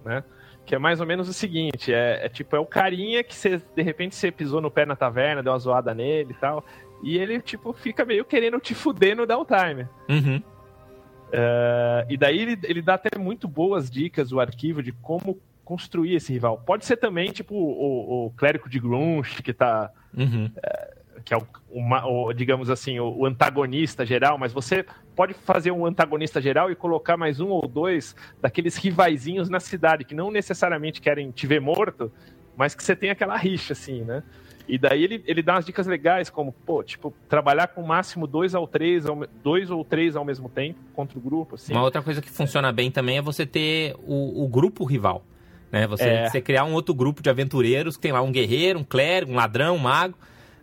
né? 0.04 0.22
Que 0.64 0.76
é 0.76 0.78
mais 0.78 1.00
ou 1.00 1.06
menos 1.06 1.28
o 1.28 1.32
seguinte, 1.32 1.92
é, 1.92 2.26
é 2.26 2.28
tipo, 2.28 2.54
é 2.54 2.60
o 2.60 2.64
carinha 2.64 3.24
que 3.24 3.34
você, 3.34 3.60
de 3.74 3.82
repente, 3.82 4.14
você 4.14 4.30
pisou 4.30 4.60
no 4.60 4.70
pé 4.70 4.86
na 4.86 4.94
taverna, 4.94 5.42
deu 5.42 5.52
uma 5.52 5.58
zoada 5.58 5.92
nele 5.92 6.30
e 6.30 6.34
tal, 6.34 6.64
e 7.02 7.18
ele, 7.18 7.40
tipo, 7.40 7.72
fica 7.72 8.04
meio 8.04 8.24
querendo 8.24 8.60
te 8.60 8.72
fuder 8.72 9.16
no 9.16 9.26
downtime. 9.26 9.88
Uhum. 10.08 10.36
Uh, 10.36 12.06
e 12.08 12.16
daí 12.16 12.38
ele, 12.38 12.58
ele 12.62 12.80
dá 12.80 12.94
até 12.94 13.18
muito 13.18 13.48
boas 13.48 13.90
dicas, 13.90 14.30
o 14.30 14.38
arquivo, 14.38 14.80
de 14.80 14.92
como 14.92 15.40
construir 15.72 16.14
esse 16.16 16.30
rival. 16.30 16.58
Pode 16.58 16.84
ser 16.84 16.98
também, 16.98 17.32
tipo, 17.32 17.54
o, 17.54 18.26
o 18.26 18.30
clérigo 18.32 18.68
de 18.68 18.78
Grunch, 18.78 19.42
que 19.42 19.54
tá. 19.54 19.90
Uhum. 20.14 20.50
É, 20.62 20.98
que 21.24 21.32
é 21.32 21.36
o, 21.38 21.46
uma, 21.70 22.06
o, 22.06 22.30
digamos 22.34 22.68
assim, 22.68 22.98
o, 23.00 23.20
o, 23.20 23.24
antagonista 23.24 24.04
geral, 24.04 24.36
mas 24.36 24.52
você 24.52 24.84
pode 25.16 25.32
fazer 25.32 25.70
um 25.70 25.86
antagonista 25.86 26.42
geral 26.42 26.70
e 26.70 26.74
colocar 26.74 27.16
mais 27.16 27.40
um 27.40 27.48
ou 27.48 27.66
dois 27.66 28.14
daqueles 28.40 28.76
rivaizinhos 28.76 29.48
na 29.48 29.60
cidade, 29.60 30.04
que 30.04 30.14
não 30.14 30.30
necessariamente 30.30 31.00
querem 31.00 31.30
te 31.30 31.46
ver 31.46 31.60
morto, 31.60 32.12
mas 32.54 32.74
que 32.74 32.84
você 32.84 32.94
tem 32.94 33.08
aquela 33.08 33.36
rixa, 33.38 33.72
assim, 33.72 34.02
né? 34.02 34.22
E 34.68 34.76
daí 34.76 35.02
ele, 35.02 35.24
ele 35.26 35.42
dá 35.42 35.54
umas 35.54 35.64
dicas 35.64 35.86
legais, 35.86 36.28
como, 36.28 36.52
pô, 36.52 36.82
tipo, 36.82 37.14
trabalhar 37.28 37.68
com 37.68 37.82
o 37.82 37.86
máximo 37.86 38.26
dois 38.26 38.52
ou 38.54 38.66
três, 38.66 39.04
dois 39.42 39.70
ou 39.70 39.84
três 39.84 40.16
ao 40.16 40.24
mesmo 40.24 40.48
tempo 40.48 40.78
contra 40.92 41.18
o 41.18 41.20
grupo. 41.20 41.54
Assim. 41.54 41.72
Uma 41.72 41.82
outra 41.82 42.02
coisa 42.02 42.20
que 42.20 42.30
funciona 42.30 42.70
bem 42.72 42.90
também 42.90 43.18
é 43.18 43.22
você 43.22 43.46
ter 43.46 43.96
o, 44.06 44.44
o 44.44 44.48
grupo 44.48 44.84
rival. 44.84 45.24
Né? 45.72 45.86
Você, 45.86 46.04
é. 46.04 46.28
você 46.28 46.40
criar 46.40 46.64
um 46.64 46.74
outro 46.74 46.94
grupo 46.94 47.22
de 47.22 47.30
aventureiros 47.30 47.96
que 47.96 48.02
tem 48.02 48.12
lá 48.12 48.20
um 48.20 48.30
guerreiro, 48.30 48.78
um 48.78 48.84
clérigo, 48.84 49.32
um 49.32 49.36
ladrão, 49.36 49.76
um 49.76 49.78
mago, 49.78 50.14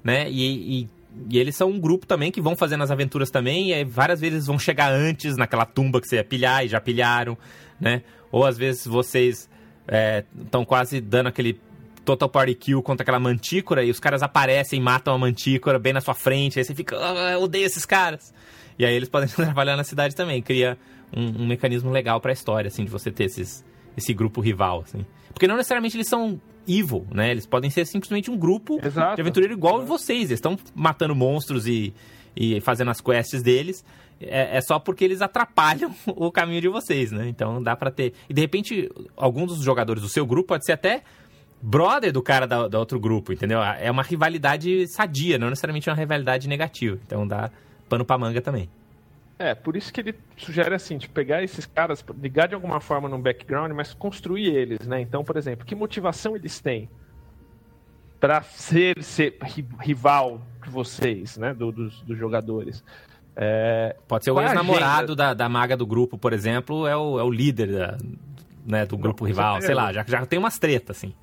né? 0.03 0.29
E, 0.29 0.81
e, 0.81 0.89
e, 1.31 1.39
eles 1.39 1.55
são 1.55 1.71
um 1.71 1.79
grupo 1.79 2.05
também 2.05 2.31
que 2.31 2.39
vão 2.39 2.55
fazendo 2.55 2.83
as 2.83 2.91
aventuras 2.91 3.31
também, 3.31 3.69
e 3.69 3.73
aí 3.73 3.83
várias 3.83 4.21
vezes 4.21 4.45
vão 4.45 4.59
chegar 4.59 4.93
antes 4.93 5.35
naquela 5.35 5.65
tumba 5.65 5.99
que 5.99 6.07
você 6.07 6.17
ia 6.17 6.23
pilhar 6.23 6.63
e 6.63 6.67
já 6.67 6.79
pilharam, 6.79 7.35
né? 7.81 8.03
Ou 8.31 8.45
às 8.45 8.55
vezes 8.55 8.85
vocês 8.85 9.49
estão 10.43 10.61
é, 10.61 10.65
quase 10.65 11.01
dando 11.01 11.27
aquele 11.27 11.59
total 12.05 12.29
party 12.29 12.53
kill 12.53 12.83
contra 12.83 13.03
aquela 13.03 13.19
mantícora 13.19 13.83
e 13.83 13.89
os 13.89 13.99
caras 13.99 14.21
aparecem 14.21 14.79
e 14.79 14.81
matam 14.81 15.13
a 15.13 15.17
mantícora 15.17 15.79
bem 15.79 15.93
na 15.93 16.01
sua 16.01 16.13
frente, 16.13 16.59
aí 16.59 16.65
você 16.65 16.75
fica, 16.75 16.95
oh, 16.95 17.29
eu 17.29 17.41
odeio 17.41 17.65
esses 17.65 17.85
caras. 17.85 18.31
E 18.77 18.85
aí 18.85 18.93
eles 18.93 19.09
podem 19.09 19.27
trabalhar 19.33 19.75
na 19.75 19.83
cidade 19.83 20.15
também, 20.15 20.39
cria 20.41 20.77
um, 21.15 21.43
um 21.43 21.47
mecanismo 21.47 21.89
legal 21.89 22.21
para 22.21 22.31
a 22.31 22.33
história, 22.33 22.67
assim, 22.67 22.85
de 22.85 22.91
você 22.91 23.11
ter 23.11 23.25
esses 23.25 23.65
esse 23.99 24.13
grupo 24.13 24.41
rival, 24.41 24.81
assim. 24.81 25.05
Porque 25.31 25.47
não 25.47 25.55
necessariamente 25.55 25.95
eles 25.95 26.09
são 26.09 26.39
evil, 26.67 27.05
né? 27.11 27.31
Eles 27.31 27.45
podem 27.45 27.69
ser 27.69 27.85
simplesmente 27.85 28.29
um 28.29 28.37
grupo 28.37 28.79
Exato. 28.83 29.15
de 29.15 29.21
aventureiro 29.21 29.53
igual 29.53 29.85
vocês. 29.85 30.29
Eles 30.29 30.33
estão 30.33 30.57
matando 30.75 31.15
monstros 31.15 31.67
e, 31.67 31.93
e 32.35 32.59
fazendo 32.61 32.91
as 32.91 33.01
quests 33.01 33.41
deles. 33.41 33.83
É, 34.21 34.57
é, 34.57 34.61
só 34.61 34.79
porque 34.79 35.05
eles 35.05 35.21
atrapalham 35.21 35.93
o 36.07 36.31
caminho 36.31 36.61
de 36.61 36.67
vocês, 36.67 37.11
né? 37.11 37.27
Então 37.29 37.61
dá 37.61 37.75
pra 37.75 37.89
ter. 37.89 38.13
E 38.29 38.33
de 38.33 38.41
repente, 38.41 38.89
algum 39.15 39.45
dos 39.45 39.63
jogadores 39.63 40.01
do 40.01 40.09
seu 40.09 40.25
grupo 40.25 40.49
pode 40.49 40.65
ser 40.65 40.73
até 40.73 41.03
brother 41.61 42.11
do 42.11 42.21
cara 42.21 42.45
da, 42.45 42.67
da 42.67 42.79
outro 42.79 42.99
grupo, 42.99 43.33
entendeu? 43.33 43.61
É 43.61 43.89
uma 43.91 44.03
rivalidade 44.03 44.87
sadia, 44.87 45.37
não 45.37 45.49
necessariamente 45.49 45.89
uma 45.89 45.95
rivalidade 45.95 46.47
negativa. 46.47 46.97
Então 47.05 47.27
dá 47.27 47.49
pano 47.87 48.05
pra 48.05 48.17
manga 48.17 48.41
também. 48.41 48.69
É, 49.39 49.55
por 49.55 49.77
isso 49.77 49.93
que 49.93 50.01
ele 50.01 50.15
sugere 50.35 50.75
assim, 50.75 50.97
de 50.97 51.07
pegar 51.07 51.41
esses 51.41 51.65
caras, 51.65 52.03
ligar 52.21 52.49
de 52.49 52.55
alguma 52.55 52.81
forma 52.81 53.07
no 53.07 53.17
background, 53.17 53.71
mas 53.71 53.93
construir 53.93 54.53
eles, 54.53 54.85
né? 54.85 54.99
Então, 54.99 55.23
por 55.23 55.37
exemplo, 55.37 55.65
que 55.65 55.73
motivação 55.73 56.35
eles 56.35 56.59
têm 56.59 56.89
para 58.19 58.41
ser, 58.41 59.01
ser 59.01 59.37
rival 59.79 60.41
de 60.61 60.69
vocês, 60.69 61.37
né? 61.37 61.53
Do, 61.53 61.71
dos, 61.71 62.01
dos 62.01 62.17
jogadores. 62.17 62.83
É, 63.33 63.95
Pode 64.09 64.25
ser 64.25 64.31
o 64.31 64.41
é 64.41 64.43
ex-namorado 64.43 65.15
da, 65.15 65.33
da 65.33 65.47
maga 65.47 65.77
do 65.77 65.87
grupo, 65.87 66.17
por 66.17 66.33
exemplo, 66.33 66.85
é 66.85 66.97
o, 66.97 67.17
é 67.17 67.23
o 67.23 67.31
líder 67.31 67.71
da, 67.71 67.97
né, 68.65 68.85
do 68.85 68.97
grupo 68.97 69.23
Não, 69.23 69.29
rival, 69.29 69.61
sei 69.61 69.73
lá, 69.73 69.93
já, 69.93 70.03
já 70.05 70.25
tem 70.25 70.37
umas 70.37 70.59
tretas, 70.59 70.97
assim. 70.97 71.13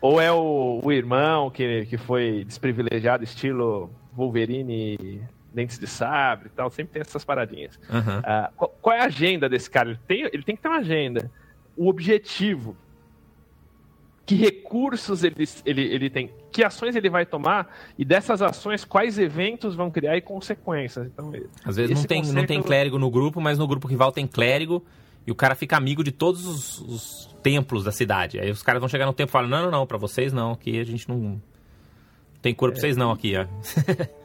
Ou 0.00 0.20
é 0.20 0.32
o, 0.32 0.80
o 0.82 0.90
irmão 0.90 1.50
que, 1.50 1.86
que 1.86 1.96
foi 1.96 2.42
desprivilegiado, 2.44 3.22
estilo 3.22 3.90
Wolverine 4.12 5.22
dentes 5.52 5.78
de 5.78 5.86
sabre 5.86 6.48
e 6.48 6.50
tal, 6.50 6.70
sempre 6.70 6.94
tem 6.94 7.00
essas 7.00 7.24
paradinhas. 7.24 7.78
Uhum. 7.88 8.18
Uh, 8.18 8.52
qual, 8.56 8.78
qual, 8.80 8.96
é 8.96 9.00
a 9.00 9.04
agenda 9.04 9.48
desse 9.48 9.70
cara? 9.70 9.90
Ele 9.90 10.00
tem, 10.06 10.20
ele 10.32 10.42
tem 10.42 10.56
que 10.56 10.62
ter 10.62 10.68
uma 10.68 10.78
agenda. 10.78 11.30
O 11.76 11.88
objetivo. 11.88 12.76
Que 14.26 14.36
recursos 14.36 15.24
ele, 15.24 15.44
ele, 15.64 15.82
ele 15.82 16.10
tem? 16.10 16.30
Que 16.52 16.62
ações 16.62 16.94
ele 16.94 17.10
vai 17.10 17.26
tomar? 17.26 17.74
E 17.98 18.04
dessas 18.04 18.40
ações, 18.40 18.84
quais 18.84 19.18
eventos 19.18 19.74
vão 19.74 19.90
criar 19.90 20.16
e 20.16 20.20
consequências? 20.20 21.06
Então, 21.06 21.32
Às 21.64 21.76
vezes 21.76 21.96
não 21.96 22.04
tem, 22.04 22.20
conceito... 22.20 22.36
não 22.36 22.46
tem 22.46 22.62
clérigo 22.62 22.96
no 22.96 23.10
grupo, 23.10 23.40
mas 23.40 23.58
no 23.58 23.66
grupo 23.66 23.88
rival 23.88 24.12
tem 24.12 24.28
clérigo 24.28 24.84
e 25.26 25.32
o 25.32 25.34
cara 25.34 25.54
fica 25.54 25.76
amigo 25.76 26.04
de 26.04 26.12
todos 26.12 26.46
os, 26.46 26.80
os 26.80 27.36
templos 27.42 27.84
da 27.84 27.92
cidade. 27.92 28.38
Aí 28.38 28.50
os 28.50 28.62
caras 28.62 28.80
vão 28.80 28.88
chegar 28.88 29.06
no 29.06 29.12
templo 29.12 29.30
e 29.30 29.32
falam: 29.32 29.48
não, 29.48 29.62
não, 29.62 29.70
não, 29.70 29.86
pra 29.86 29.98
vocês 29.98 30.32
não, 30.32 30.52
aqui 30.52 30.78
a 30.78 30.84
gente 30.84 31.08
não. 31.08 31.40
Tem 32.40 32.54
cura 32.54 32.72
pra 32.72 32.78
é. 32.78 32.80
vocês 32.80 32.96
não 32.96 33.10
aqui, 33.10 33.34
ó. 33.36 33.46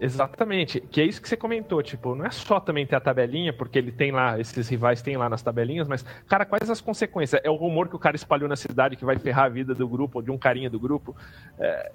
Exatamente, 0.00 0.80
que 0.80 1.00
é 1.00 1.04
isso 1.04 1.20
que 1.20 1.28
você 1.28 1.36
comentou, 1.36 1.82
tipo, 1.82 2.14
não 2.14 2.24
é 2.24 2.30
só 2.30 2.60
também 2.60 2.86
ter 2.86 2.94
a 2.94 3.00
tabelinha, 3.00 3.52
porque 3.52 3.78
ele 3.78 3.90
tem 3.90 4.12
lá, 4.12 4.38
esses 4.38 4.68
rivais 4.68 5.02
têm 5.02 5.16
lá 5.16 5.28
nas 5.28 5.42
tabelinhas, 5.42 5.88
mas, 5.88 6.04
cara, 6.28 6.44
quais 6.44 6.70
as 6.70 6.80
consequências? 6.80 7.40
É 7.44 7.50
o 7.50 7.56
rumor 7.56 7.88
que 7.88 7.96
o 7.96 7.98
cara 7.98 8.14
espalhou 8.14 8.48
na 8.48 8.54
cidade 8.54 8.94
que 8.94 9.04
vai 9.04 9.18
ferrar 9.18 9.46
a 9.46 9.48
vida 9.48 9.74
do 9.74 9.88
grupo, 9.88 10.18
ou 10.18 10.22
de 10.22 10.30
um 10.30 10.38
carinha 10.38 10.70
do 10.70 10.78
grupo. 10.78 11.16
É... 11.58 11.92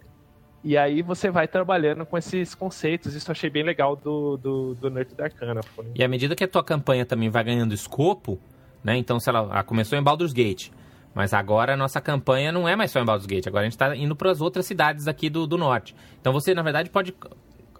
E 0.65 0.77
aí 0.77 1.01
você 1.01 1.29
vai 1.29 1.47
trabalhando 1.47 2.05
com 2.05 2.17
esses 2.17 2.55
conceitos, 2.55 3.13
isso 3.13 3.29
eu 3.29 3.33
achei 3.33 3.49
bem 3.49 3.63
legal 3.63 3.95
do, 3.95 4.37
do, 4.37 4.75
do 4.75 4.89
Nerd 4.89 5.13
da 5.13 5.25
Arcana. 5.25 5.61
E 5.95 6.03
à 6.03 6.07
medida 6.07 6.35
que 6.35 6.43
a 6.43 6.47
tua 6.47 6.63
campanha 6.63 7.05
também 7.05 7.29
vai 7.29 7.43
ganhando 7.43 7.73
escopo, 7.73 8.39
né, 8.83 8.97
então, 8.97 9.19
se 9.19 9.29
ela, 9.29 9.39
ela 9.39 9.63
começou 9.63 9.97
em 9.97 10.03
Baldur's 10.03 10.33
Gate, 10.33 10.71
mas 11.13 11.33
agora 11.33 11.73
a 11.73 11.77
nossa 11.77 12.01
campanha 12.01 12.51
não 12.51 12.67
é 12.67 12.75
mais 12.75 12.91
só 12.91 12.99
em 12.99 13.05
Baldur's 13.05 13.27
Gate, 13.27 13.47
agora 13.47 13.61
a 13.61 13.65
gente 13.65 13.73
está 13.73 13.95
indo 13.95 14.15
para 14.15 14.31
as 14.31 14.41
outras 14.41 14.65
cidades 14.65 15.07
aqui 15.07 15.29
do, 15.29 15.45
do 15.45 15.57
norte. 15.57 15.95
Então 16.19 16.33
você, 16.33 16.53
na 16.53 16.61
verdade, 16.61 16.89
pode 16.89 17.13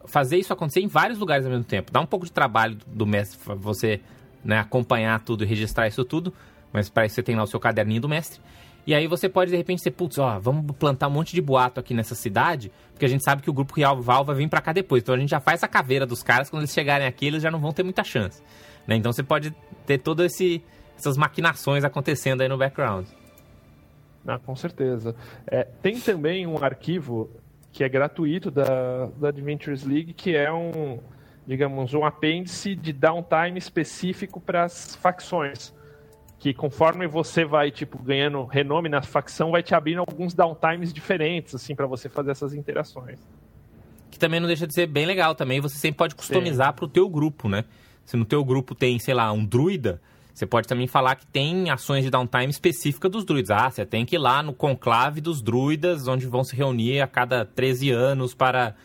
fazer 0.06 0.38
isso 0.38 0.52
acontecer 0.52 0.82
em 0.82 0.88
vários 0.88 1.20
lugares 1.20 1.46
ao 1.46 1.52
mesmo 1.52 1.66
tempo. 1.66 1.92
Dá 1.92 2.00
um 2.00 2.06
pouco 2.06 2.26
de 2.26 2.32
trabalho 2.32 2.78
do 2.88 3.06
mestre 3.06 3.40
você 3.56 4.02
né, 4.44 4.60
acompanhar 4.60 5.20
tudo 5.22 5.44
e 5.44 5.48
registrar 5.48 5.88
isso 5.88 6.04
tudo, 6.04 6.34
mas 6.72 6.90
para 6.90 7.06
isso 7.06 7.16
você 7.16 7.24
tem 7.24 7.36
lá 7.36 7.44
o 7.44 7.48
seu 7.48 7.60
caderninho 7.60 8.02
do 8.02 8.10
mestre. 8.10 8.42
E 8.86 8.94
aí 8.94 9.08
você 9.08 9.30
pode 9.30 9.50
de 9.50 9.56
repente 9.56 9.82
ser, 9.82 9.92
putz, 9.92 10.18
ó, 10.18 10.38
vamos 10.40 10.76
plantar 10.76 11.08
um 11.08 11.12
monte 11.12 11.34
de 11.34 11.42
boato 11.42 11.80
aqui 11.80 11.94
nessa 11.94 12.16
cidade, 12.16 12.70
porque 12.92 13.06
a 13.06 13.08
gente 13.08 13.24
sabe 13.24 13.42
que 13.42 13.50
o 13.50 13.54
grupo 13.54 13.74
Real 13.76 14.02
Val 14.02 14.26
vai 14.26 14.36
vir 14.36 14.50
para 14.50 14.60
cá 14.60 14.74
depois. 14.74 15.02
Então 15.02 15.16
a 15.16 15.18
gente 15.18 15.30
já 15.30 15.40
faz 15.40 15.64
a 15.64 15.68
caveira 15.68 16.06
dos 16.06 16.22
caras, 16.22 16.50
quando 16.50 16.64
eles 16.64 16.74
chegarem 16.74 17.08
aqui, 17.08 17.28
eles 17.28 17.42
já 17.42 17.50
não 17.50 17.60
vão 17.60 17.72
ter 17.72 17.84
muita 17.84 18.04
chance. 18.04 18.42
Né? 18.86 18.98
Então 18.98 19.14
você 19.14 19.24
pode 19.24 19.56
ter 19.86 20.00
todas 20.00 20.34
essas 20.98 21.16
maquinações 21.16 21.86
acontecendo 21.86 22.42
aí 22.42 22.50
no 22.50 22.58
background. 22.58 23.08
Ah, 24.28 24.40
com 24.40 24.56
certeza. 24.56 25.16
É, 25.48 25.64
tem 25.64 26.00
também 26.00 26.46
um 26.46 26.62
arquivo 26.62 27.30
que 27.74 27.84
é 27.84 27.90
gratuito 27.90 28.52
da, 28.52 29.08
da 29.18 29.30
Adventures 29.30 29.84
League, 29.84 30.14
que 30.14 30.36
é 30.36 30.54
um, 30.54 31.00
digamos, 31.46 31.96
um 31.96 32.06
apêndice 32.06 32.76
de 32.76 32.94
downtime 32.94 33.58
específico 33.58 34.40
para 34.40 34.64
as 34.64 34.96
facções. 34.96 35.74
Que 36.38 36.54
conforme 36.54 37.08
você 37.08 37.44
vai, 37.44 37.72
tipo, 37.72 37.98
ganhando 37.98 38.46
renome 38.46 38.90
na 38.90 39.02
facção, 39.02 39.50
vai 39.50 39.64
te 39.64 39.74
abrindo 39.74 40.00
alguns 40.00 40.36
downtimes 40.36 40.94
diferentes, 40.94 41.56
assim, 41.56 41.74
para 41.74 41.88
você 41.88 42.08
fazer 42.08 42.32
essas 42.32 42.54
interações. 42.54 43.20
Que 44.12 44.20
também 44.20 44.40
não 44.40 44.48
deixa 44.48 44.68
de 44.68 44.74
ser 44.74 44.86
bem 44.86 45.08
legal 45.08 45.34
também, 45.34 45.60
você 45.60 45.78
sempre 45.78 45.98
pode 45.98 46.14
customizar 46.14 46.74
para 46.74 46.86
o 46.86 46.88
teu 46.88 47.10
grupo, 47.10 47.50
né? 47.50 47.66
Se 48.06 48.16
no 48.16 48.26
teu 48.26 48.46
grupo 48.46 48.76
tem, 48.76 49.00
sei 49.00 49.16
lá, 49.16 49.32
um 49.32 49.44
druida, 49.44 50.00
você 50.34 50.48
pode 50.48 50.68
também 50.68 50.88
falar 50.88 51.16
que 51.16 51.28
tem 51.28 51.70
ações 51.70 52.04
de 52.04 52.10
downtime 52.10 52.50
específica 52.50 53.08
dos 53.08 53.24
druidas. 53.24 53.52
Ah, 53.52 53.70
você 53.70 53.86
tem 53.86 54.04
que 54.04 54.16
ir 54.16 54.20
lá 54.20 54.42
no 54.42 54.52
conclave 54.52 55.22
dos 55.22 55.42
druidas, 55.42 56.08
onde 56.08 56.26
vão 56.26 56.44
se 56.44 56.56
reunir 56.56 57.02
a 57.02 57.08
cada 57.08 57.46
13 57.46 57.92
anos 57.92 58.34
para, 58.34 58.76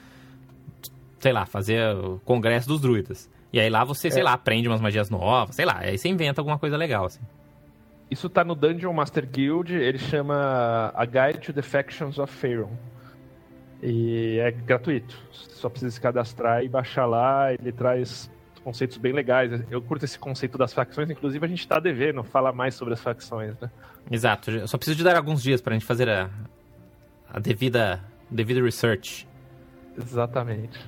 sei 1.18 1.32
lá, 1.32 1.46
fazer 1.46 1.96
o 1.96 2.20
congresso 2.24 2.68
dos 2.68 2.80
druidas. 2.80 3.30
E 3.50 3.58
aí 3.58 3.70
lá 3.70 3.82
você, 3.82 4.08
é. 4.08 4.10
sei 4.10 4.22
lá, 4.22 4.34
aprende 4.34 4.68
umas 4.68 4.80
magias 4.80 5.08
novas, 5.08 5.56
sei 5.56 5.64
lá, 5.64 5.78
aí 5.78 5.96
você 5.96 6.08
inventa 6.08 6.40
alguma 6.40 6.58
coisa 6.58 6.76
legal, 6.76 7.06
assim. 7.06 7.20
isso 8.10 8.28
tá 8.28 8.44
no 8.44 8.54
Dungeon 8.54 8.92
Master 8.92 9.26
Guild, 9.26 9.72
ele 9.74 9.98
chama 9.98 10.92
A 10.94 11.04
Guide 11.06 11.40
to 11.40 11.52
the 11.54 11.62
Factions 11.62 12.18
of 12.18 12.30
Faerun. 12.30 12.76
E 13.82 14.38
é 14.40 14.50
gratuito. 14.50 15.16
Só 15.30 15.68
precisa 15.68 15.92
se 15.92 16.00
cadastrar 16.00 16.64
e 16.64 16.68
baixar 16.68 17.06
lá. 17.06 17.52
Ele 17.52 17.70
traz 17.70 18.28
conceitos 18.68 18.98
bem 18.98 19.14
legais. 19.14 19.50
Eu 19.70 19.80
curto 19.80 20.04
esse 20.04 20.18
conceito 20.18 20.58
das 20.58 20.74
facções, 20.74 21.08
inclusive 21.08 21.42
a 21.42 21.48
gente 21.48 21.60
está 21.60 21.80
devendo 21.80 22.22
falar 22.22 22.52
mais 22.52 22.74
sobre 22.74 22.92
as 22.92 23.00
facções, 23.00 23.58
né? 23.58 23.70
Exato. 24.10 24.50
Eu 24.50 24.68
só 24.68 24.76
preciso 24.76 24.98
de 24.98 25.04
dar 25.04 25.16
alguns 25.16 25.42
dias 25.42 25.62
para 25.62 25.72
a 25.72 25.78
gente 25.78 25.86
fazer 25.86 26.06
a, 26.06 26.28
a 27.32 27.40
devida, 27.40 28.04
devida 28.30 28.62
research. 28.62 29.26
Exatamente. 29.96 30.78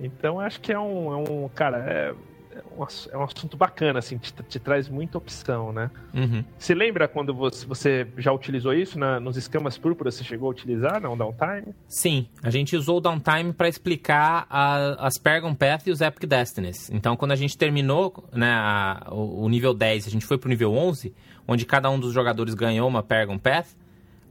Então 0.00 0.40
acho 0.40 0.58
que 0.58 0.72
é 0.72 0.78
um, 0.78 1.12
é 1.12 1.30
um 1.30 1.48
cara, 1.50 1.76
é, 1.78 2.14
é 2.60 2.76
um, 2.76 2.86
é 3.12 3.18
um 3.18 3.22
assunto 3.22 3.56
bacana, 3.56 3.98
assim, 3.98 4.18
te, 4.18 4.32
te 4.32 4.58
traz 4.58 4.88
muita 4.88 5.18
opção, 5.18 5.72
né? 5.72 5.90
Uhum. 6.14 6.44
Você 6.58 6.74
lembra 6.74 7.08
quando 7.08 7.34
você, 7.34 7.66
você 7.66 8.06
já 8.18 8.32
utilizou 8.32 8.72
isso 8.72 8.98
na, 8.98 9.18
nos 9.18 9.36
escamas 9.36 9.78
púrpuras? 9.78 10.14
Você 10.14 10.24
chegou 10.24 10.48
a 10.48 10.50
utilizar, 10.50 11.00
não, 11.00 11.16
downtime? 11.16 11.74
Sim, 11.88 12.26
a 12.42 12.50
gente 12.50 12.76
usou 12.76 12.98
o 12.98 13.00
downtime 13.00 13.52
para 13.52 13.68
explicar 13.68 14.46
a, 14.48 15.06
as 15.06 15.18
Paragon 15.18 15.54
Path 15.54 15.86
e 15.86 15.90
os 15.90 16.00
Epic 16.00 16.24
Destinies. 16.28 16.90
Então, 16.90 17.16
quando 17.16 17.32
a 17.32 17.36
gente 17.36 17.56
terminou 17.56 18.24
né, 18.32 18.52
a, 18.52 19.08
o, 19.10 19.44
o, 19.44 19.48
nível 19.48 19.74
10, 19.74 20.06
a 20.06 20.10
gente 20.10 20.26
foi 20.26 20.38
pro 20.38 20.48
nível 20.48 20.72
11, 20.72 21.14
onde 21.46 21.64
cada 21.66 21.90
um 21.90 21.98
dos 21.98 22.12
jogadores 22.12 22.54
ganhou 22.54 22.88
uma 22.88 23.02
Paragon 23.02 23.38
Path, 23.38 23.68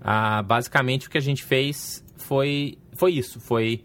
a, 0.01 0.41
basicamente 0.41 1.07
o 1.07 1.09
que 1.09 1.17
a 1.17 1.21
gente 1.21 1.43
fez 1.43 2.03
foi, 2.17 2.77
foi 2.93 3.13
isso, 3.13 3.39
foi 3.39 3.83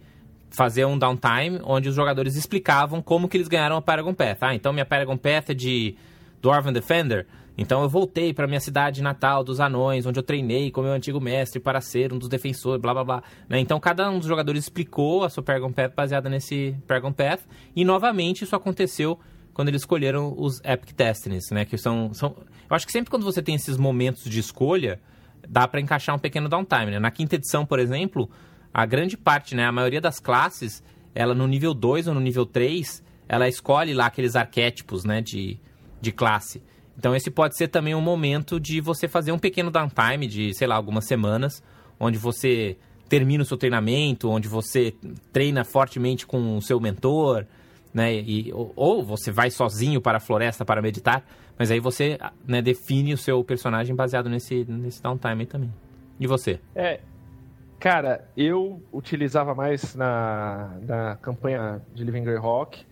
fazer 0.55 0.85
um 0.85 0.99
downtime 0.99 1.61
onde 1.65 1.89
os 1.89 1.95
jogadores 1.95 2.37
explicavam 2.37 3.03
como 3.03 3.29
que 3.29 3.37
eles 3.37 3.49
ganharam 3.49 3.77
a 3.77 3.83
Paragon 3.83 4.15
Path. 4.15 4.39
Ah, 4.41 4.55
então 4.55 4.73
minha 4.73 4.85
Paragon 4.85 5.17
Path 5.17 5.51
é 5.51 5.55
de 5.55 5.97
Dwarven 6.41 6.73
Defender. 6.73 7.27
Então 7.57 7.83
eu 7.83 7.89
voltei 7.89 8.35
para 8.35 8.47
minha 8.47 8.61
cidade 8.61 9.01
natal 9.03 9.45
dos 9.45 9.61
anões, 9.61 10.07
onde 10.07 10.19
eu 10.19 10.23
treinei 10.23 10.71
com 10.71 10.83
meu 10.83 10.93
antigo 10.93 11.21
mestre 11.21 11.61
para 11.61 11.81
ser 11.81 12.13
um 12.13 12.19
dos 12.19 12.29
defensores, 12.29 12.81
blá 12.81 12.93
blá 12.93 13.05
blá. 13.05 13.23
Né? 13.49 13.61
Então 13.61 13.79
cada 13.79 14.11
um 14.11 14.19
dos 14.19 14.27
jogadores 14.27 14.65
explicou 14.65 15.25
a 15.25 15.31
sua 15.31 15.43
Paragon 15.43 15.73
Path 15.73 15.95
baseada 15.95 16.29
nesse 16.29 16.77
Paragon 16.87 17.13
Path. 17.13 17.41
E 17.75 17.85
novamente 17.85 18.43
isso 18.43 18.57
aconteceu 18.57 19.19
quando 19.53 19.69
eles 19.69 19.83
escolheram 19.83 20.35
os 20.37 20.61
Epic 20.65 20.97
Destinies, 20.97 21.51
né? 21.53 21.65
Que 21.65 21.79
são, 21.79 22.13
são... 22.13 22.35
Eu 22.69 22.75
acho 22.75 22.85
que 22.85 22.93
sempre 22.93 23.09
quando 23.09 23.23
você 23.23 23.41
tem 23.41 23.55
esses 23.55 23.77
momentos 23.77 24.25
de 24.25 24.41
escolha, 24.41 25.01
dá 25.49 25.69
para 25.69 25.81
encaixar 25.81 26.15
um 26.17 26.19
pequeno 26.19 26.49
downtime, 26.49 26.91
né? 26.91 26.99
Na 26.99 27.13
quinta 27.13 27.37
edição, 27.37 27.65
por 27.65 27.79
exemplo, 27.79 28.29
a 28.75 28.85
grande 28.85 29.17
parte, 29.17 29.55
né, 29.55 29.65
a 29.65 29.71
maioria 29.71 30.01
das 30.01 30.19
classes, 30.19 30.83
ela 31.15 31.33
no 31.33 31.47
nível 31.47 31.73
2 31.73 32.09
ou 32.09 32.15
no 32.15 32.21
nível 32.21 32.45
3, 32.45 33.05
ela 33.29 33.49
escolhe 33.49 33.95
lá 33.95 34.07
aqueles 34.07 34.35
arquétipos, 34.35 35.05
né, 35.05 35.23
de, 35.23 35.61
de 36.01 36.11
classe. 36.11 36.61
Então 36.99 37.15
esse 37.15 37.31
pode 37.31 37.57
ser 37.57 37.69
também 37.69 37.95
um 37.95 38.01
momento 38.01 38.59
de 38.59 38.81
você 38.81 39.07
fazer 39.07 39.31
um 39.31 39.39
pequeno 39.39 39.71
downtime 39.71 40.27
de, 40.27 40.53
sei 40.55 40.67
lá, 40.67 40.75
algumas 40.75 41.07
semanas, 41.07 41.63
onde 42.01 42.19
você 42.19 42.77
termina 43.09 43.45
o 43.45 43.47
seu 43.47 43.57
treinamento, 43.57 44.29
onde 44.29 44.49
você 44.49 44.93
treina 45.33 45.63
fortemente 45.65 46.27
com 46.27 46.57
o 46.57 46.63
seu 46.63 46.81
mentor, 46.81 47.47
né, 47.93 48.13
e, 48.13 48.53
ou, 48.53 48.73
ou 48.75 49.05
você 49.05 49.31
vai 49.31 49.51
sozinho 49.51 50.01
para 50.01 50.19
a 50.19 50.21
floresta 50.21 50.65
para 50.65 50.83
meditar, 50.83 51.25
mas 51.57 51.71
aí 51.71 51.79
você 51.79 52.19
né, 52.45 52.61
define 52.61 53.15
o 53.15 53.19
seu 53.19 53.45
personagem 53.45 53.95
baseado 53.95 54.29
nesse, 54.29 54.65
nesse 54.65 55.01
downtime 55.01 55.47
também. 55.47 55.73
E 56.19 56.27
você? 56.27 56.59
É, 56.75 57.01
Cara, 57.85 58.27
eu 58.35 58.83
utilizava 58.91 59.55
mais 59.55 59.95
na, 59.95 60.75
na 60.81 61.17
campanha 61.17 61.83
de 61.93 62.03
Living 62.03 62.25
Greyhawk. 62.25 62.83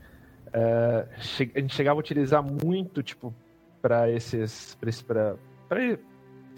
Uh, 0.49 1.09
a 1.55 1.61
gente 1.61 1.74
chegava 1.74 1.99
a 1.99 2.01
utilizar 2.01 2.43
muito, 2.43 3.03
tipo, 3.03 3.34
para 3.80 4.11
esses. 4.11 4.76
Pra 4.76 5.82
esse 5.82 5.99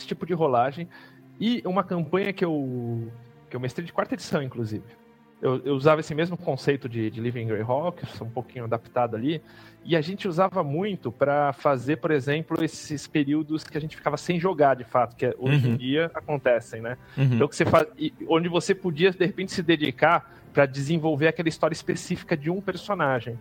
tipo 0.04 0.26
de 0.26 0.34
rolagem. 0.34 0.88
E 1.38 1.62
uma 1.64 1.84
campanha 1.84 2.32
que 2.32 2.44
eu, 2.44 3.06
que 3.48 3.54
eu 3.54 3.60
mestrei 3.60 3.86
de 3.86 3.92
quarta 3.92 4.14
edição, 4.14 4.42
inclusive 4.42 4.82
eu, 5.42 5.60
eu, 5.64 5.74
usava 5.74 6.00
esse 6.00 6.14
mesmo 6.14 6.36
conceito 6.36 6.88
de, 6.88 7.10
de 7.10 7.20
Living 7.20 7.46
Greyhawk, 7.46 8.02
um 8.22 8.30
pouquinho 8.30 8.64
adaptado 8.64 9.14
ali, 9.14 9.42
e 9.84 9.94
a 9.94 10.00
gente 10.00 10.26
usava 10.26 10.64
muito 10.64 11.12
para 11.12 11.52
fazer, 11.52 11.96
por 11.96 12.10
exemplo, 12.10 12.64
esses 12.64 13.06
períodos 13.06 13.64
que 13.64 13.76
a 13.76 13.80
gente 13.80 13.96
ficava 13.96 14.16
sem 14.16 14.40
jogar, 14.40 14.74
de 14.74 14.84
fato, 14.84 15.14
que 15.14 15.26
hoje 15.38 15.66
uhum. 15.66 15.74
em 15.74 15.76
dia 15.76 16.10
acontecem, 16.14 16.80
né? 16.80 16.96
Uhum. 17.16 17.34
Então, 17.34 17.48
que 17.48 17.54
você 17.54 17.66
faz, 17.66 17.86
onde 18.26 18.48
você 18.48 18.74
podia, 18.74 19.10
de 19.10 19.26
repente, 19.26 19.52
se 19.52 19.62
dedicar 19.62 20.32
para 20.54 20.64
desenvolver 20.64 21.28
aquela 21.28 21.48
história 21.48 21.74
específica 21.74 22.34
de 22.36 22.48
um 22.48 22.60
personagem. 22.60 23.38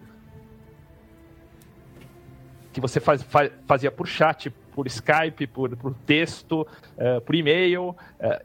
Que 2.74 2.82
você 2.82 3.00
faz, 3.00 3.24
faz, 3.24 3.52
fazia 3.66 3.92
por 3.92 4.08
chat, 4.08 4.50
por 4.50 4.88
Skype, 4.88 5.48
por, 5.48 5.78
por 5.78 5.94
texto, 5.94 6.68
uh, 6.98 7.22
por 7.22 7.36
e-mail, 7.36 7.90
uh, 7.92 7.96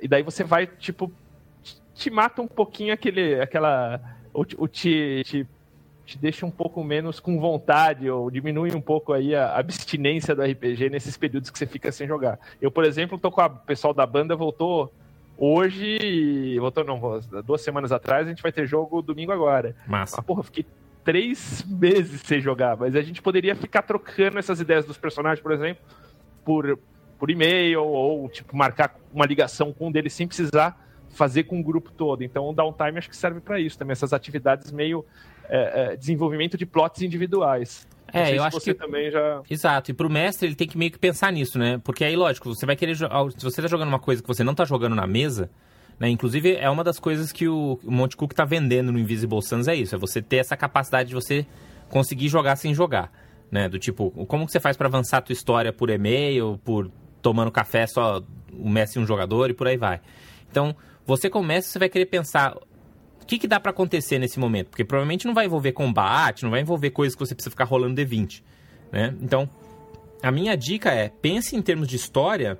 e 0.01 0.07
daí 0.07 0.23
você 0.23 0.45
vai, 0.45 0.67
tipo, 0.67 1.11
te 1.99 2.11
mata 2.11 2.41
um 2.41 2.47
pouquinho 2.47 2.95
aquele, 2.95 3.41
aquela. 3.41 4.01
Ou, 4.33 4.47
ou 4.57 4.69
te, 4.69 5.23
te, 5.25 5.47
te, 6.07 6.17
deixa 6.17 6.47
um 6.47 6.51
pouco 6.51 6.83
menos 6.85 7.19
com 7.19 7.41
vontade, 7.41 8.09
ou 8.09 8.31
diminui 8.31 8.73
um 8.73 8.81
pouco 8.81 9.13
aí 9.13 9.35
a 9.35 9.57
abstinência 9.57 10.35
do 10.35 10.43
RPG 10.43 10.89
nesses 10.91 11.17
períodos 11.17 11.51
que 11.51 11.59
você 11.59 11.67
fica 11.67 11.91
sem 11.91 12.07
jogar. 12.07 12.39
Eu, 12.63 12.71
por 12.71 12.85
exemplo, 12.85 13.19
tô 13.19 13.33
com 13.33 13.43
o 13.43 13.51
pessoal 13.51 13.93
da 13.93 14.07
banda, 14.07 14.37
voltou 14.37 14.93
hoje, 15.37 16.57
voltou 16.61 16.85
não, 16.85 17.21
duas 17.45 17.63
semanas 17.63 17.91
atrás, 17.91 18.27
a 18.27 18.31
gente 18.31 18.43
vai 18.43 18.53
ter 18.53 18.67
jogo 18.67 19.03
domingo 19.03 19.33
agora. 19.33 19.75
Massa. 19.87 20.17
Mas, 20.19 20.27
porra, 20.27 20.45
fiquei 20.45 20.65
três 21.05 21.65
meses 21.69 22.21
sem 22.21 22.41
jogar, 22.41 22.77
mas 22.77 22.95
a 22.95 23.03
gente 23.03 23.21
poderia 23.21 23.57
ficar 23.57 23.83
trocando 23.83 24.39
essas 24.39 24.61
ideias 24.61 24.85
dos 24.85 24.99
personagens, 24.99 25.43
por 25.43 25.53
exemplo, 25.53 25.83
por, 26.45 26.79
por 27.19 27.29
e-mail, 27.29 27.83
ou 27.83 28.29
tipo, 28.29 28.57
marcar 28.57 28.95
uma 29.13 29.27
ligação 29.27 29.73
com 29.73 29.89
um 29.89 29.93
deles 29.93 30.13
sem 30.13 30.29
precisar 30.29 30.88
fazer 31.11 31.45
com 31.45 31.61
o 31.61 31.63
grupo 31.63 31.91
todo. 31.91 32.23
Então 32.23 32.49
o 32.49 32.53
downtime 32.53 32.99
acho 32.99 33.09
que 33.09 33.17
serve 33.17 33.41
para 33.41 33.61
isso 33.61 33.79
também, 33.79 33.93
essas 33.93 34.13
atividades 34.13 34.71
meio 34.73 35.05
é, 35.49 35.93
é, 35.93 35.97
desenvolvimento 35.97 36.57
de 36.57 36.67
plots 36.67 37.03
individuais. 37.03 37.87
É, 38.13 38.37
eu 38.37 38.43
acho 38.43 38.61
que 38.61 38.73
também 38.73 39.11
já. 39.11 39.43
Exato. 39.49 39.91
E 39.91 39.95
pro 39.95 40.09
mestre 40.09 40.49
ele 40.49 40.55
tem 40.55 40.67
que 40.67 40.79
meio 40.79 40.91
que 40.91 40.99
pensar 40.99 41.31
nisso, 41.31 41.59
né? 41.59 41.79
Porque 41.85 42.05
aí, 42.05 42.17
lógico, 42.17 42.55
você 42.55 42.65
vai 42.65 42.75
querer. 42.75 42.97
Se 42.97 43.05
você 43.43 43.61
tá 43.61 43.69
jogando 43.69 43.89
uma 43.89 43.99
coisa 43.99 44.23
que 44.23 44.29
você 44.29 44.43
não 44.43 44.55
tá 44.55 44.65
jogando 44.65 44.95
na 44.95 45.07
mesa, 45.07 45.51
né? 45.99 46.09
Inclusive, 46.09 46.57
é 46.57 46.71
uma 46.71 46.83
das 46.83 46.99
coisas 46.99 47.33
que 47.33 47.49
o 47.49 47.79
Monte 47.85 48.17
Cook 48.17 48.33
tá 48.33 48.45
vendendo 48.45 48.91
no 48.93 48.99
Invisible 48.99 49.43
Suns, 49.43 49.69
é 49.69 49.75
isso. 49.75 49.95
É 49.95 49.99
você 49.99 50.23
ter 50.23 50.37
essa 50.37 50.57
capacidade 50.57 51.11
de 51.11 51.15
você 51.15 51.47
conseguir 51.89 52.29
jogar 52.29 52.57
sem 52.57 52.73
jogar. 52.73 53.13
Né? 53.51 53.69
Do 53.69 53.79
tipo, 53.79 54.11
como 54.27 54.47
que 54.47 54.53
você 54.53 54.61
faz 54.61 54.77
para 54.77 54.89
avançar 54.89 55.19
a 55.19 55.21
tua 55.23 55.33
história 55.33 55.73
por 55.73 55.91
e-mail, 55.91 56.61
por 56.65 56.91
tomando 57.21 57.51
café 57.51 57.87
só 57.87 58.23
o 58.53 58.69
mestre 58.69 59.01
e 59.01 59.03
um 59.03 59.07
jogador 59.07 59.51
e 59.51 59.55
por 59.55 59.67
aí 59.67 59.77
vai. 59.77 60.01
Então, 60.51 60.77
você 61.09 61.31
começa, 61.31 61.71
você 61.71 61.79
vai 61.79 61.89
querer 61.89 62.05
pensar 62.05 62.55
o 62.55 63.25
que, 63.27 63.39
que 63.39 63.49
dá 63.49 63.59
para 63.59 63.71
acontecer 63.71 64.19
nesse 64.19 64.39
momento, 64.39 64.69
porque 64.69 64.85
provavelmente 64.85 65.27
não 65.27 65.33
vai 65.33 65.47
envolver 65.47 65.73
combate, 65.73 66.43
não 66.43 66.51
vai 66.51 66.61
envolver 66.61 66.91
coisas 66.91 67.15
que 67.15 67.21
você 67.27 67.35
precisa 67.35 67.51
ficar 67.51 67.65
rolando 67.65 67.99
D20, 67.99 68.43
né? 68.93 69.15
Então, 69.23 69.49
a 70.23 70.31
minha 70.31 70.55
dica 70.55 70.93
é, 70.93 71.09
pense 71.09 71.57
em 71.57 71.63
termos 71.63 71.89
de 71.89 71.97
história, 71.97 72.59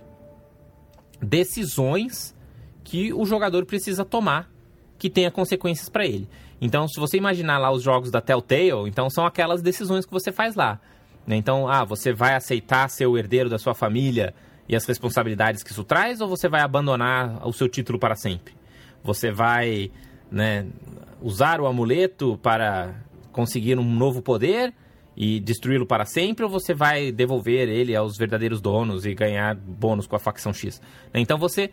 decisões 1.20 2.34
que 2.82 3.12
o 3.12 3.26
jogador 3.26 3.66
precisa 3.66 4.03
tomar 4.03 4.51
que 4.96 5.11
tenha 5.11 5.30
consequências 5.30 5.90
para 5.90 6.07
ele. 6.07 6.26
Então, 6.59 6.88
se 6.88 6.99
você 6.99 7.18
imaginar 7.18 7.59
lá 7.59 7.70
os 7.70 7.82
jogos 7.82 8.11
da 8.11 8.22
Telltale, 8.22 8.88
então 8.88 9.11
são 9.11 9.26
aquelas 9.26 9.61
decisões 9.61 10.07
que 10.07 10.12
você 10.12 10.32
faz 10.32 10.55
lá. 10.55 10.80
Né? 11.26 11.36
Então, 11.36 11.68
ah, 11.68 11.84
você 11.84 12.14
vai 12.14 12.34
aceitar 12.34 12.88
ser 12.88 13.07
o 13.07 13.18
herdeiro 13.18 13.51
da 13.51 13.59
sua 13.59 13.74
família 13.74 14.34
e 14.68 14.76
as 14.76 14.84
responsabilidades 14.84 15.62
que 15.62 15.72
isso 15.72 15.82
traz, 15.82 16.20
ou 16.20 16.28
você 16.28 16.48
vai 16.48 16.60
abandonar 16.60 17.46
o 17.46 17.52
seu 17.52 17.68
título 17.68 17.98
para 17.98 18.14
sempre? 18.14 18.54
Você 19.02 19.30
vai 19.30 19.90
né, 20.30 20.66
usar 21.22 21.60
o 21.60 21.66
amuleto 21.66 22.38
para 22.42 22.94
conseguir 23.32 23.78
um 23.78 23.94
novo 23.94 24.20
poder 24.20 24.74
e 25.16 25.40
destruí-lo 25.40 25.86
para 25.86 26.04
sempre, 26.04 26.44
ou 26.44 26.50
você 26.50 26.74
vai 26.74 27.10
devolver 27.10 27.68
ele 27.68 27.96
aos 27.96 28.16
verdadeiros 28.16 28.60
donos 28.60 29.06
e 29.06 29.14
ganhar 29.14 29.56
bônus 29.56 30.06
com 30.06 30.14
a 30.14 30.18
facção 30.18 30.52
X? 30.52 30.80
Então 31.14 31.38
você 31.38 31.70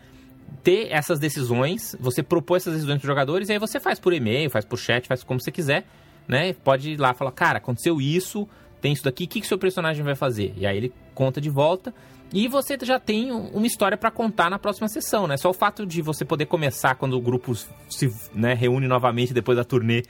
ter 0.62 0.88
essas 0.90 1.18
decisões, 1.18 1.94
você 2.00 2.22
propor 2.22 2.56
essas 2.56 2.74
decisões 2.74 2.98
para 2.98 3.04
os 3.04 3.08
jogadores, 3.08 3.48
e 3.48 3.52
aí 3.52 3.58
você 3.58 3.78
faz 3.78 4.00
por 4.00 4.12
e-mail, 4.12 4.50
faz 4.50 4.64
por 4.64 4.78
chat, 4.78 5.06
faz 5.06 5.22
como 5.22 5.40
você 5.40 5.52
quiser, 5.52 5.86
né? 6.26 6.52
Pode 6.52 6.92
ir 6.92 6.96
lá 7.00 7.12
e 7.12 7.14
falar, 7.14 7.32
cara, 7.32 7.58
aconteceu 7.58 8.00
isso, 8.00 8.48
tem 8.80 8.92
isso 8.92 9.04
daqui, 9.04 9.24
o 9.24 9.28
que, 9.28 9.40
que 9.40 9.46
seu 9.46 9.58
personagem 9.58 10.02
vai 10.02 10.14
fazer? 10.14 10.54
E 10.56 10.66
aí 10.66 10.76
ele 10.76 10.92
conta 11.14 11.40
de 11.40 11.50
volta 11.50 11.94
e 12.32 12.48
você 12.48 12.76
já 12.82 12.98
tem 12.98 13.30
uma 13.30 13.66
história 13.66 13.96
para 13.96 14.10
contar 14.10 14.50
na 14.50 14.58
próxima 14.58 14.88
sessão, 14.88 15.26
né? 15.26 15.36
Só 15.36 15.50
o 15.50 15.54
fato 15.54 15.86
de 15.86 16.02
você 16.02 16.24
poder 16.24 16.46
começar 16.46 16.94
quando 16.96 17.14
o 17.14 17.20
grupo 17.20 17.54
se 17.54 18.12
né, 18.34 18.52
reúne 18.52 18.88
novamente 18.88 19.32
depois 19.32 19.56
da 19.56 19.64
turnê, 19.64 20.02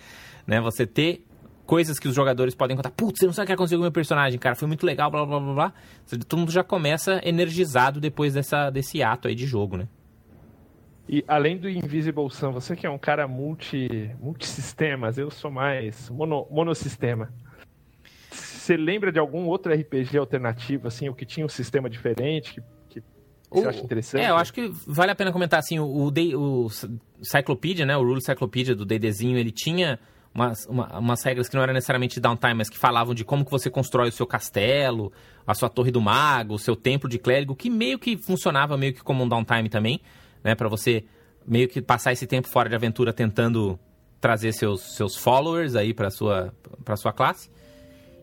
né? 0.47 0.61
Você 0.61 0.87
ter 0.87 1.25
coisas 1.67 1.99
que 1.99 2.09
os 2.09 2.14
jogadores 2.14 2.55
podem 2.55 2.77
contar. 2.77 2.91
Putz, 2.91 3.19
você 3.19 3.27
não 3.27 3.33
sabe 3.33 3.45
o 3.45 3.47
que 3.49 3.53
aconteceu 3.53 3.79
com 3.79 3.83
o 3.83 3.85
meu 3.85 3.93
personagem, 3.93 4.39
cara. 4.39 4.55
Foi 4.55 4.67
muito 4.67 4.87
legal, 4.87 5.11
blá, 5.11 5.27
blá, 5.27 5.41
blá, 5.41 5.55
blá. 5.55 5.73
Todo 6.27 6.39
mundo 6.39 6.53
já 6.53 6.64
começa 6.64 7.21
energizado 7.23 8.01
depois 8.01 8.33
dessa, 8.33 8.71
desse 8.71 9.03
ato 9.03 9.29
aí 9.29 9.35
de 9.35 9.47
jogo, 9.47 9.77
né? 9.77 9.89
E 11.09 11.25
além 11.29 11.57
do 11.57 11.69
Invisible 11.69 12.29
Sun, 12.31 12.51
você 12.51 12.75
que 12.75 12.87
é 12.87 12.91
um 12.91 12.99
cara 12.99 13.29
multi, 13.29 14.11
multisistemas, 14.21 15.19
eu 15.19 15.31
sou 15.31 15.51
mais 15.51 16.11
mono, 16.11 16.47
monossistema 16.51 17.31
Você 18.67 18.77
lembra 18.77 19.12
de 19.12 19.19
algum 19.21 19.47
outro 19.47 19.73
RPG 19.73 20.19
alternativo, 20.19 20.89
assim, 20.89 21.09
o 21.09 21.14
que 21.14 21.25
tinha 21.25 21.47
um 21.47 21.49
sistema 21.49 21.89
diferente, 21.89 22.61
que, 22.89 23.01
que 23.01 23.01
o, 23.49 23.61
você 23.61 23.69
acha 23.69 23.81
interessante? 23.81 24.25
É, 24.25 24.31
eu 24.31 24.37
acho 24.37 24.53
que 24.53 24.69
vale 24.89 25.12
a 25.12 25.14
pena 25.14 25.31
comentar, 25.31 25.61
assim, 25.61 25.79
o, 25.79 25.85
o, 25.85 26.67
o 26.67 26.69
Cyclopedia, 27.23 27.87
né, 27.87 27.97
o 27.97 28.03
Rule 28.03 28.21
Cyclopedia 28.21 28.75
do 28.75 28.85
D&Dzinho, 28.85 29.39
ele 29.39 29.53
tinha 29.53 30.01
umas, 30.35 30.67
uma, 30.67 30.99
umas 30.99 31.23
regras 31.23 31.49
que 31.49 31.55
não 31.55 31.62
eram 31.62 31.75
necessariamente 31.75 32.19
downtime, 32.19 32.55
mas 32.55 32.69
que 32.69 32.77
falavam 32.77 33.14
de 33.14 33.25
como 33.25 33.45
que 33.45 33.53
você 33.53 33.71
constrói 33.71 34.09
o 34.09 34.12
seu 34.12 34.27
castelo, 34.27 35.12
a 35.47 35.55
sua 35.55 35.69
torre 35.69 35.93
do 35.93 36.01
mago, 36.01 36.55
o 36.55 36.59
seu 36.59 36.75
templo 36.75 37.09
de 37.09 37.21
clérigo, 37.21 37.55
que 37.55 37.71
meio 37.71 38.01
que 38.01 38.17
funcionava 38.17 38.77
meio 38.77 38.93
que 38.93 39.01
como 39.01 39.23
um 39.23 39.29
downtime 39.29 39.69
também, 39.69 40.01
né, 40.43 40.57
para 40.57 40.69
você 40.69 41.05
meio 41.47 41.69
que 41.69 41.81
passar 41.81 42.12
esse 42.12 42.27
tempo 42.27 42.49
fora 42.49 42.69
de 42.69 42.75
aventura 42.75 43.12
tentando 43.12 43.79
trazer 44.21 44.51
seus, 44.51 44.97
seus 44.97 45.17
followers 45.17 45.77
aí 45.77 45.95
para 45.95 46.11
sua 46.11 46.53
para 46.85 46.97
sua 46.97 47.12
classe. 47.12 47.49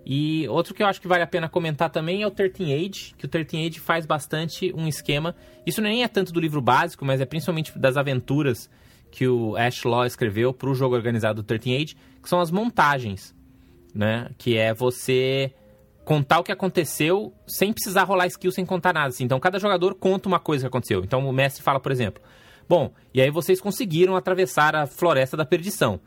E 0.06 0.48
outro 0.50 0.74
que 0.74 0.84
eu 0.84 0.88
acho 0.88 1.00
que 1.00 1.08
vale 1.08 1.24
a 1.24 1.28
pena 1.28 1.48
comentar 1.48 1.90
também 1.90 2.24
é 2.24 2.28
o 2.28 2.32
13 2.32 2.74
Age, 2.74 3.16
que 3.18 3.26
o 3.26 3.28
13 3.28 3.68
Age 3.68 3.80
faz 3.80 4.06
bastante 4.06 4.74
um 4.76 4.88
esquema. 4.88 5.36
Isso 5.66 5.82
nem 5.82 6.04
é 6.04 6.08
tanto 6.08 6.34
do 6.34 6.40
livro 6.40 6.62
básico, 6.62 7.06
mas 7.06 7.22
é 7.22 7.26
principalmente 7.26 7.78
das 7.78 7.96
aventuras 7.96 8.70
que 9.10 9.28
o 9.28 9.56
Ash 9.56 9.84
Law 9.84 10.06
escreveu 10.06 10.54
para 10.54 10.70
o 10.70 10.76
jogo 10.76 10.96
organizado 10.96 11.42
do 11.42 11.46
13 11.46 11.76
Age, 11.76 11.96
que 12.22 12.28
são 12.28 12.42
as 12.42 12.52
montagens, 12.52 13.34
né? 13.94 14.30
Que 14.38 14.58
é 14.58 14.74
você 14.74 15.54
contar 16.04 16.40
o 16.40 16.44
que 16.44 16.52
aconteceu 16.52 17.34
sem 17.48 17.72
precisar 17.72 18.04
rolar 18.04 18.28
skill, 18.28 18.52
sem 18.52 18.66
contar 18.66 18.94
nada. 18.94 19.08
Assim. 19.08 19.24
Então, 19.24 19.40
cada 19.40 19.60
jogador 19.60 19.96
conta 19.96 20.28
uma 20.28 20.40
coisa 20.40 20.64
que 20.64 20.68
aconteceu. 20.68 21.02
Então, 21.04 21.28
o 21.28 21.32
mestre 21.32 21.64
fala, 21.64 21.80
por 21.80 21.92
exemplo, 21.92 22.22
bom, 22.68 22.92
e 23.14 23.22
aí 23.22 23.30
vocês 23.30 23.62
conseguiram 23.62 24.16
atravessar 24.16 24.76
a 24.76 24.86
Floresta 24.86 25.38
da 25.38 25.46
Perdição. 25.46 26.00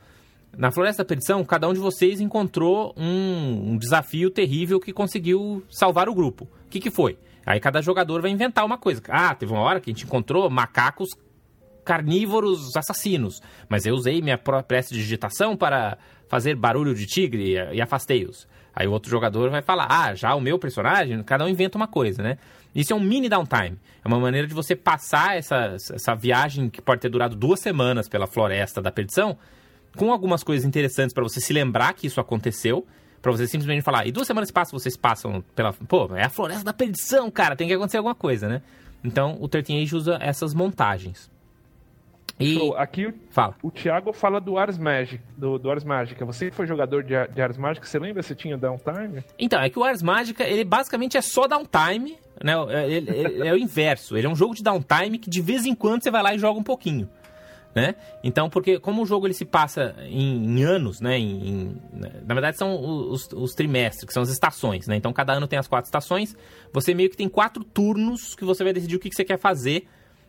Na 0.57 0.71
Floresta 0.71 1.05
da 1.05 1.09
Perdição, 1.09 1.45
cada 1.45 1.69
um 1.69 1.75
de 1.75 1.79
vocês 1.79 2.19
encontrou 2.19 2.95
um, 2.97 3.73
um 3.73 3.77
desafio 3.77 4.31
terrível 4.31 4.81
que 4.81 4.91
conseguiu 4.91 5.63
salvar 5.69 6.09
o 6.09 6.15
grupo. 6.15 6.45
O 6.45 6.71
que, 6.71 6.81
que 6.81 6.91
foi? 6.91 7.19
Aí 7.45 7.61
cada 7.61 7.83
jogador 7.83 8.23
vai 8.23 8.31
inventar 8.31 8.65
uma 8.65 8.79
coisa. 8.79 9.03
Ah, 9.09 9.35
teve 9.35 9.53
uma 9.53 9.61
hora 9.61 9.81
que 9.81 9.91
a 9.91 9.93
gente 9.93 10.07
encontrou 10.07 10.49
macacos 10.49 11.11
carnívoros 11.85 12.75
assassinos, 12.75 13.41
mas 13.69 13.85
eu 13.85 13.95
usei 13.95 14.23
minha 14.23 14.39
própria 14.39 14.81
digitação 14.81 15.57
para 15.57 15.99
fazer 16.27 16.57
barulho 16.57 16.95
de 16.95 17.07
tigre 17.07 17.55
e 17.73 17.81
afastei-os. 17.81 18.49
Aí 18.75 18.89
o 18.89 18.93
outro 18.93 19.11
jogador 19.11 19.51
vai 19.51 19.63
falar, 19.63 19.87
ah, 19.91 20.15
já 20.15 20.35
o 20.35 20.41
meu 20.41 20.59
personagem, 20.59 21.23
cada 21.23 21.45
um 21.45 21.49
inventa 21.49 21.79
uma 21.79 21.87
coisa, 21.87 22.23
né? 22.23 22.39
Isso 22.75 22.93
é 22.93 22.97
um 22.97 23.01
mini 23.01 23.29
downtime. 23.29 23.79
É 24.05 24.09
uma 24.09 24.19
maneira 24.19 24.47
de 24.47 24.55
você 24.55 24.75
passar 24.75 25.37
essa, 25.37 25.77
essa 25.77 26.15
viagem 26.15 26.69
que 26.69 26.83
pode 26.83 27.01
ter 27.01 27.09
durado 27.09 27.37
duas 27.37 27.61
semanas 27.61 28.09
pela 28.09 28.27
floresta 28.27 28.83
da 28.83 28.91
perdição, 28.91 29.39
com 29.97 30.13
algumas 30.13 30.45
coisas 30.45 30.67
interessantes 30.67 31.13
para 31.13 31.23
você 31.23 31.41
se 31.41 31.53
lembrar 31.53 31.93
que 31.95 32.07
isso 32.07 32.21
aconteceu, 32.21 32.87
para 33.21 33.33
você 33.33 33.47
simplesmente 33.47 33.83
falar, 33.83 34.07
e 34.07 34.13
duas 34.13 34.27
semanas 34.27 34.51
passam, 34.51 34.79
vocês 34.79 34.97
passam 34.97 35.43
pela. 35.55 35.73
Pô, 35.73 36.15
é 36.15 36.25
a 36.25 36.31
floresta 36.31 36.65
da 36.65 36.73
perdição, 36.73 37.31
cara, 37.31 37.57
tem 37.57 37.67
que 37.67 37.75
acontecer 37.75 37.97
alguma 37.97 38.15
coisa, 38.15 38.49
né? 38.49 38.63
Então 39.03 39.37
o 39.41 39.49
13 39.49 39.83
Age 39.83 39.97
usa 39.97 40.19
essas 40.21 40.55
montagens. 40.55 41.31
E... 42.39 42.59
Aqui 42.77 43.07
o, 43.07 43.15
fala. 43.31 43.55
o 43.63 43.71
Thiago 43.71 44.13
fala 44.13 44.41
do 44.41 44.59
Ars 44.59 44.77
Magic, 44.77 45.23
do, 45.37 45.59
do 45.59 45.71
Ars 45.71 45.85
Magica. 45.85 46.25
Você 46.27 46.51
que 46.51 46.57
foi 46.57 46.67
jogador 46.67 47.03
de, 47.03 47.15
de 47.29 47.41
Ars 47.41 47.57
Magica, 47.57 47.87
você 47.87 47.99
lembra 47.99 48.23
se 48.23 48.35
tinha 48.35 48.59
downtime? 48.59 49.25
Então, 49.39 49.59
é 49.61 49.71
que 49.71 49.79
o 49.79 49.85
Ars 49.85 50.03
Magica, 50.03 50.45
ele 50.45 50.63
basicamente 50.63 51.17
é 51.17 51.23
só 51.23 51.47
downtime, 51.47 52.19
né? 52.45 52.53
Ele, 52.87 53.11
ele, 53.11 53.49
é 53.49 53.53
o 53.53 53.57
inverso. 53.57 54.17
Ele 54.17 54.27
é 54.27 54.31
um 54.31 54.37
jogo 54.37 54.55
de 54.55 54.63
downtime 54.63 55.19
que 55.19 55.31
de 55.31 55.41
vez 55.41 55.65
em 55.65 55.75
quando 55.75 56.03
você 56.03 56.11
vai 56.11 56.23
lá 56.23 56.35
e 56.35 56.39
joga 56.39 56.61
um 56.61 56.65
pouquinho. 56.65 57.09
Né? 57.77 57.95
Então, 58.25 58.49
porque 58.49 58.81
como 58.81 59.03
o 59.03 59.07
jogo 59.07 59.27
ele 59.27 59.35
se 59.35 59.45
passa 59.45 59.95
em, 60.09 60.47
em 60.47 60.65
anos, 60.65 60.99
né? 60.99 61.19
Em, 61.19 61.47
em, 61.47 61.77
na 62.27 62.33
verdade 62.33 62.57
são 62.57 62.75
os, 63.11 63.29
os, 63.35 63.53
trimestres, 63.53 64.07
que 64.07 64.15
são 64.15 64.23
as 64.23 64.31
estações, 64.31 64.87
né? 64.87 64.97
Então 64.97 65.13
cada 65.13 65.35
ano 65.35 65.47
tem 65.47 65.59
as 65.59 65.69
quatro 65.69 65.87
estações. 65.87 66.35
Você 66.73 66.95
meio 66.95 67.11
que 67.11 67.19
tem 67.19 67.29
quatro 67.29 67.63
turnos 67.63 68.35
que 68.35 68.47
você 68.47 68.65
vai 68.65 68.73
decidir 68.73 68.97
o 68.97 68.99
que, 68.99 69.11
que 69.11 69.15
você 69.15 69.27
quer 69.27 69.39
fazer 69.39 69.87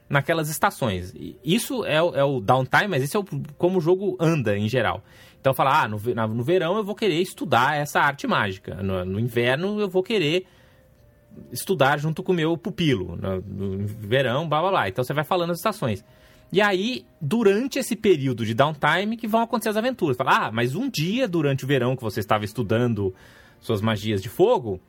naquelas 0.09 0.49
estações. 0.49 1.13
Isso 1.41 1.85
é, 1.85 1.95
é 1.95 2.23
o 2.23 2.41
downtime, 2.41 2.89
mas 2.89 3.01
isso 3.01 3.15
é 3.15 3.19
o, 3.21 3.25
como 3.57 3.77
o 3.77 3.81
jogo 3.81 4.17
anda 4.19 4.57
em 4.57 4.67
geral. 4.67 5.01
Então 5.39 5.53
falar, 5.53 5.83
ah, 5.83 5.87
no, 5.87 5.97
no 6.27 6.43
verão 6.43 6.75
eu 6.75 6.83
vou 6.83 6.95
querer 6.95 7.21
estudar 7.21 7.77
essa 7.77 8.01
arte 8.01 8.27
mágica. 8.27 8.75
No, 8.83 9.05
no 9.05 9.21
inverno 9.21 9.79
eu 9.79 9.87
vou 9.87 10.03
querer 10.03 10.45
estudar 11.49 11.97
junto 11.97 12.21
com 12.21 12.33
o 12.33 12.35
meu 12.35 12.57
pupilo. 12.57 13.15
No, 13.15 13.39
no, 13.39 13.87
verão, 13.87 14.49
blá 14.49 14.59
blá 14.59 14.69
blá. 14.69 14.89
Então 14.89 15.01
você 15.01 15.13
vai 15.13 15.23
falando 15.23 15.51
as 15.51 15.59
estações. 15.59 16.03
E 16.51 16.61
aí, 16.61 17.05
durante 17.19 17.77
esse 17.77 17.95
período 17.95 18.45
de 18.45 18.53
downtime, 18.53 19.17
que 19.17 19.27
vão 19.27 19.41
acontecer 19.41 19.69
as 19.69 19.77
aventuras. 19.77 20.15
Fala, 20.15 20.47
ah, 20.47 20.51
mas 20.51 20.75
um 20.75 20.89
dia 20.89 21.27
durante 21.27 21.65
o 21.65 21.67
verão 21.67 21.95
que 21.95 22.01
você 22.01 22.19
estava 22.19 22.45
estudando 22.45 23.13
suas 23.59 23.81
magias 23.81 24.21
de 24.21 24.29
fogo, 24.29 24.79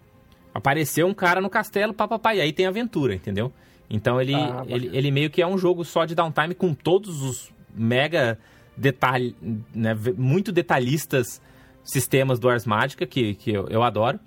apareceu 0.54 1.06
um 1.06 1.14
cara 1.14 1.40
no 1.40 1.50
castelo, 1.50 1.92
papapá, 1.92 2.34
e 2.34 2.40
aí 2.40 2.52
tem 2.52 2.66
aventura, 2.66 3.14
entendeu? 3.14 3.52
Então 3.90 4.20
ele, 4.20 4.34
ah, 4.34 4.64
ele, 4.66 4.90
ele 4.92 5.10
meio 5.10 5.30
que 5.30 5.40
é 5.40 5.46
um 5.46 5.58
jogo 5.58 5.84
só 5.84 6.04
de 6.04 6.14
downtime 6.14 6.54
com 6.54 6.74
todos 6.74 7.22
os 7.22 7.50
mega 7.74 8.38
detalhe, 8.76 9.34
né, 9.74 9.96
muito 10.16 10.52
detalhistas 10.52 11.40
sistemas 11.82 12.38
do 12.38 12.48
Ars 12.48 12.66
Magica, 12.66 13.06
que, 13.06 13.34
que 13.34 13.50
eu, 13.52 13.66
eu 13.68 13.82
adoro, 13.82 14.20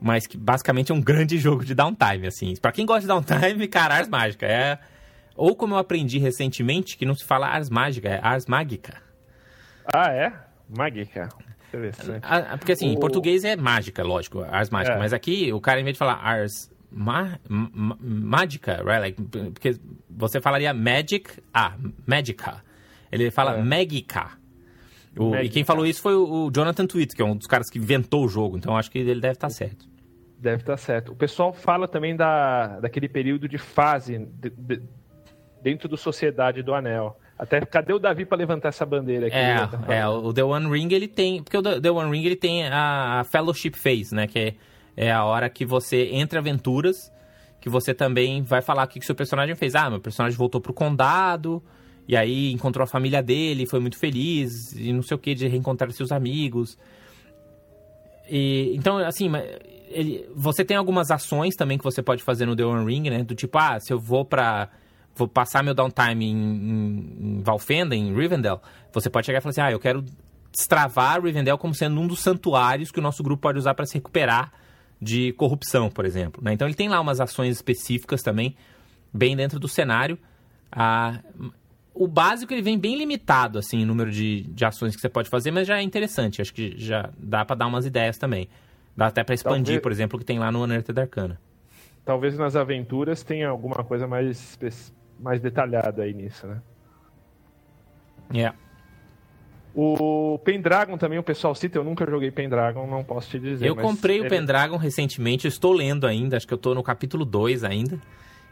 mas 0.00 0.26
que 0.26 0.36
basicamente 0.36 0.92
é 0.92 0.94
um 0.94 1.00
grande 1.00 1.36
jogo 1.38 1.64
de 1.64 1.74
downtime, 1.74 2.26
assim. 2.26 2.54
Para 2.56 2.72
quem 2.72 2.86
gosta 2.86 3.02
de 3.02 3.06
downtime, 3.08 3.66
cara, 3.68 3.96
Ars 3.96 4.08
Magica 4.08 4.46
é... 4.46 4.78
Ou 5.38 5.54
como 5.54 5.74
eu 5.74 5.78
aprendi 5.78 6.18
recentemente, 6.18 6.98
que 6.98 7.06
não 7.06 7.14
se 7.14 7.24
fala 7.24 7.46
Ars 7.46 7.70
Mágica, 7.70 8.08
é 8.08 8.20
Ars 8.20 8.46
Mágica. 8.46 9.00
Ah, 9.86 10.12
é? 10.12 10.32
Mágica. 10.68 11.28
Interessante. 11.68 12.24
Ah, 12.24 12.56
porque 12.58 12.72
assim, 12.72 12.88
o... 12.88 12.92
em 12.92 12.98
português 12.98 13.44
é 13.44 13.54
mágica, 13.54 14.02
lógico, 14.02 14.40
Ars 14.40 14.68
Mágica, 14.68 14.96
é. 14.96 14.98
mas 14.98 15.12
aqui 15.12 15.52
o 15.52 15.60
cara, 15.60 15.80
em 15.80 15.84
vez 15.84 15.94
de 15.94 15.98
falar 15.98 16.14
Ars 16.14 16.70
ma, 16.90 17.38
ma, 17.48 17.96
mágica, 18.00 18.82
right? 18.82 19.00
Like, 19.00 19.22
porque 19.52 19.76
você 20.10 20.40
falaria 20.40 20.74
magic, 20.74 21.30
ah, 21.54 21.74
magica. 22.04 22.62
Ele 23.12 23.30
fala 23.30 23.58
é. 23.58 23.62
magica. 23.62 24.32
O, 25.16 25.36
e 25.36 25.48
quem 25.48 25.62
falou 25.62 25.86
isso 25.86 26.02
foi 26.02 26.16
o, 26.16 26.46
o, 26.46 26.50
Jonathan 26.50 26.86
Tweet, 26.86 27.14
que 27.14 27.22
é 27.22 27.24
um 27.24 27.36
dos 27.36 27.46
caras 27.46 27.70
que 27.70 27.78
inventou 27.78 28.24
o 28.24 28.28
jogo, 28.28 28.56
então 28.56 28.76
acho 28.76 28.90
que 28.90 28.98
ele 28.98 29.20
deve 29.20 29.34
estar 29.34 29.50
certo. 29.50 29.86
Deve 30.36 30.62
estar 30.62 30.76
certo. 30.76 31.12
O 31.12 31.16
pessoal 31.16 31.52
fala 31.52 31.86
também 31.86 32.16
da, 32.16 32.80
daquele 32.80 33.08
período 33.08 33.48
de 33.48 33.58
fase 33.58 34.18
de, 34.18 34.50
de, 34.50 34.82
dentro 35.62 35.88
do 35.88 35.96
Sociedade 35.96 36.62
do 36.62 36.74
Anel. 36.74 37.18
Até 37.38 37.60
cadê 37.60 37.92
o 37.92 37.98
Davi 37.98 38.24
para 38.24 38.38
levantar 38.38 38.70
essa 38.70 38.84
bandeira 38.84 39.28
aqui? 39.28 39.36
É, 39.36 39.98
é, 39.98 40.08
o 40.08 40.32
The 40.32 40.42
One 40.42 40.68
Ring 40.68 40.92
ele 40.92 41.06
tem, 41.06 41.42
porque 41.42 41.56
o 41.56 41.62
The 41.62 41.90
One 41.90 42.10
Ring 42.10 42.24
ele 42.24 42.36
tem 42.36 42.66
a, 42.66 43.20
a 43.20 43.24
Fellowship 43.24 43.72
Phase, 43.76 44.14
né, 44.14 44.26
que 44.26 44.38
é 44.38 44.54
é 44.98 45.12
a 45.12 45.24
hora 45.24 45.48
que 45.48 45.64
você 45.64 46.08
entra 46.10 46.40
aventuras, 46.40 47.12
que 47.60 47.68
você 47.68 47.94
também 47.94 48.42
vai 48.42 48.60
falar 48.60 48.82
o 48.82 48.88
que, 48.88 48.98
que 48.98 49.06
seu 49.06 49.14
personagem 49.14 49.54
fez. 49.54 49.76
Ah, 49.76 49.88
meu 49.88 50.00
personagem 50.00 50.36
voltou 50.36 50.60
pro 50.60 50.74
condado, 50.74 51.62
e 52.08 52.16
aí 52.16 52.50
encontrou 52.50 52.82
a 52.82 52.86
família 52.86 53.22
dele, 53.22 53.64
foi 53.64 53.78
muito 53.78 53.96
feliz, 53.96 54.72
e 54.72 54.92
não 54.92 55.00
sei 55.00 55.14
o 55.14 55.18
que, 55.18 55.36
de 55.36 55.46
reencontrar 55.46 55.92
seus 55.92 56.10
amigos. 56.10 56.76
E, 58.28 58.74
então, 58.74 58.98
assim, 58.98 59.30
ele, 59.88 60.28
você 60.34 60.64
tem 60.64 60.76
algumas 60.76 61.12
ações 61.12 61.54
também 61.54 61.78
que 61.78 61.84
você 61.84 62.02
pode 62.02 62.24
fazer 62.24 62.44
no 62.44 62.56
The 62.56 62.64
One 62.64 62.84
Ring, 62.84 63.08
né? 63.08 63.22
Do 63.22 63.36
tipo, 63.36 63.56
ah, 63.56 63.78
se 63.78 63.92
eu 63.92 64.00
vou 64.00 64.24
pra. 64.24 64.68
Vou 65.18 65.26
passar 65.26 65.64
meu 65.64 65.74
downtime 65.74 66.24
em, 66.24 66.36
em, 66.36 67.16
em 67.20 67.42
Valfenda, 67.42 67.94
em 67.94 68.14
Rivendell, 68.14 68.62
você 68.92 69.10
pode 69.10 69.26
chegar 69.26 69.40
e 69.40 69.42
falar 69.42 69.50
assim: 69.50 69.60
ah, 69.60 69.72
eu 69.72 69.80
quero 69.80 70.04
destravar 70.52 71.22
Rivendell 71.22 71.58
como 71.58 71.74
sendo 71.74 72.00
um 72.00 72.06
dos 72.06 72.20
santuários 72.20 72.90
que 72.90 72.98
o 72.98 73.02
nosso 73.02 73.22
grupo 73.22 73.42
pode 73.42 73.58
usar 73.58 73.74
para 73.74 73.84
se 73.84 73.94
recuperar 73.94 74.52
de 75.00 75.32
corrupção, 75.32 75.90
por 75.90 76.04
exemplo. 76.04 76.42
Né? 76.42 76.52
Então 76.52 76.66
ele 76.66 76.74
tem 76.74 76.88
lá 76.88 77.00
umas 77.00 77.20
ações 77.20 77.56
específicas 77.56 78.22
também, 78.22 78.56
bem 79.12 79.36
dentro 79.36 79.58
do 79.58 79.68
cenário. 79.68 80.18
Ah, 80.70 81.20
o 81.94 82.06
básico 82.06 82.52
ele 82.52 82.62
vem 82.62 82.78
bem 82.78 82.96
limitado, 82.96 83.58
assim, 83.58 83.82
o 83.82 83.86
número 83.86 84.10
de, 84.10 84.42
de 84.42 84.64
ações 84.64 84.94
que 84.94 85.00
você 85.00 85.08
pode 85.08 85.28
fazer, 85.28 85.50
mas 85.50 85.66
já 85.66 85.78
é 85.78 85.82
interessante. 85.82 86.40
Acho 86.40 86.54
que 86.54 86.74
já 86.76 87.10
dá 87.18 87.44
para 87.44 87.56
dar 87.56 87.66
umas 87.66 87.84
ideias 87.84 88.16
também. 88.16 88.48
Dá 88.96 89.06
até 89.06 89.24
para 89.24 89.34
expandir, 89.34 89.64
Talvez... 89.64 89.82
por 89.82 89.92
exemplo, 89.92 90.16
o 90.16 90.20
que 90.20 90.24
tem 90.24 90.38
lá 90.38 90.50
no 90.50 90.62
Unearthed 90.62 90.98
Arcana. 90.98 91.40
Talvez 92.04 92.38
nas 92.38 92.56
aventuras 92.56 93.22
tenha 93.22 93.48
alguma 93.48 93.84
coisa 93.84 94.06
mais, 94.06 94.56
mais 95.18 95.40
detalhada 95.40 96.02
aí 96.02 96.12
nisso, 96.12 96.46
né? 96.46 96.60
É. 98.30 98.36
Yeah. 98.36 98.56
O 99.74 100.40
Pendragon 100.44 100.98
também 100.98 101.18
o 101.18 101.22
pessoal 101.22 101.54
cita, 101.54 101.78
eu 101.78 101.84
nunca 101.84 102.04
joguei 102.08 102.30
Pendragon, 102.30 102.86
não 102.86 103.04
posso 103.04 103.30
te 103.30 103.38
dizer. 103.38 103.66
Eu 103.66 103.76
comprei 103.76 104.20
o 104.20 104.28
Pendragon 104.28 104.76
recentemente, 104.76 105.44
eu 105.44 105.48
estou 105.48 105.72
lendo 105.72 106.06
ainda, 106.06 106.36
acho 106.36 106.46
que 106.46 106.52
eu 106.52 106.56
estou 106.56 106.74
no 106.74 106.82
capítulo 106.82 107.24
2 107.24 107.62
ainda. 107.62 108.00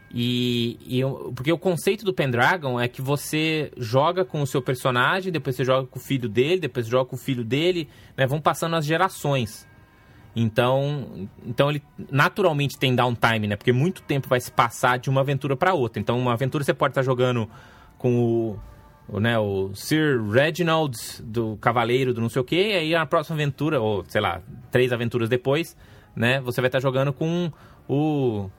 E, 0.09 0.79
e 0.87 1.01
porque 1.35 1.51
o 1.51 1.57
conceito 1.57 2.05
do 2.05 2.13
Pendragon 2.13 2.79
é 2.79 2.87
que 2.87 3.01
você 3.01 3.71
joga 3.75 4.23
com 4.23 4.41
o 4.41 4.47
seu 4.47 4.61
personagem, 4.61 5.31
depois 5.31 5.55
você 5.55 5.65
joga 5.65 5.85
com 5.85 5.99
o 5.99 6.01
filho 6.01 6.29
dele, 6.29 6.61
depois 6.61 6.85
você 6.85 6.91
joga 6.91 7.09
com 7.09 7.17
o 7.17 7.19
filho 7.19 7.43
dele, 7.43 7.89
né? 8.15 8.25
Vão 8.25 8.39
passando 8.39 8.77
as 8.77 8.85
gerações. 8.85 9.67
Então, 10.39 11.27
então 11.43 11.67
ele 11.67 11.81
naturalmente 12.11 12.77
tem 12.77 12.95
downtime, 12.95 13.47
né? 13.47 13.55
Porque 13.55 13.71
muito 13.71 14.03
tempo 14.03 14.29
vai 14.29 14.39
se 14.39 14.51
passar 14.51 14.99
de 14.99 15.09
uma 15.09 15.21
aventura 15.21 15.57
para 15.57 15.73
outra. 15.73 15.99
Então, 15.99 16.19
uma 16.19 16.33
aventura 16.33 16.63
você 16.63 16.75
pode 16.75 16.91
estar 16.91 17.01
jogando 17.01 17.49
com 17.97 18.15
o 19.09 19.19
né, 19.19 19.39
o 19.39 19.73
Sir 19.73 20.21
Reginald 20.29 20.95
do 21.23 21.57
Cavaleiro 21.57 22.13
do 22.13 22.21
não 22.21 22.29
sei 22.29 22.41
o 22.41 22.45
que, 22.45 22.55
e 22.55 22.73
aí 22.73 22.91
na 22.91 23.05
próxima 23.05 23.35
aventura, 23.35 23.79
ou 23.81 24.03
sei 24.05 24.19
lá, 24.19 24.41
três 24.69 24.91
aventuras 24.91 25.29
depois, 25.29 25.77
né, 26.13 26.41
você 26.41 26.61
vai 26.61 26.67
estar 26.67 26.81
jogando 26.81 27.11
com 27.11 27.51
o. 27.87 28.49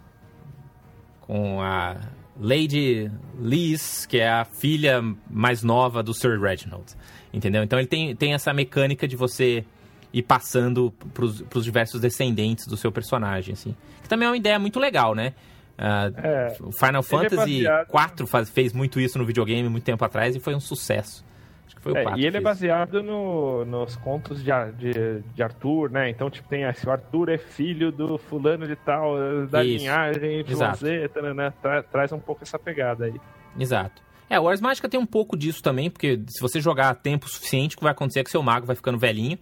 com 1.20 1.61
a 1.61 1.97
Lady 2.41 3.11
Liz, 3.39 4.05
que 4.07 4.18
é 4.18 4.29
a 4.29 4.45
filha 4.45 5.05
mais 5.31 5.62
nova 5.62 6.03
do 6.03 6.14
Sir 6.14 6.41
Reginald. 6.41 6.95
Entendeu? 7.33 7.62
Então 7.62 7.79
ele 7.79 7.87
tem, 7.87 8.16
tem 8.16 8.33
essa 8.33 8.53
mecânica 8.53 9.07
de 9.07 9.16
você 9.16 9.64
ir 10.12 10.22
passando 10.22 10.92
para 11.12 11.24
os 11.24 11.64
diversos 11.64 12.00
descendentes 12.00 12.66
do 12.66 12.76
seu 12.76 12.90
personagem, 12.90 13.52
assim. 13.52 13.76
Que 14.02 14.09
também 14.09 14.26
é 14.26 14.30
uma 14.30 14.36
ideia 14.36 14.59
muito 14.59 14.78
legal, 14.78 15.14
né? 15.14 15.34
Uh, 15.78 16.11
é, 16.20 16.56
o 16.61 16.72
Final 16.72 17.00
é 17.00 17.02
Fantasy 17.02 17.66
é 17.66 17.82
IV 17.82 18.46
fez 18.46 18.72
muito 18.72 18.98
isso 18.98 19.16
no 19.16 19.24
videogame 19.24 19.68
muito 19.68 19.84
tempo 19.84 20.04
atrás 20.04 20.34
e 20.34 20.40
foi 20.40 20.54
um 20.54 20.61
sucesso. 20.61 21.24
Acho 21.66 21.76
que 21.76 21.82
foi 21.82 21.92
o 21.92 21.96
é, 21.96 22.02
4 22.02 22.20
E 22.20 22.26
ele 22.26 22.36
é 22.38 22.40
baseado 22.40 23.02
no, 23.02 23.64
nos 23.64 23.94
contos 23.94 24.42
de, 24.42 24.50
de, 24.76 25.20
de, 25.34 25.42
Arthur, 25.42 25.90
né? 25.90 26.11
Então, 26.11 26.28
tipo, 26.28 26.48
tem 26.48 26.64
assim, 26.64 26.86
o 26.88 26.90
Arthur 26.90 27.28
é 27.28 27.38
filho 27.38 27.92
do 27.92 28.18
fulano 28.18 28.66
de 28.66 28.74
tal, 28.74 29.14
da 29.46 29.62
isso. 29.62 29.84
linhagem, 29.84 30.44
Z, 30.74 31.11
né? 31.34 31.52
Tra, 31.62 31.82
traz 31.82 32.11
um 32.11 32.18
pouco 32.18 32.42
essa 32.42 32.59
pegada 32.59 33.04
aí. 33.04 33.14
Exato. 33.56 34.02
É, 34.30 34.38
o 34.38 34.48
Ars 34.48 34.61
Mágica 34.61 34.88
tem 34.88 34.98
um 34.98 35.06
pouco 35.06 35.36
disso 35.36 35.62
também, 35.62 35.90
porque 35.90 36.20
se 36.26 36.40
você 36.40 36.61
jogar 36.61 36.94
tempo 36.96 37.28
suficiente, 37.28 37.76
o 37.76 37.78
que 37.78 37.84
vai 37.84 37.92
acontecer 37.92 38.20
é 38.20 38.24
que 38.24 38.30
seu 38.30 38.42
mago 38.42 38.66
vai 38.66 38.76
ficando 38.76 38.98
velhinho. 38.98 39.38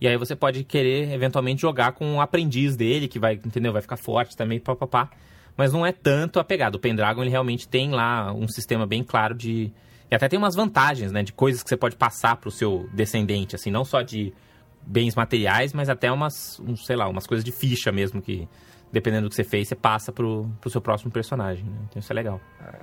E 0.00 0.08
aí 0.08 0.16
você 0.16 0.34
pode 0.34 0.64
querer, 0.64 1.12
eventualmente, 1.12 1.60
jogar 1.60 1.92
com 1.92 2.06
um 2.06 2.20
aprendiz 2.20 2.74
dele, 2.74 3.06
que 3.06 3.18
vai, 3.18 3.34
entendeu? 3.34 3.72
Vai 3.72 3.82
ficar 3.82 3.98
forte 3.98 4.36
também, 4.36 4.58
papapá. 4.58 5.10
Mas 5.56 5.72
não 5.72 5.84
é 5.84 5.92
tanto 5.92 6.40
a 6.40 6.44
pegada. 6.44 6.76
O 6.76 6.80
Pendragon, 6.80 7.20
ele 7.20 7.30
realmente 7.30 7.68
tem 7.68 7.90
lá 7.90 8.32
um 8.32 8.48
sistema 8.48 8.86
bem 8.86 9.04
claro 9.04 9.34
de... 9.34 9.70
E 10.10 10.14
até 10.14 10.26
tem 10.26 10.38
umas 10.38 10.54
vantagens, 10.54 11.12
né? 11.12 11.22
De 11.22 11.32
coisas 11.32 11.62
que 11.62 11.68
você 11.68 11.76
pode 11.76 11.96
passar 11.96 12.36
pro 12.36 12.50
seu 12.50 12.88
descendente, 12.94 13.54
assim. 13.54 13.70
Não 13.70 13.84
só 13.84 14.00
de 14.00 14.32
bens 14.80 15.14
materiais, 15.14 15.74
mas 15.74 15.90
até 15.90 16.10
umas, 16.10 16.58
um, 16.60 16.74
sei 16.74 16.96
lá, 16.96 17.06
umas 17.06 17.26
coisas 17.26 17.44
de 17.44 17.52
ficha 17.52 17.92
mesmo 17.92 18.22
que... 18.22 18.48
Dependendo 18.90 19.28
do 19.28 19.30
que 19.30 19.36
você 19.36 19.44
fez, 19.44 19.68
você 19.68 19.76
passa 19.76 20.10
pro, 20.10 20.50
pro 20.60 20.68
seu 20.68 20.80
próximo 20.80 21.12
personagem, 21.12 21.64
né? 21.64 21.78
Então 21.88 22.00
isso 22.00 22.12
é 22.12 22.14
legal. 22.14 22.40
É. 22.60 22.80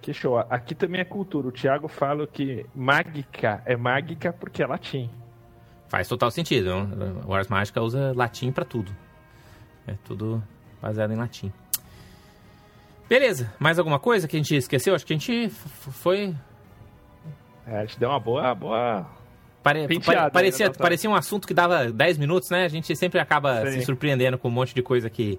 Que 0.00 0.14
show. 0.14 0.38
Aqui 0.38 0.74
também 0.74 1.00
é 1.00 1.04
cultura. 1.04 1.48
O 1.48 1.52
Thiago 1.52 1.88
fala 1.88 2.26
que 2.26 2.64
mágica 2.74 3.62
é 3.66 3.76
mágica 3.76 4.32
porque 4.32 4.62
é 4.62 4.66
latim. 4.66 5.10
Faz 5.90 6.06
total 6.06 6.30
sentido. 6.30 6.70
O 7.26 7.34
Ars 7.34 7.48
Mágica 7.48 7.82
usa 7.82 8.12
latim 8.14 8.52
para 8.52 8.64
tudo. 8.64 8.96
É 9.86 9.94
tudo 10.04 10.42
baseado 10.80 11.12
em 11.12 11.16
latim. 11.16 11.52
Beleza. 13.08 13.52
Mais 13.58 13.76
alguma 13.76 13.98
coisa 13.98 14.28
que 14.28 14.36
a 14.36 14.38
gente 14.38 14.54
esqueceu? 14.54 14.94
Acho 14.94 15.04
que 15.04 15.12
a 15.12 15.18
gente 15.18 15.50
foi... 15.50 16.32
É, 17.66 17.78
a 17.78 17.80
gente 17.84 17.98
deu 17.98 18.08
uma 18.08 18.20
boa... 18.20 18.54
boa... 18.54 19.06
Pare, 19.64 19.86
pare, 20.00 20.30
parecia, 20.30 20.70
parecia 20.70 21.10
um 21.10 21.14
assunto 21.14 21.46
que 21.46 21.52
dava 21.52 21.92
10 21.92 22.16
minutos, 22.16 22.48
né? 22.48 22.64
A 22.64 22.68
gente 22.68 22.96
sempre 22.96 23.20
acaba 23.20 23.66
Sim. 23.66 23.80
se 23.80 23.84
surpreendendo 23.84 24.38
com 24.38 24.48
um 24.48 24.50
monte 24.50 24.74
de 24.74 24.80
coisa 24.80 25.10
que, 25.10 25.38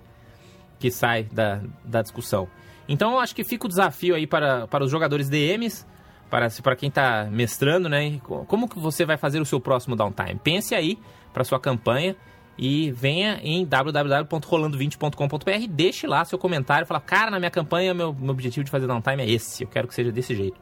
que 0.80 0.92
sai 0.92 1.24
da, 1.24 1.62
da 1.84 2.04
discussão. 2.04 2.48
Então, 2.88 3.20
acho 3.20 3.34
que 3.34 3.44
fica 3.44 3.66
o 3.66 3.70
desafio 3.70 4.14
aí 4.14 4.28
para, 4.28 4.68
para 4.68 4.84
os 4.84 4.92
jogadores 4.92 5.28
DMs, 5.28 5.88
para, 6.32 6.48
para 6.64 6.76
quem 6.76 6.90
está 6.90 7.28
mestrando, 7.30 7.90
né? 7.90 8.20
Como 8.48 8.68
que 8.68 8.80
você 8.80 9.06
vai 9.06 9.18
fazer 9.18 9.40
o 9.42 9.46
seu 9.46 9.60
próximo 9.60 9.96
downtime? 9.96 10.40
Pense 10.42 10.74
aí 10.74 10.98
para 11.34 11.44
sua 11.44 11.60
campanha 11.60 12.16
e 12.58 12.90
venha 12.92 13.40
em 13.44 13.66
www.rolando20.com.br, 13.66 15.68
deixe 15.70 16.08
lá 16.08 16.24
seu 16.24 16.40
comentário, 16.40 16.88
fala, 16.88 17.02
cara, 17.02 17.30
na 17.30 17.38
minha 17.38 17.52
campanha 17.52 17.94
meu, 17.94 18.14
meu 18.14 18.32
objetivo 18.32 18.64
de 18.64 18.72
fazer 18.72 18.88
downtime 18.88 19.24
é 19.24 19.30
esse, 19.30 19.64
eu 19.64 19.68
quero 19.68 19.88
que 19.88 19.94
seja 19.94 20.12
desse 20.12 20.34
jeito. 20.34 20.60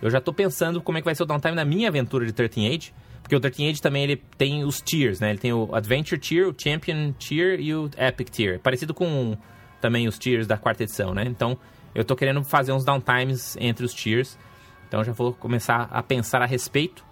Eu 0.00 0.10
já 0.10 0.18
estou 0.18 0.32
pensando 0.32 0.80
como 0.80 0.96
é 0.96 1.00
que 1.00 1.04
vai 1.04 1.14
ser 1.14 1.24
o 1.24 1.26
downtime 1.26 1.54
na 1.54 1.64
minha 1.64 1.88
aventura 1.88 2.24
de 2.24 2.32
13 2.32 2.66
Age, 2.66 2.94
porque 3.20 3.36
o 3.36 3.40
13 3.40 3.68
Age 3.68 3.82
também 3.82 4.04
ele 4.04 4.16
tem 4.16 4.64
os 4.64 4.80
tiers, 4.80 5.20
né? 5.20 5.30
Ele 5.30 5.38
tem 5.38 5.52
o 5.52 5.74
Adventure 5.74 6.18
Tier, 6.18 6.48
o 6.48 6.54
Champion 6.56 7.12
Tier 7.12 7.60
e 7.60 7.74
o 7.74 7.90
Epic 7.98 8.30
Tier, 8.30 8.58
parecido 8.60 8.94
com 8.94 9.36
também 9.80 10.08
os 10.08 10.18
tiers 10.18 10.46
da 10.46 10.56
quarta 10.56 10.84
edição, 10.84 11.12
né? 11.12 11.24
Então, 11.26 11.58
eu 11.94 12.04
tô 12.04 12.16
querendo 12.16 12.42
fazer 12.44 12.72
uns 12.72 12.84
downtimes 12.84 13.56
entre 13.60 13.84
os 13.84 13.92
tiers. 13.92 14.38
Então, 14.88 15.04
já 15.04 15.12
vou 15.12 15.34
começar 15.34 15.88
a 15.90 16.02
pensar 16.02 16.42
a 16.42 16.46
respeito. 16.46 17.04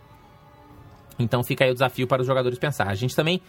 Então, 1.19 1.45
fica 1.45 1.65
aí 1.65 1.71
o 1.71 1.75
desafio 1.75 2.07
para 2.07 2.23
os 2.23 2.27
jogadores 2.27 2.59
pensar. 2.59 2.89
A 2.89 2.95
gente 2.95 3.15
também 3.15 3.41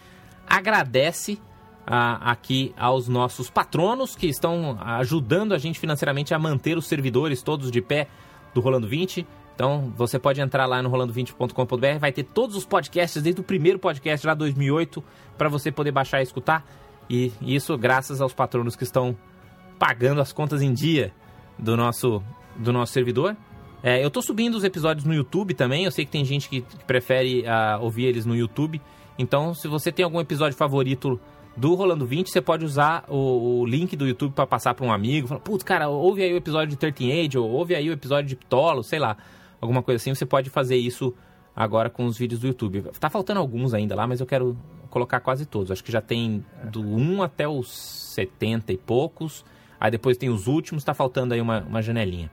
agradece 0.46 1.40
ah, 1.86 2.30
aqui 2.30 2.74
aos 2.78 3.08
nossos 3.08 3.48
patronos 3.48 4.14
que 4.14 4.26
estão 4.26 4.78
ajudando 4.80 5.54
a 5.54 5.58
gente 5.58 5.80
financeiramente 5.80 6.34
a 6.34 6.38
manter 6.38 6.76
os 6.76 6.86
servidores 6.86 7.42
todos 7.42 7.70
de 7.70 7.80
pé 7.80 8.08
do 8.54 8.60
Rolando 8.60 8.86
20. 8.86 9.26
Então, 9.54 9.92
você 9.96 10.18
pode 10.18 10.40
entrar 10.40 10.66
lá 10.66 10.80
no 10.82 10.90
rolando20.com.br, 10.90 11.98
vai 11.98 12.12
ter 12.12 12.22
todos 12.22 12.54
os 12.54 12.64
podcasts, 12.64 13.20
desde 13.20 13.40
o 13.40 13.44
primeiro 13.44 13.78
podcast 13.78 14.24
lá 14.26 14.32
2008, 14.34 15.02
para 15.36 15.48
você 15.48 15.72
poder 15.72 15.90
baixar 15.90 16.20
e 16.20 16.22
escutar. 16.22 16.64
E 17.10 17.32
isso 17.40 17.76
graças 17.76 18.20
aos 18.20 18.32
patronos 18.32 18.76
que 18.76 18.84
estão 18.84 19.16
pagando 19.78 20.20
as 20.20 20.32
contas 20.32 20.62
em 20.62 20.72
dia 20.72 21.12
do 21.58 21.76
nosso, 21.76 22.22
do 22.54 22.72
nosso 22.72 22.92
servidor. 22.92 23.36
É, 23.82 24.02
eu 24.02 24.08
estou 24.08 24.22
subindo 24.22 24.56
os 24.56 24.64
episódios 24.64 25.04
no 25.04 25.14
YouTube 25.14 25.54
também. 25.54 25.84
Eu 25.84 25.90
sei 25.90 26.04
que 26.04 26.10
tem 26.10 26.24
gente 26.24 26.48
que, 26.48 26.62
que 26.62 26.84
prefere 26.84 27.42
uh, 27.42 27.82
ouvir 27.82 28.04
eles 28.04 28.26
no 28.26 28.34
YouTube. 28.34 28.80
Então, 29.18 29.54
se 29.54 29.68
você 29.68 29.92
tem 29.92 30.04
algum 30.04 30.20
episódio 30.20 30.56
favorito 30.56 31.20
do 31.56 31.74
Rolando 31.74 32.06
20, 32.06 32.30
você 32.30 32.40
pode 32.40 32.64
usar 32.64 33.04
o, 33.08 33.60
o 33.60 33.66
link 33.66 33.96
do 33.96 34.06
YouTube 34.06 34.32
para 34.32 34.46
passar 34.46 34.74
para 34.74 34.86
um 34.86 34.92
amigo. 34.92 35.26
Fala, 35.26 35.40
putz, 35.40 35.64
cara, 35.64 35.88
ouve 35.88 36.22
aí 36.22 36.32
o 36.32 36.36
episódio 36.36 36.68
de 36.68 36.76
13 36.76 37.12
Age, 37.12 37.38
ou 37.38 37.50
ouve 37.50 37.74
aí 37.74 37.88
o 37.88 37.92
episódio 37.92 38.28
de 38.28 38.36
Ptolo, 38.36 38.82
sei 38.82 38.98
lá. 38.98 39.16
Alguma 39.60 39.82
coisa 39.82 40.00
assim. 40.00 40.14
Você 40.14 40.26
pode 40.26 40.50
fazer 40.50 40.76
isso 40.76 41.14
agora 41.54 41.90
com 41.90 42.04
os 42.04 42.16
vídeos 42.16 42.40
do 42.40 42.46
YouTube. 42.46 42.82
Tá 43.00 43.10
faltando 43.10 43.40
alguns 43.40 43.74
ainda 43.74 43.94
lá, 43.94 44.06
mas 44.06 44.20
eu 44.20 44.26
quero 44.26 44.56
colocar 44.88 45.20
quase 45.20 45.46
todos. 45.46 45.70
Acho 45.70 45.82
que 45.82 45.92
já 45.92 46.00
tem 46.00 46.44
do 46.64 46.80
1 46.80 47.22
até 47.22 47.48
os 47.48 47.70
70 48.14 48.72
e 48.72 48.76
poucos. 48.76 49.44
Aí 49.80 49.90
depois 49.90 50.16
tem 50.16 50.28
os 50.28 50.46
últimos, 50.46 50.84
tá 50.84 50.94
faltando 50.94 51.34
aí 51.34 51.40
uma, 51.40 51.60
uma 51.62 51.82
janelinha. 51.82 52.30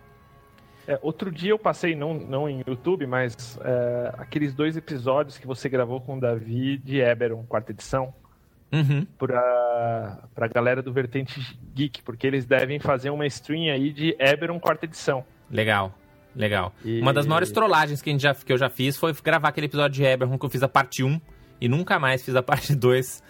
É, 0.88 1.00
outro 1.02 1.32
dia 1.32 1.52
eu 1.52 1.60
passei, 1.60 1.96
não, 1.96 2.14
não 2.14 2.48
em 2.48 2.64
YouTube, 2.66 3.08
mas 3.08 3.58
é, 3.64 4.14
aqueles 4.18 4.54
dois 4.54 4.78
episódios 4.78 5.38
que 5.38 5.48
você 5.48 5.68
gravou 5.68 6.00
com 6.00 6.18
o 6.18 6.20
Davi 6.20 6.78
de 6.78 7.00
Eberon, 7.00 7.44
quarta 7.44 7.72
edição, 7.72 8.14
uhum. 8.72 9.06
pra, 9.18 10.20
pra 10.34 10.48
galera 10.48 10.82
do 10.82 10.94
Vertente 10.94 11.58
Geek, 11.74 12.04
porque 12.04 12.28
eles 12.28 12.46
devem 12.46 12.80
fazer 12.80 13.10
uma 13.10 13.26
stream 13.26 13.74
aí 13.74 13.92
de 13.92 14.16
Eberon, 14.20 14.60
quarta 14.60 14.86
edição. 14.86 15.26
Legal, 15.50 15.92
legal. 16.36 16.72
E... 16.84 17.02
Uma 17.02 17.14
das 17.14 17.26
maiores 17.26 17.52
trollagens 17.52 18.02
que, 18.02 18.10
a 18.12 18.14
gente 18.14 18.22
já, 18.22 18.36
que 18.36 18.54
eu 18.54 18.58
já 18.58 18.70
fiz 18.70 18.98
foi 18.98 19.12
gravar 19.24 19.50
aquele 19.50 19.66
episódio 19.66 19.96
de 19.96 20.04
Eberon 20.04 20.38
que 20.38 20.46
eu 20.46 20.50
fiz 20.50 20.62
a 20.62 20.70
parte 20.70 21.04
1 21.04 21.20
e 21.60 21.68
nunca 21.68 21.98
mais 21.98 22.24
fiz 22.24 22.36
a 22.36 22.44
parte 22.44 22.76
2. 22.76 23.24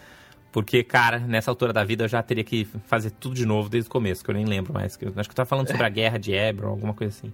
Porque, 0.56 0.86
cara, 0.86 1.20
nessa 1.20 1.52
altura 1.52 1.74
da 1.74 1.84
vida 1.84 2.06
eu 2.06 2.08
já 2.08 2.24
teria 2.24 2.42
que 2.42 2.64
fazer 2.86 3.12
tudo 3.12 3.36
de 3.36 3.46
novo 3.46 3.68
desde 3.68 3.90
o 3.90 3.92
começo, 3.92 4.24
que 4.24 4.32
eu 4.32 4.34
nem 4.34 4.46
lembro 4.46 4.72
mais. 4.72 4.94
acho 4.94 4.98
que 4.98 5.06
eu 5.06 5.36
tava 5.36 5.46
falando 5.46 5.68
sobre 5.68 5.86
a 5.86 5.90
guerra 5.90 6.18
de 6.18 6.32
Hebron, 6.32 6.70
alguma 6.70 6.94
coisa 6.94 7.14
assim. 7.14 7.34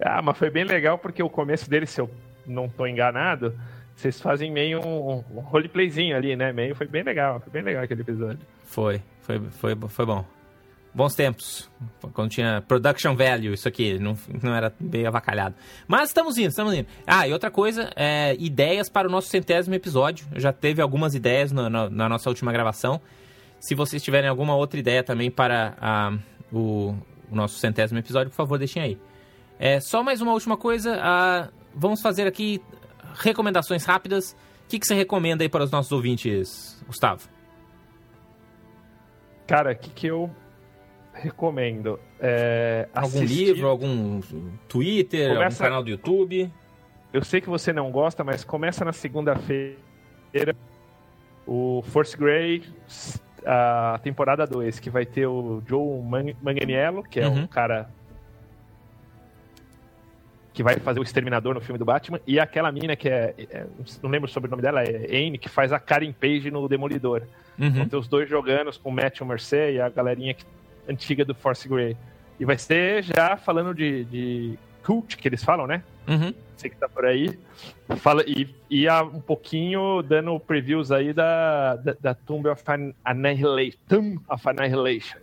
Ah, 0.00 0.20
mas 0.20 0.36
foi 0.36 0.50
bem 0.50 0.64
legal 0.64 0.98
porque 0.98 1.22
o 1.22 1.30
começo 1.30 1.70
dele, 1.70 1.86
se 1.86 2.00
eu 2.00 2.10
não 2.44 2.68
tô 2.68 2.84
enganado, 2.84 3.56
vocês 3.94 4.20
fazem 4.20 4.50
meio 4.50 4.84
um, 4.84 5.22
um 5.36 5.38
roleplayzinho 5.38 6.16
ali, 6.16 6.34
né? 6.34 6.52
Meio 6.52 6.74
foi 6.74 6.88
bem 6.88 7.04
legal, 7.04 7.38
foi 7.38 7.52
bem 7.52 7.62
legal 7.62 7.84
aquele 7.84 8.00
episódio. 8.00 8.40
Foi, 8.64 9.00
foi, 9.20 9.40
foi, 9.52 9.76
foi 9.88 10.04
bom 10.04 10.24
bons 10.96 11.14
tempos, 11.14 11.70
quando 12.14 12.30
tinha 12.30 12.64
production 12.66 13.14
value, 13.14 13.52
isso 13.52 13.68
aqui, 13.68 13.98
não, 13.98 14.16
não 14.42 14.54
era 14.54 14.72
bem 14.80 15.06
avacalhado. 15.06 15.54
Mas 15.86 16.08
estamos 16.08 16.38
indo, 16.38 16.48
estamos 16.48 16.72
indo. 16.72 16.88
Ah, 17.06 17.28
e 17.28 17.34
outra 17.34 17.50
coisa, 17.50 17.90
é, 17.94 18.34
ideias 18.38 18.88
para 18.88 19.06
o 19.06 19.10
nosso 19.10 19.28
centésimo 19.28 19.74
episódio. 19.74 20.26
Já 20.34 20.54
teve 20.54 20.80
algumas 20.80 21.14
ideias 21.14 21.52
no, 21.52 21.68
no, 21.68 21.90
na 21.90 22.08
nossa 22.08 22.30
última 22.30 22.50
gravação. 22.50 22.98
Se 23.60 23.74
vocês 23.74 24.02
tiverem 24.02 24.30
alguma 24.30 24.56
outra 24.56 24.80
ideia 24.80 25.02
também 25.02 25.30
para 25.30 25.76
ah, 25.78 26.16
o, 26.50 26.94
o, 27.30 27.36
nosso 27.36 27.58
centésimo 27.58 27.98
episódio, 27.98 28.30
por 28.30 28.36
favor, 28.36 28.58
deixem 28.58 28.82
aí. 28.82 28.98
É, 29.58 29.80
só 29.80 30.02
mais 30.02 30.22
uma 30.22 30.32
última 30.32 30.56
coisa, 30.56 30.98
ah, 31.02 31.50
vamos 31.74 32.00
fazer 32.00 32.26
aqui 32.26 32.62
recomendações 33.16 33.84
rápidas. 33.84 34.34
O 34.64 34.68
que, 34.68 34.78
que 34.78 34.86
você 34.86 34.94
recomenda 34.94 35.44
aí 35.44 35.48
para 35.48 35.62
os 35.62 35.70
nossos 35.70 35.92
ouvintes, 35.92 36.82
Gustavo? 36.86 37.28
Cara, 39.46 39.72
o 39.72 39.76
que, 39.76 39.90
que 39.90 40.06
eu 40.06 40.30
recomendo. 41.20 41.98
É, 42.20 42.88
algum 42.94 43.18
assistir... 43.18 43.46
livro, 43.46 43.68
algum 43.68 44.20
Twitter, 44.68 45.32
começa... 45.34 45.62
algum 45.62 45.70
canal 45.70 45.82
do 45.82 45.90
YouTube? 45.90 46.50
Eu 47.12 47.24
sei 47.24 47.40
que 47.40 47.48
você 47.48 47.72
não 47.72 47.90
gosta, 47.90 48.22
mas 48.22 48.44
começa 48.44 48.84
na 48.84 48.92
segunda-feira 48.92 49.76
o 51.46 51.82
Force 51.86 52.16
Grey, 52.16 52.62
a 53.44 53.98
temporada 54.02 54.46
2, 54.46 54.80
que 54.80 54.90
vai 54.90 55.06
ter 55.06 55.26
o 55.26 55.62
Joe 55.66 56.02
Manganiello, 56.42 57.02
que 57.02 57.20
é 57.20 57.28
uhum. 57.28 57.42
um 57.42 57.46
cara 57.46 57.88
que 60.52 60.62
vai 60.62 60.78
fazer 60.78 60.98
o 60.98 61.02
Exterminador 61.02 61.54
no 61.54 61.60
filme 61.60 61.78
do 61.78 61.84
Batman, 61.84 62.18
e 62.26 62.40
aquela 62.40 62.72
mina 62.72 62.96
que 62.96 63.08
é, 63.08 63.34
é 63.50 63.66
não 64.02 64.08
lembro 64.08 64.28
sobre 64.28 64.48
o 64.48 64.50
nome 64.50 64.62
dela, 64.62 64.82
é 64.82 65.26
Anne, 65.26 65.36
que 65.36 65.50
faz 65.50 65.70
a 65.70 65.78
Karen 65.78 66.12
Page 66.12 66.50
no 66.50 66.66
Demolidor. 66.66 67.24
Uhum. 67.58 67.70
Vão 67.70 67.88
ter 67.88 67.96
os 67.96 68.08
dois 68.08 68.28
jogando 68.28 68.70
com 68.80 68.88
o 68.88 68.92
Matthew 68.92 69.26
Mercer 69.26 69.74
e 69.74 69.80
a 69.80 69.90
galerinha 69.90 70.32
que 70.32 70.44
antiga 70.88 71.24
do 71.24 71.34
Force 71.34 71.68
Grey. 71.68 71.96
E 72.38 72.44
vai 72.44 72.58
ser 72.58 73.02
já 73.02 73.36
falando 73.36 73.74
de, 73.74 74.04
de 74.04 74.58
cult, 74.84 75.16
que 75.16 75.26
eles 75.26 75.42
falam, 75.42 75.66
né? 75.66 75.82
Uhum. 76.06 76.32
Você 76.56 76.68
que 76.68 76.76
tá 76.76 76.88
por 76.88 77.04
aí. 77.04 77.38
Fala, 77.96 78.22
e 78.26 78.48
ia 78.70 79.02
um 79.02 79.20
pouquinho 79.20 80.02
dando 80.02 80.38
previews 80.40 80.90
aí 80.90 81.12
da, 81.12 81.76
da, 81.76 81.96
da 82.00 82.14
Tomb 82.14 82.48
of 82.48 82.62
Annihilation. 83.04 83.78
Tomb 83.88 84.20
of 84.28 84.48
Annihilation. 84.48 85.18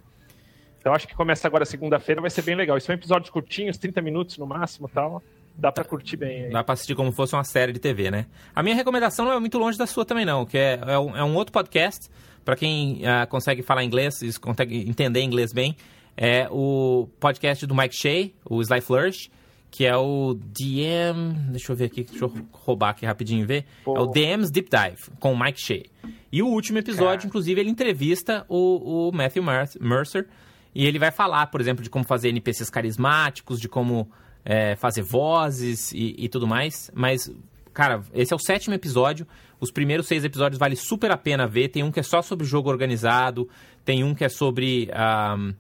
Então 0.80 0.93
acho 0.93 1.07
que 1.07 1.16
começa 1.16 1.47
agora 1.47 1.64
segunda-feira, 1.64 2.20
vai 2.20 2.30
ser 2.30 2.41
bem 2.41 2.55
legal. 2.55 2.78
Isso 2.78 2.88
são 2.88 2.93
episódios 2.93 3.30
curtinhos, 3.30 3.78
30 3.78 4.01
minutos 4.01 4.38
no 4.38 4.45
máximo 4.45 4.89
tal. 4.89 5.24
Dá 5.56 5.72
pra 5.72 5.84
curtir 5.84 6.18
bem 6.18 6.45
aí. 6.45 6.51
Dá 6.51 6.64
pra 6.64 6.74
assistir 6.74 6.95
como 6.95 7.12
fosse 7.12 7.36
uma 7.36 7.43
série 7.43 7.72
de 7.72 7.80
TV, 7.80 8.10
né? 8.10 8.26
A 8.56 8.64
minha 8.64 8.76
recomendação 8.76 9.26
não 9.26 9.34
é 9.34 9.39
muito 9.39 9.58
longe 9.58 9.78
da 9.78 9.86
sua 9.86 10.04
também, 10.04 10.26
não, 10.26 10.45
que 10.45 10.58
é, 10.58 10.80
é, 10.86 10.99
um, 10.99 11.16
é 11.18 11.24
um 11.24 11.36
outro 11.36 11.54
podcast, 11.54 12.10
para 12.43 12.56
quem 12.56 13.01
uh, 13.01 13.28
consegue 13.30 13.62
falar 13.62 13.84
inglês, 13.84 14.38
consegue 14.39 14.89
entender 14.89 15.22
inglês 15.22 15.54
bem, 15.54 15.76
é 16.18 16.47
o 16.49 17.08
podcast 17.20 17.66
do 17.66 17.76
Mike 17.76 17.95
Shea, 17.95 18.32
o 18.45 18.62
Sly 18.62 18.82
Flourish, 18.82 19.32
que 19.74 19.86
é 19.86 19.97
o 19.97 20.36
DM. 20.36 21.34
Deixa 21.49 21.72
eu 21.72 21.76
ver 21.76 21.86
aqui, 21.86 22.04
deixa 22.04 22.26
eu 22.26 22.32
roubar 22.51 22.89
aqui 22.89 23.08
rapidinho 23.08 23.41
e 23.41 23.45
ver. 23.45 23.66
Pô. 23.84 23.97
É 23.97 24.01
o 24.01 24.06
DM's 24.06 24.51
Deep 24.51 24.70
Dive, 24.70 25.18
com 25.20 25.34
o 25.34 25.39
Mike 25.39 25.60
Shea. 25.60 25.84
E 26.32 26.43
o 26.43 26.47
último 26.47 26.78
episódio, 26.78 27.18
Cara. 27.18 27.28
inclusive, 27.28 27.60
ele 27.60 27.72
entrevista 27.72 28.45
o, 28.47 29.10
o 29.10 29.12
Matthew 29.12 29.43
Mercer. 29.82 30.28
E 30.76 30.86
ele 30.86 30.99
vai 30.99 31.12
falar, 31.12 31.47
por 31.47 31.60
exemplo, 31.62 31.84
de 31.84 31.89
como 31.89 32.06
fazer 32.06 32.30
NPCs 32.30 32.70
carismáticos, 32.70 33.60
de 33.60 33.68
como 33.68 34.12
é, 34.46 34.76
fazer 34.76 35.02
vozes 35.02 35.91
e, 35.91 36.16
e 36.18 36.30
tudo 36.30 36.48
mais. 36.48 36.91
Mas, 36.94 37.32
cara, 37.74 38.02
esse 38.14 38.34
é 38.34 38.36
o 38.36 38.39
sétimo 38.39 38.74
episódio. 38.74 39.28
Os 39.60 39.72
primeiros 39.72 40.08
seis 40.08 40.24
episódios 40.24 40.60
vale 40.60 40.76
super 40.76 41.12
a 41.12 41.18
pena 41.18 41.48
ver. 41.48 41.70
Tem 41.70 41.84
um 41.84 41.91
que 41.91 42.00
é 42.00 42.04
só 42.04 42.22
sobre 42.22 42.46
jogo 42.46 42.70
organizado, 42.70 43.48
tem 43.86 44.04
um 44.04 44.14
que 44.14 44.24
é 44.24 44.30
sobre. 44.30 44.89
Um, 45.38 45.54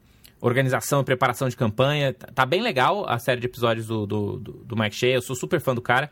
organização 0.43 0.99
e 0.99 1.05
preparação 1.05 1.47
de 1.47 1.55
campanha. 1.55 2.13
Tá, 2.13 2.27
tá 2.27 2.45
bem 2.45 2.61
legal 2.61 3.07
a 3.07 3.17
série 3.17 3.39
de 3.39 3.47
episódios 3.47 3.87
do, 3.87 4.05
do, 4.05 4.37
do, 4.39 4.75
Mike 4.75 4.93
Shea, 4.93 5.13
eu 5.13 5.21
sou 5.21 5.37
super 5.37 5.61
fã 5.61 5.73
do 5.73 5.81
cara. 5.81 6.11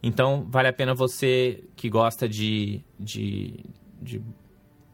Então, 0.00 0.46
vale 0.48 0.68
a 0.68 0.72
pena 0.72 0.94
você 0.94 1.64
que 1.74 1.88
gosta 1.90 2.28
de, 2.28 2.80
de, 2.98 3.64
de 4.00 4.22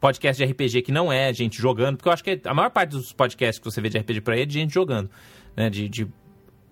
podcast 0.01 0.43
de 0.43 0.51
RPG 0.51 0.83
que 0.83 0.93
não 0.93 1.13
é 1.13 1.33
gente 1.35 1.61
jogando, 1.61 1.99
porque 1.99 2.09
eu 2.09 2.13
acho 2.13 2.25
que 2.25 2.41
a 2.45 2.55
maior 2.55 2.71
parte 2.71 2.91
dos 2.91 3.13
podcasts 3.13 3.59
que 3.59 3.65
você 3.65 3.79
vê 3.81 3.91
de 3.91 3.99
RPG 3.99 4.23
por 4.23 4.33
aí 4.33 4.43
é 4.43 4.47
de 4.47 4.55
gente 4.55 4.73
jogando, 4.73 5.11
né? 5.55 5.69
De, 5.69 5.87
de 5.87 6.09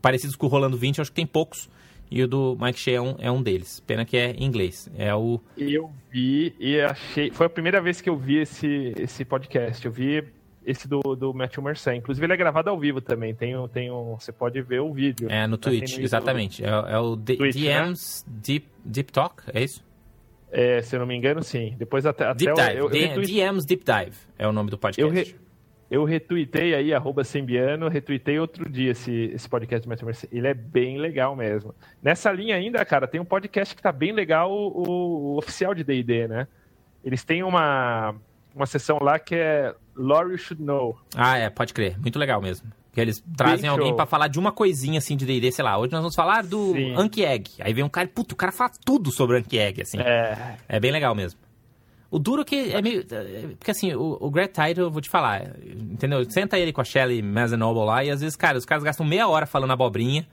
parecidos 0.00 0.36
com 0.36 0.46
o 0.46 0.48
Rolando 0.48 0.76
20, 0.76 0.98
eu 0.98 1.02
acho 1.02 1.10
que 1.10 1.16
tem 1.16 1.26
poucos. 1.26 1.68
E 2.10 2.22
o 2.22 2.28
do 2.28 2.56
Mike 2.60 2.78
Shea 2.78 2.96
é 2.96 3.00
um, 3.00 3.16
é 3.18 3.30
um 3.30 3.42
deles. 3.42 3.80
Pena 3.80 4.04
que 4.04 4.16
é 4.16 4.30
em 4.30 4.44
inglês. 4.44 4.88
É 4.96 5.14
o. 5.14 5.40
Eu 5.56 5.90
vi 6.10 6.54
e 6.58 6.80
achei. 6.80 7.30
Foi 7.30 7.46
a 7.46 7.50
primeira 7.50 7.80
vez 7.80 8.00
que 8.00 8.08
eu 8.08 8.16
vi 8.16 8.36
esse, 8.38 8.94
esse 8.96 9.24
podcast. 9.24 9.84
Eu 9.84 9.90
vi 9.90 10.24
esse 10.64 10.86
do, 10.88 11.00
do 11.16 11.32
Matthew 11.32 11.62
Mercer. 11.62 11.94
Inclusive, 11.94 12.24
ele 12.24 12.32
é 12.32 12.36
gravado 12.36 12.70
ao 12.70 12.78
vivo 12.78 13.00
também. 13.00 13.34
Tem, 13.34 13.54
tem 13.68 13.90
um, 13.90 14.16
você 14.18 14.32
pode 14.32 14.60
ver 14.62 14.80
o 14.80 14.92
vídeo. 14.92 15.28
É, 15.30 15.46
no 15.46 15.56
Twitch, 15.56 15.98
no 15.98 16.04
exatamente. 16.04 16.64
É, 16.64 16.68
é, 16.68 16.98
o 16.98 17.16
D 17.16 17.36
Twitch, 17.36 17.56
DMs 17.56 18.24
né? 18.24 18.34
Deep, 18.42 18.66
Deep 18.84 19.12
Talk, 19.12 19.42
é 19.52 19.62
isso? 19.62 19.84
É, 20.50 20.80
se 20.82 20.94
eu 20.94 21.00
não 21.00 21.06
me 21.06 21.14
engano, 21.16 21.42
sim. 21.42 21.74
Depois 21.78 22.06
até, 22.06 22.32
Deep 22.34 22.52
até 22.52 22.68
Dive. 22.68 22.78
Eu, 22.78 22.90
eu 22.90 23.22
DMs 23.22 23.66
Deep 23.66 23.84
Dive 23.84 24.16
é 24.38 24.46
o 24.46 24.52
nome 24.52 24.70
do 24.70 24.78
podcast. 24.78 25.02
Eu, 25.02 25.10
re, 25.10 25.36
eu 25.90 26.04
retuitei 26.04 26.74
aí, 26.74 26.92
arroba 26.92 27.22
Sembiano, 27.22 27.88
retuitei 27.88 28.38
outro 28.40 28.68
dia 28.68 28.90
esse, 28.90 29.30
esse 29.32 29.48
podcast 29.48 29.86
do 29.86 29.90
Matthew 29.90 30.06
Mercer. 30.06 30.28
Ele 30.32 30.48
é 30.48 30.54
bem 30.54 30.98
legal 30.98 31.36
mesmo. 31.36 31.74
Nessa 32.02 32.32
linha 32.32 32.56
ainda, 32.56 32.84
cara, 32.84 33.06
tem 33.06 33.20
um 33.20 33.24
podcast 33.24 33.74
que 33.74 33.82
tá 33.82 33.92
bem 33.92 34.12
legal, 34.12 34.50
o, 34.50 35.34
o 35.34 35.38
oficial 35.38 35.74
de 35.74 35.84
D&D, 35.84 36.26
né? 36.26 36.48
Eles 37.04 37.22
têm 37.22 37.44
uma, 37.44 38.16
uma 38.54 38.66
sessão 38.66 38.98
lá 39.00 39.18
que 39.18 39.36
é 39.36 39.72
Lore 39.94 40.36
Should 40.36 40.60
Know. 40.60 40.98
Ah, 41.14 41.38
é, 41.38 41.48
pode 41.48 41.72
crer. 41.72 41.96
Muito 42.00 42.18
legal 42.18 42.42
mesmo. 42.42 42.68
Que 42.92 43.00
eles 43.00 43.22
trazem 43.36 43.68
alguém 43.68 43.94
para 43.94 44.06
falar 44.06 44.26
de 44.26 44.40
uma 44.40 44.50
coisinha 44.50 44.98
assim 44.98 45.16
de 45.16 45.24
D&D, 45.24 45.52
sei 45.52 45.62
lá, 45.64 45.78
hoje 45.78 45.92
nós 45.92 46.00
vamos 46.00 46.16
falar 46.16 46.42
do 46.42 46.74
Anki 46.96 47.24
Egg. 47.24 47.50
Aí 47.60 47.72
vem 47.72 47.84
um 47.84 47.88
cara, 47.88 48.08
puto, 48.08 48.34
o 48.34 48.36
cara 48.36 48.50
fala 48.50 48.72
tudo 48.84 49.12
sobre 49.12 49.36
Anki 49.36 49.58
Egg, 49.58 49.82
assim. 49.82 49.98
É. 50.00 50.56
É 50.66 50.80
bem 50.80 50.90
legal 50.90 51.14
mesmo. 51.14 51.38
O 52.10 52.18
duro 52.18 52.44
que 52.44 52.72
é 52.72 52.80
meio... 52.80 53.04
Porque 53.58 53.70
assim, 53.70 53.92
o, 53.94 54.16
o 54.20 54.30
Greg 54.30 54.52
Tide, 54.52 54.80
eu 54.80 54.90
vou 54.90 55.00
te 55.00 55.10
falar, 55.10 55.56
entendeu? 55.64 56.24
Senta 56.30 56.58
ele 56.58 56.72
com 56.72 56.80
a 56.80 56.84
Shelley 56.84 57.20
Mazenoble 57.20 57.84
lá 57.84 58.04
e 58.04 58.10
às 58.10 58.20
vezes, 58.20 58.36
cara, 58.36 58.56
os 58.56 58.64
caras 58.64 58.84
gastam 58.84 59.04
meia 59.04 59.26
hora 59.26 59.46
falando 59.46 59.72
abobrinha, 59.72 60.26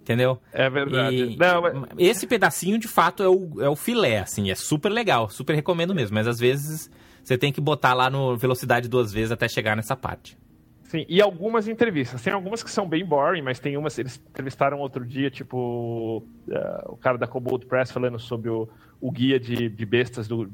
entendeu? 0.00 0.38
É 0.52 0.70
verdade. 0.70 1.16
E 1.16 1.36
Não, 1.36 1.62
mas... 1.62 1.74
Esse 1.98 2.26
pedacinho, 2.26 2.78
de 2.78 2.88
fato, 2.88 3.22
é 3.22 3.28
o, 3.28 3.62
é 3.62 3.68
o 3.68 3.74
filé, 3.74 4.20
assim, 4.20 4.50
é 4.50 4.54
super 4.54 4.90
legal, 4.90 5.28
super 5.28 5.54
recomendo 5.54 5.94
mesmo, 5.94 6.14
mas 6.14 6.28
às 6.28 6.38
vezes 6.38 6.90
você 7.24 7.36
tem 7.36 7.52
que 7.52 7.60
botar 7.60 7.92
lá 7.92 8.08
no 8.08 8.36
velocidade 8.36 8.88
duas 8.88 9.12
vezes 9.12 9.32
até 9.32 9.48
chegar 9.48 9.74
nessa 9.74 9.96
parte. 9.96 10.38
Sim, 10.84 11.04
e 11.08 11.20
algumas 11.20 11.66
entrevistas. 11.66 12.22
Tem 12.22 12.32
algumas 12.32 12.62
que 12.62 12.70
são 12.70 12.88
bem 12.88 13.04
boring, 13.04 13.42
mas 13.42 13.58
tem 13.58 13.76
umas. 13.76 13.98
Eles 13.98 14.22
entrevistaram 14.30 14.78
outro 14.78 15.04
dia, 15.04 15.28
tipo, 15.28 16.18
uh, 16.48 16.92
o 16.92 16.96
cara 16.96 17.18
da 17.18 17.26
Kobold 17.26 17.66
Press 17.66 17.90
falando 17.90 18.20
sobre 18.20 18.48
o, 18.48 18.68
o 19.00 19.10
guia 19.10 19.40
de, 19.40 19.68
de 19.68 19.84
bestas 19.84 20.28
do, 20.28 20.48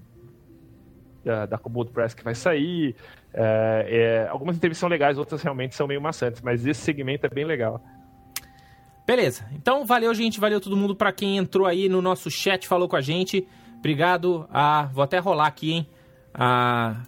uh, 1.25 1.47
da 1.47 1.59
Kobold 1.59 1.91
Press 1.93 2.15
que 2.15 2.25
vai 2.25 2.35
sair. 2.35 2.95
Uh, 3.33 3.85
é, 3.87 4.29
algumas 4.31 4.57
entrevistas 4.57 4.81
são 4.81 4.89
legais, 4.89 5.19
outras 5.19 5.43
realmente 5.43 5.75
são 5.75 5.87
meio 5.87 6.01
maçantes, 6.01 6.43
mas 6.43 6.67
esse 6.67 6.81
segmento 6.81 7.27
é 7.27 7.29
bem 7.29 7.45
legal. 7.45 7.83
Beleza, 9.07 9.45
então 9.53 9.85
valeu, 9.85 10.15
gente. 10.15 10.39
Valeu 10.39 10.61
todo 10.61 10.77
mundo 10.77 10.95
para 10.95 11.13
quem 11.13 11.37
entrou 11.37 11.67
aí 11.67 11.89
no 11.89 12.01
nosso 12.01 12.31
chat, 12.31 12.69
falou 12.69 12.89
com 12.89 12.97
a 12.97 13.01
gente. 13.01 13.47
Obrigado. 13.79 14.47
A... 14.53 14.89
Vou 14.93 15.03
até 15.03 15.19
rolar 15.19 15.49
aqui, 15.49 15.73
hein? 15.73 15.89
a, 16.35 17.03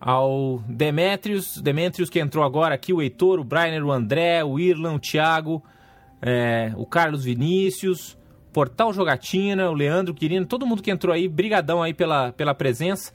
ao 0.00 0.62
Demetrius, 0.68 1.58
Demetrius 1.58 2.10
que 2.10 2.18
entrou 2.18 2.44
agora 2.44 2.74
aqui, 2.74 2.92
o 2.92 3.02
Heitor, 3.02 3.38
o 3.38 3.44
Brainer, 3.44 3.84
o 3.84 3.92
André, 3.92 4.44
o 4.44 4.58
Irlan, 4.58 4.94
o 4.94 4.98
Thiago, 4.98 5.62
é, 6.20 6.72
o 6.76 6.86
Carlos 6.86 7.24
Vinícius, 7.24 8.16
Portal 8.52 8.92
Jogatina, 8.92 9.70
o 9.70 9.74
Leandro 9.74 10.14
Quirino, 10.14 10.46
todo 10.46 10.66
mundo 10.66 10.82
que 10.82 10.90
entrou 10.90 11.14
aí, 11.14 11.28
brigadão 11.28 11.82
aí 11.82 11.94
pela, 11.94 12.32
pela 12.32 12.54
presença. 12.54 13.12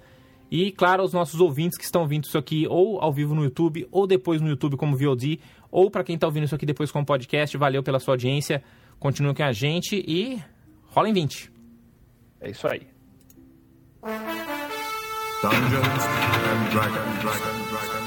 E, 0.54 0.72
claro, 0.72 1.04
os 1.04 1.12
nossos 1.12 1.42
ouvintes 1.42 1.80
que 1.80 1.84
estão 1.84 2.04
ouvindo 2.04 2.26
isso 2.26 2.38
aqui 2.38 2.68
ou 2.70 3.02
ao 3.02 3.12
vivo 3.12 3.34
no 3.34 3.44
YouTube, 3.44 3.88
ou 3.92 4.06
depois 4.06 4.40
no 4.40 4.48
YouTube 4.48 4.78
como 4.78 4.96
VOD, 4.96 5.40
ou 5.72 5.90
para 5.90 6.04
quem 6.04 6.14
está 6.14 6.28
ouvindo 6.28 6.44
isso 6.44 6.54
aqui 6.54 6.64
depois 6.64 6.92
como 6.92 7.04
podcast, 7.04 7.58
valeu 7.58 7.82
pela 7.82 8.00
sua 8.00 8.14
audiência, 8.14 8.64
continue 9.00 9.34
com 9.34 9.42
a 9.42 9.52
gente 9.52 9.96
e 10.08 10.40
rola 10.86 11.10
em 11.10 11.14
20. 11.14 11.52
É 12.40 12.52
isso 12.52 12.68
aí. 12.68 12.86
Dungeons 15.42 15.64
and 15.64 16.70
Dragons. 16.70 17.22
Dragon, 17.22 17.22
Dragon, 17.22 17.70
Dragon. 17.72 18.03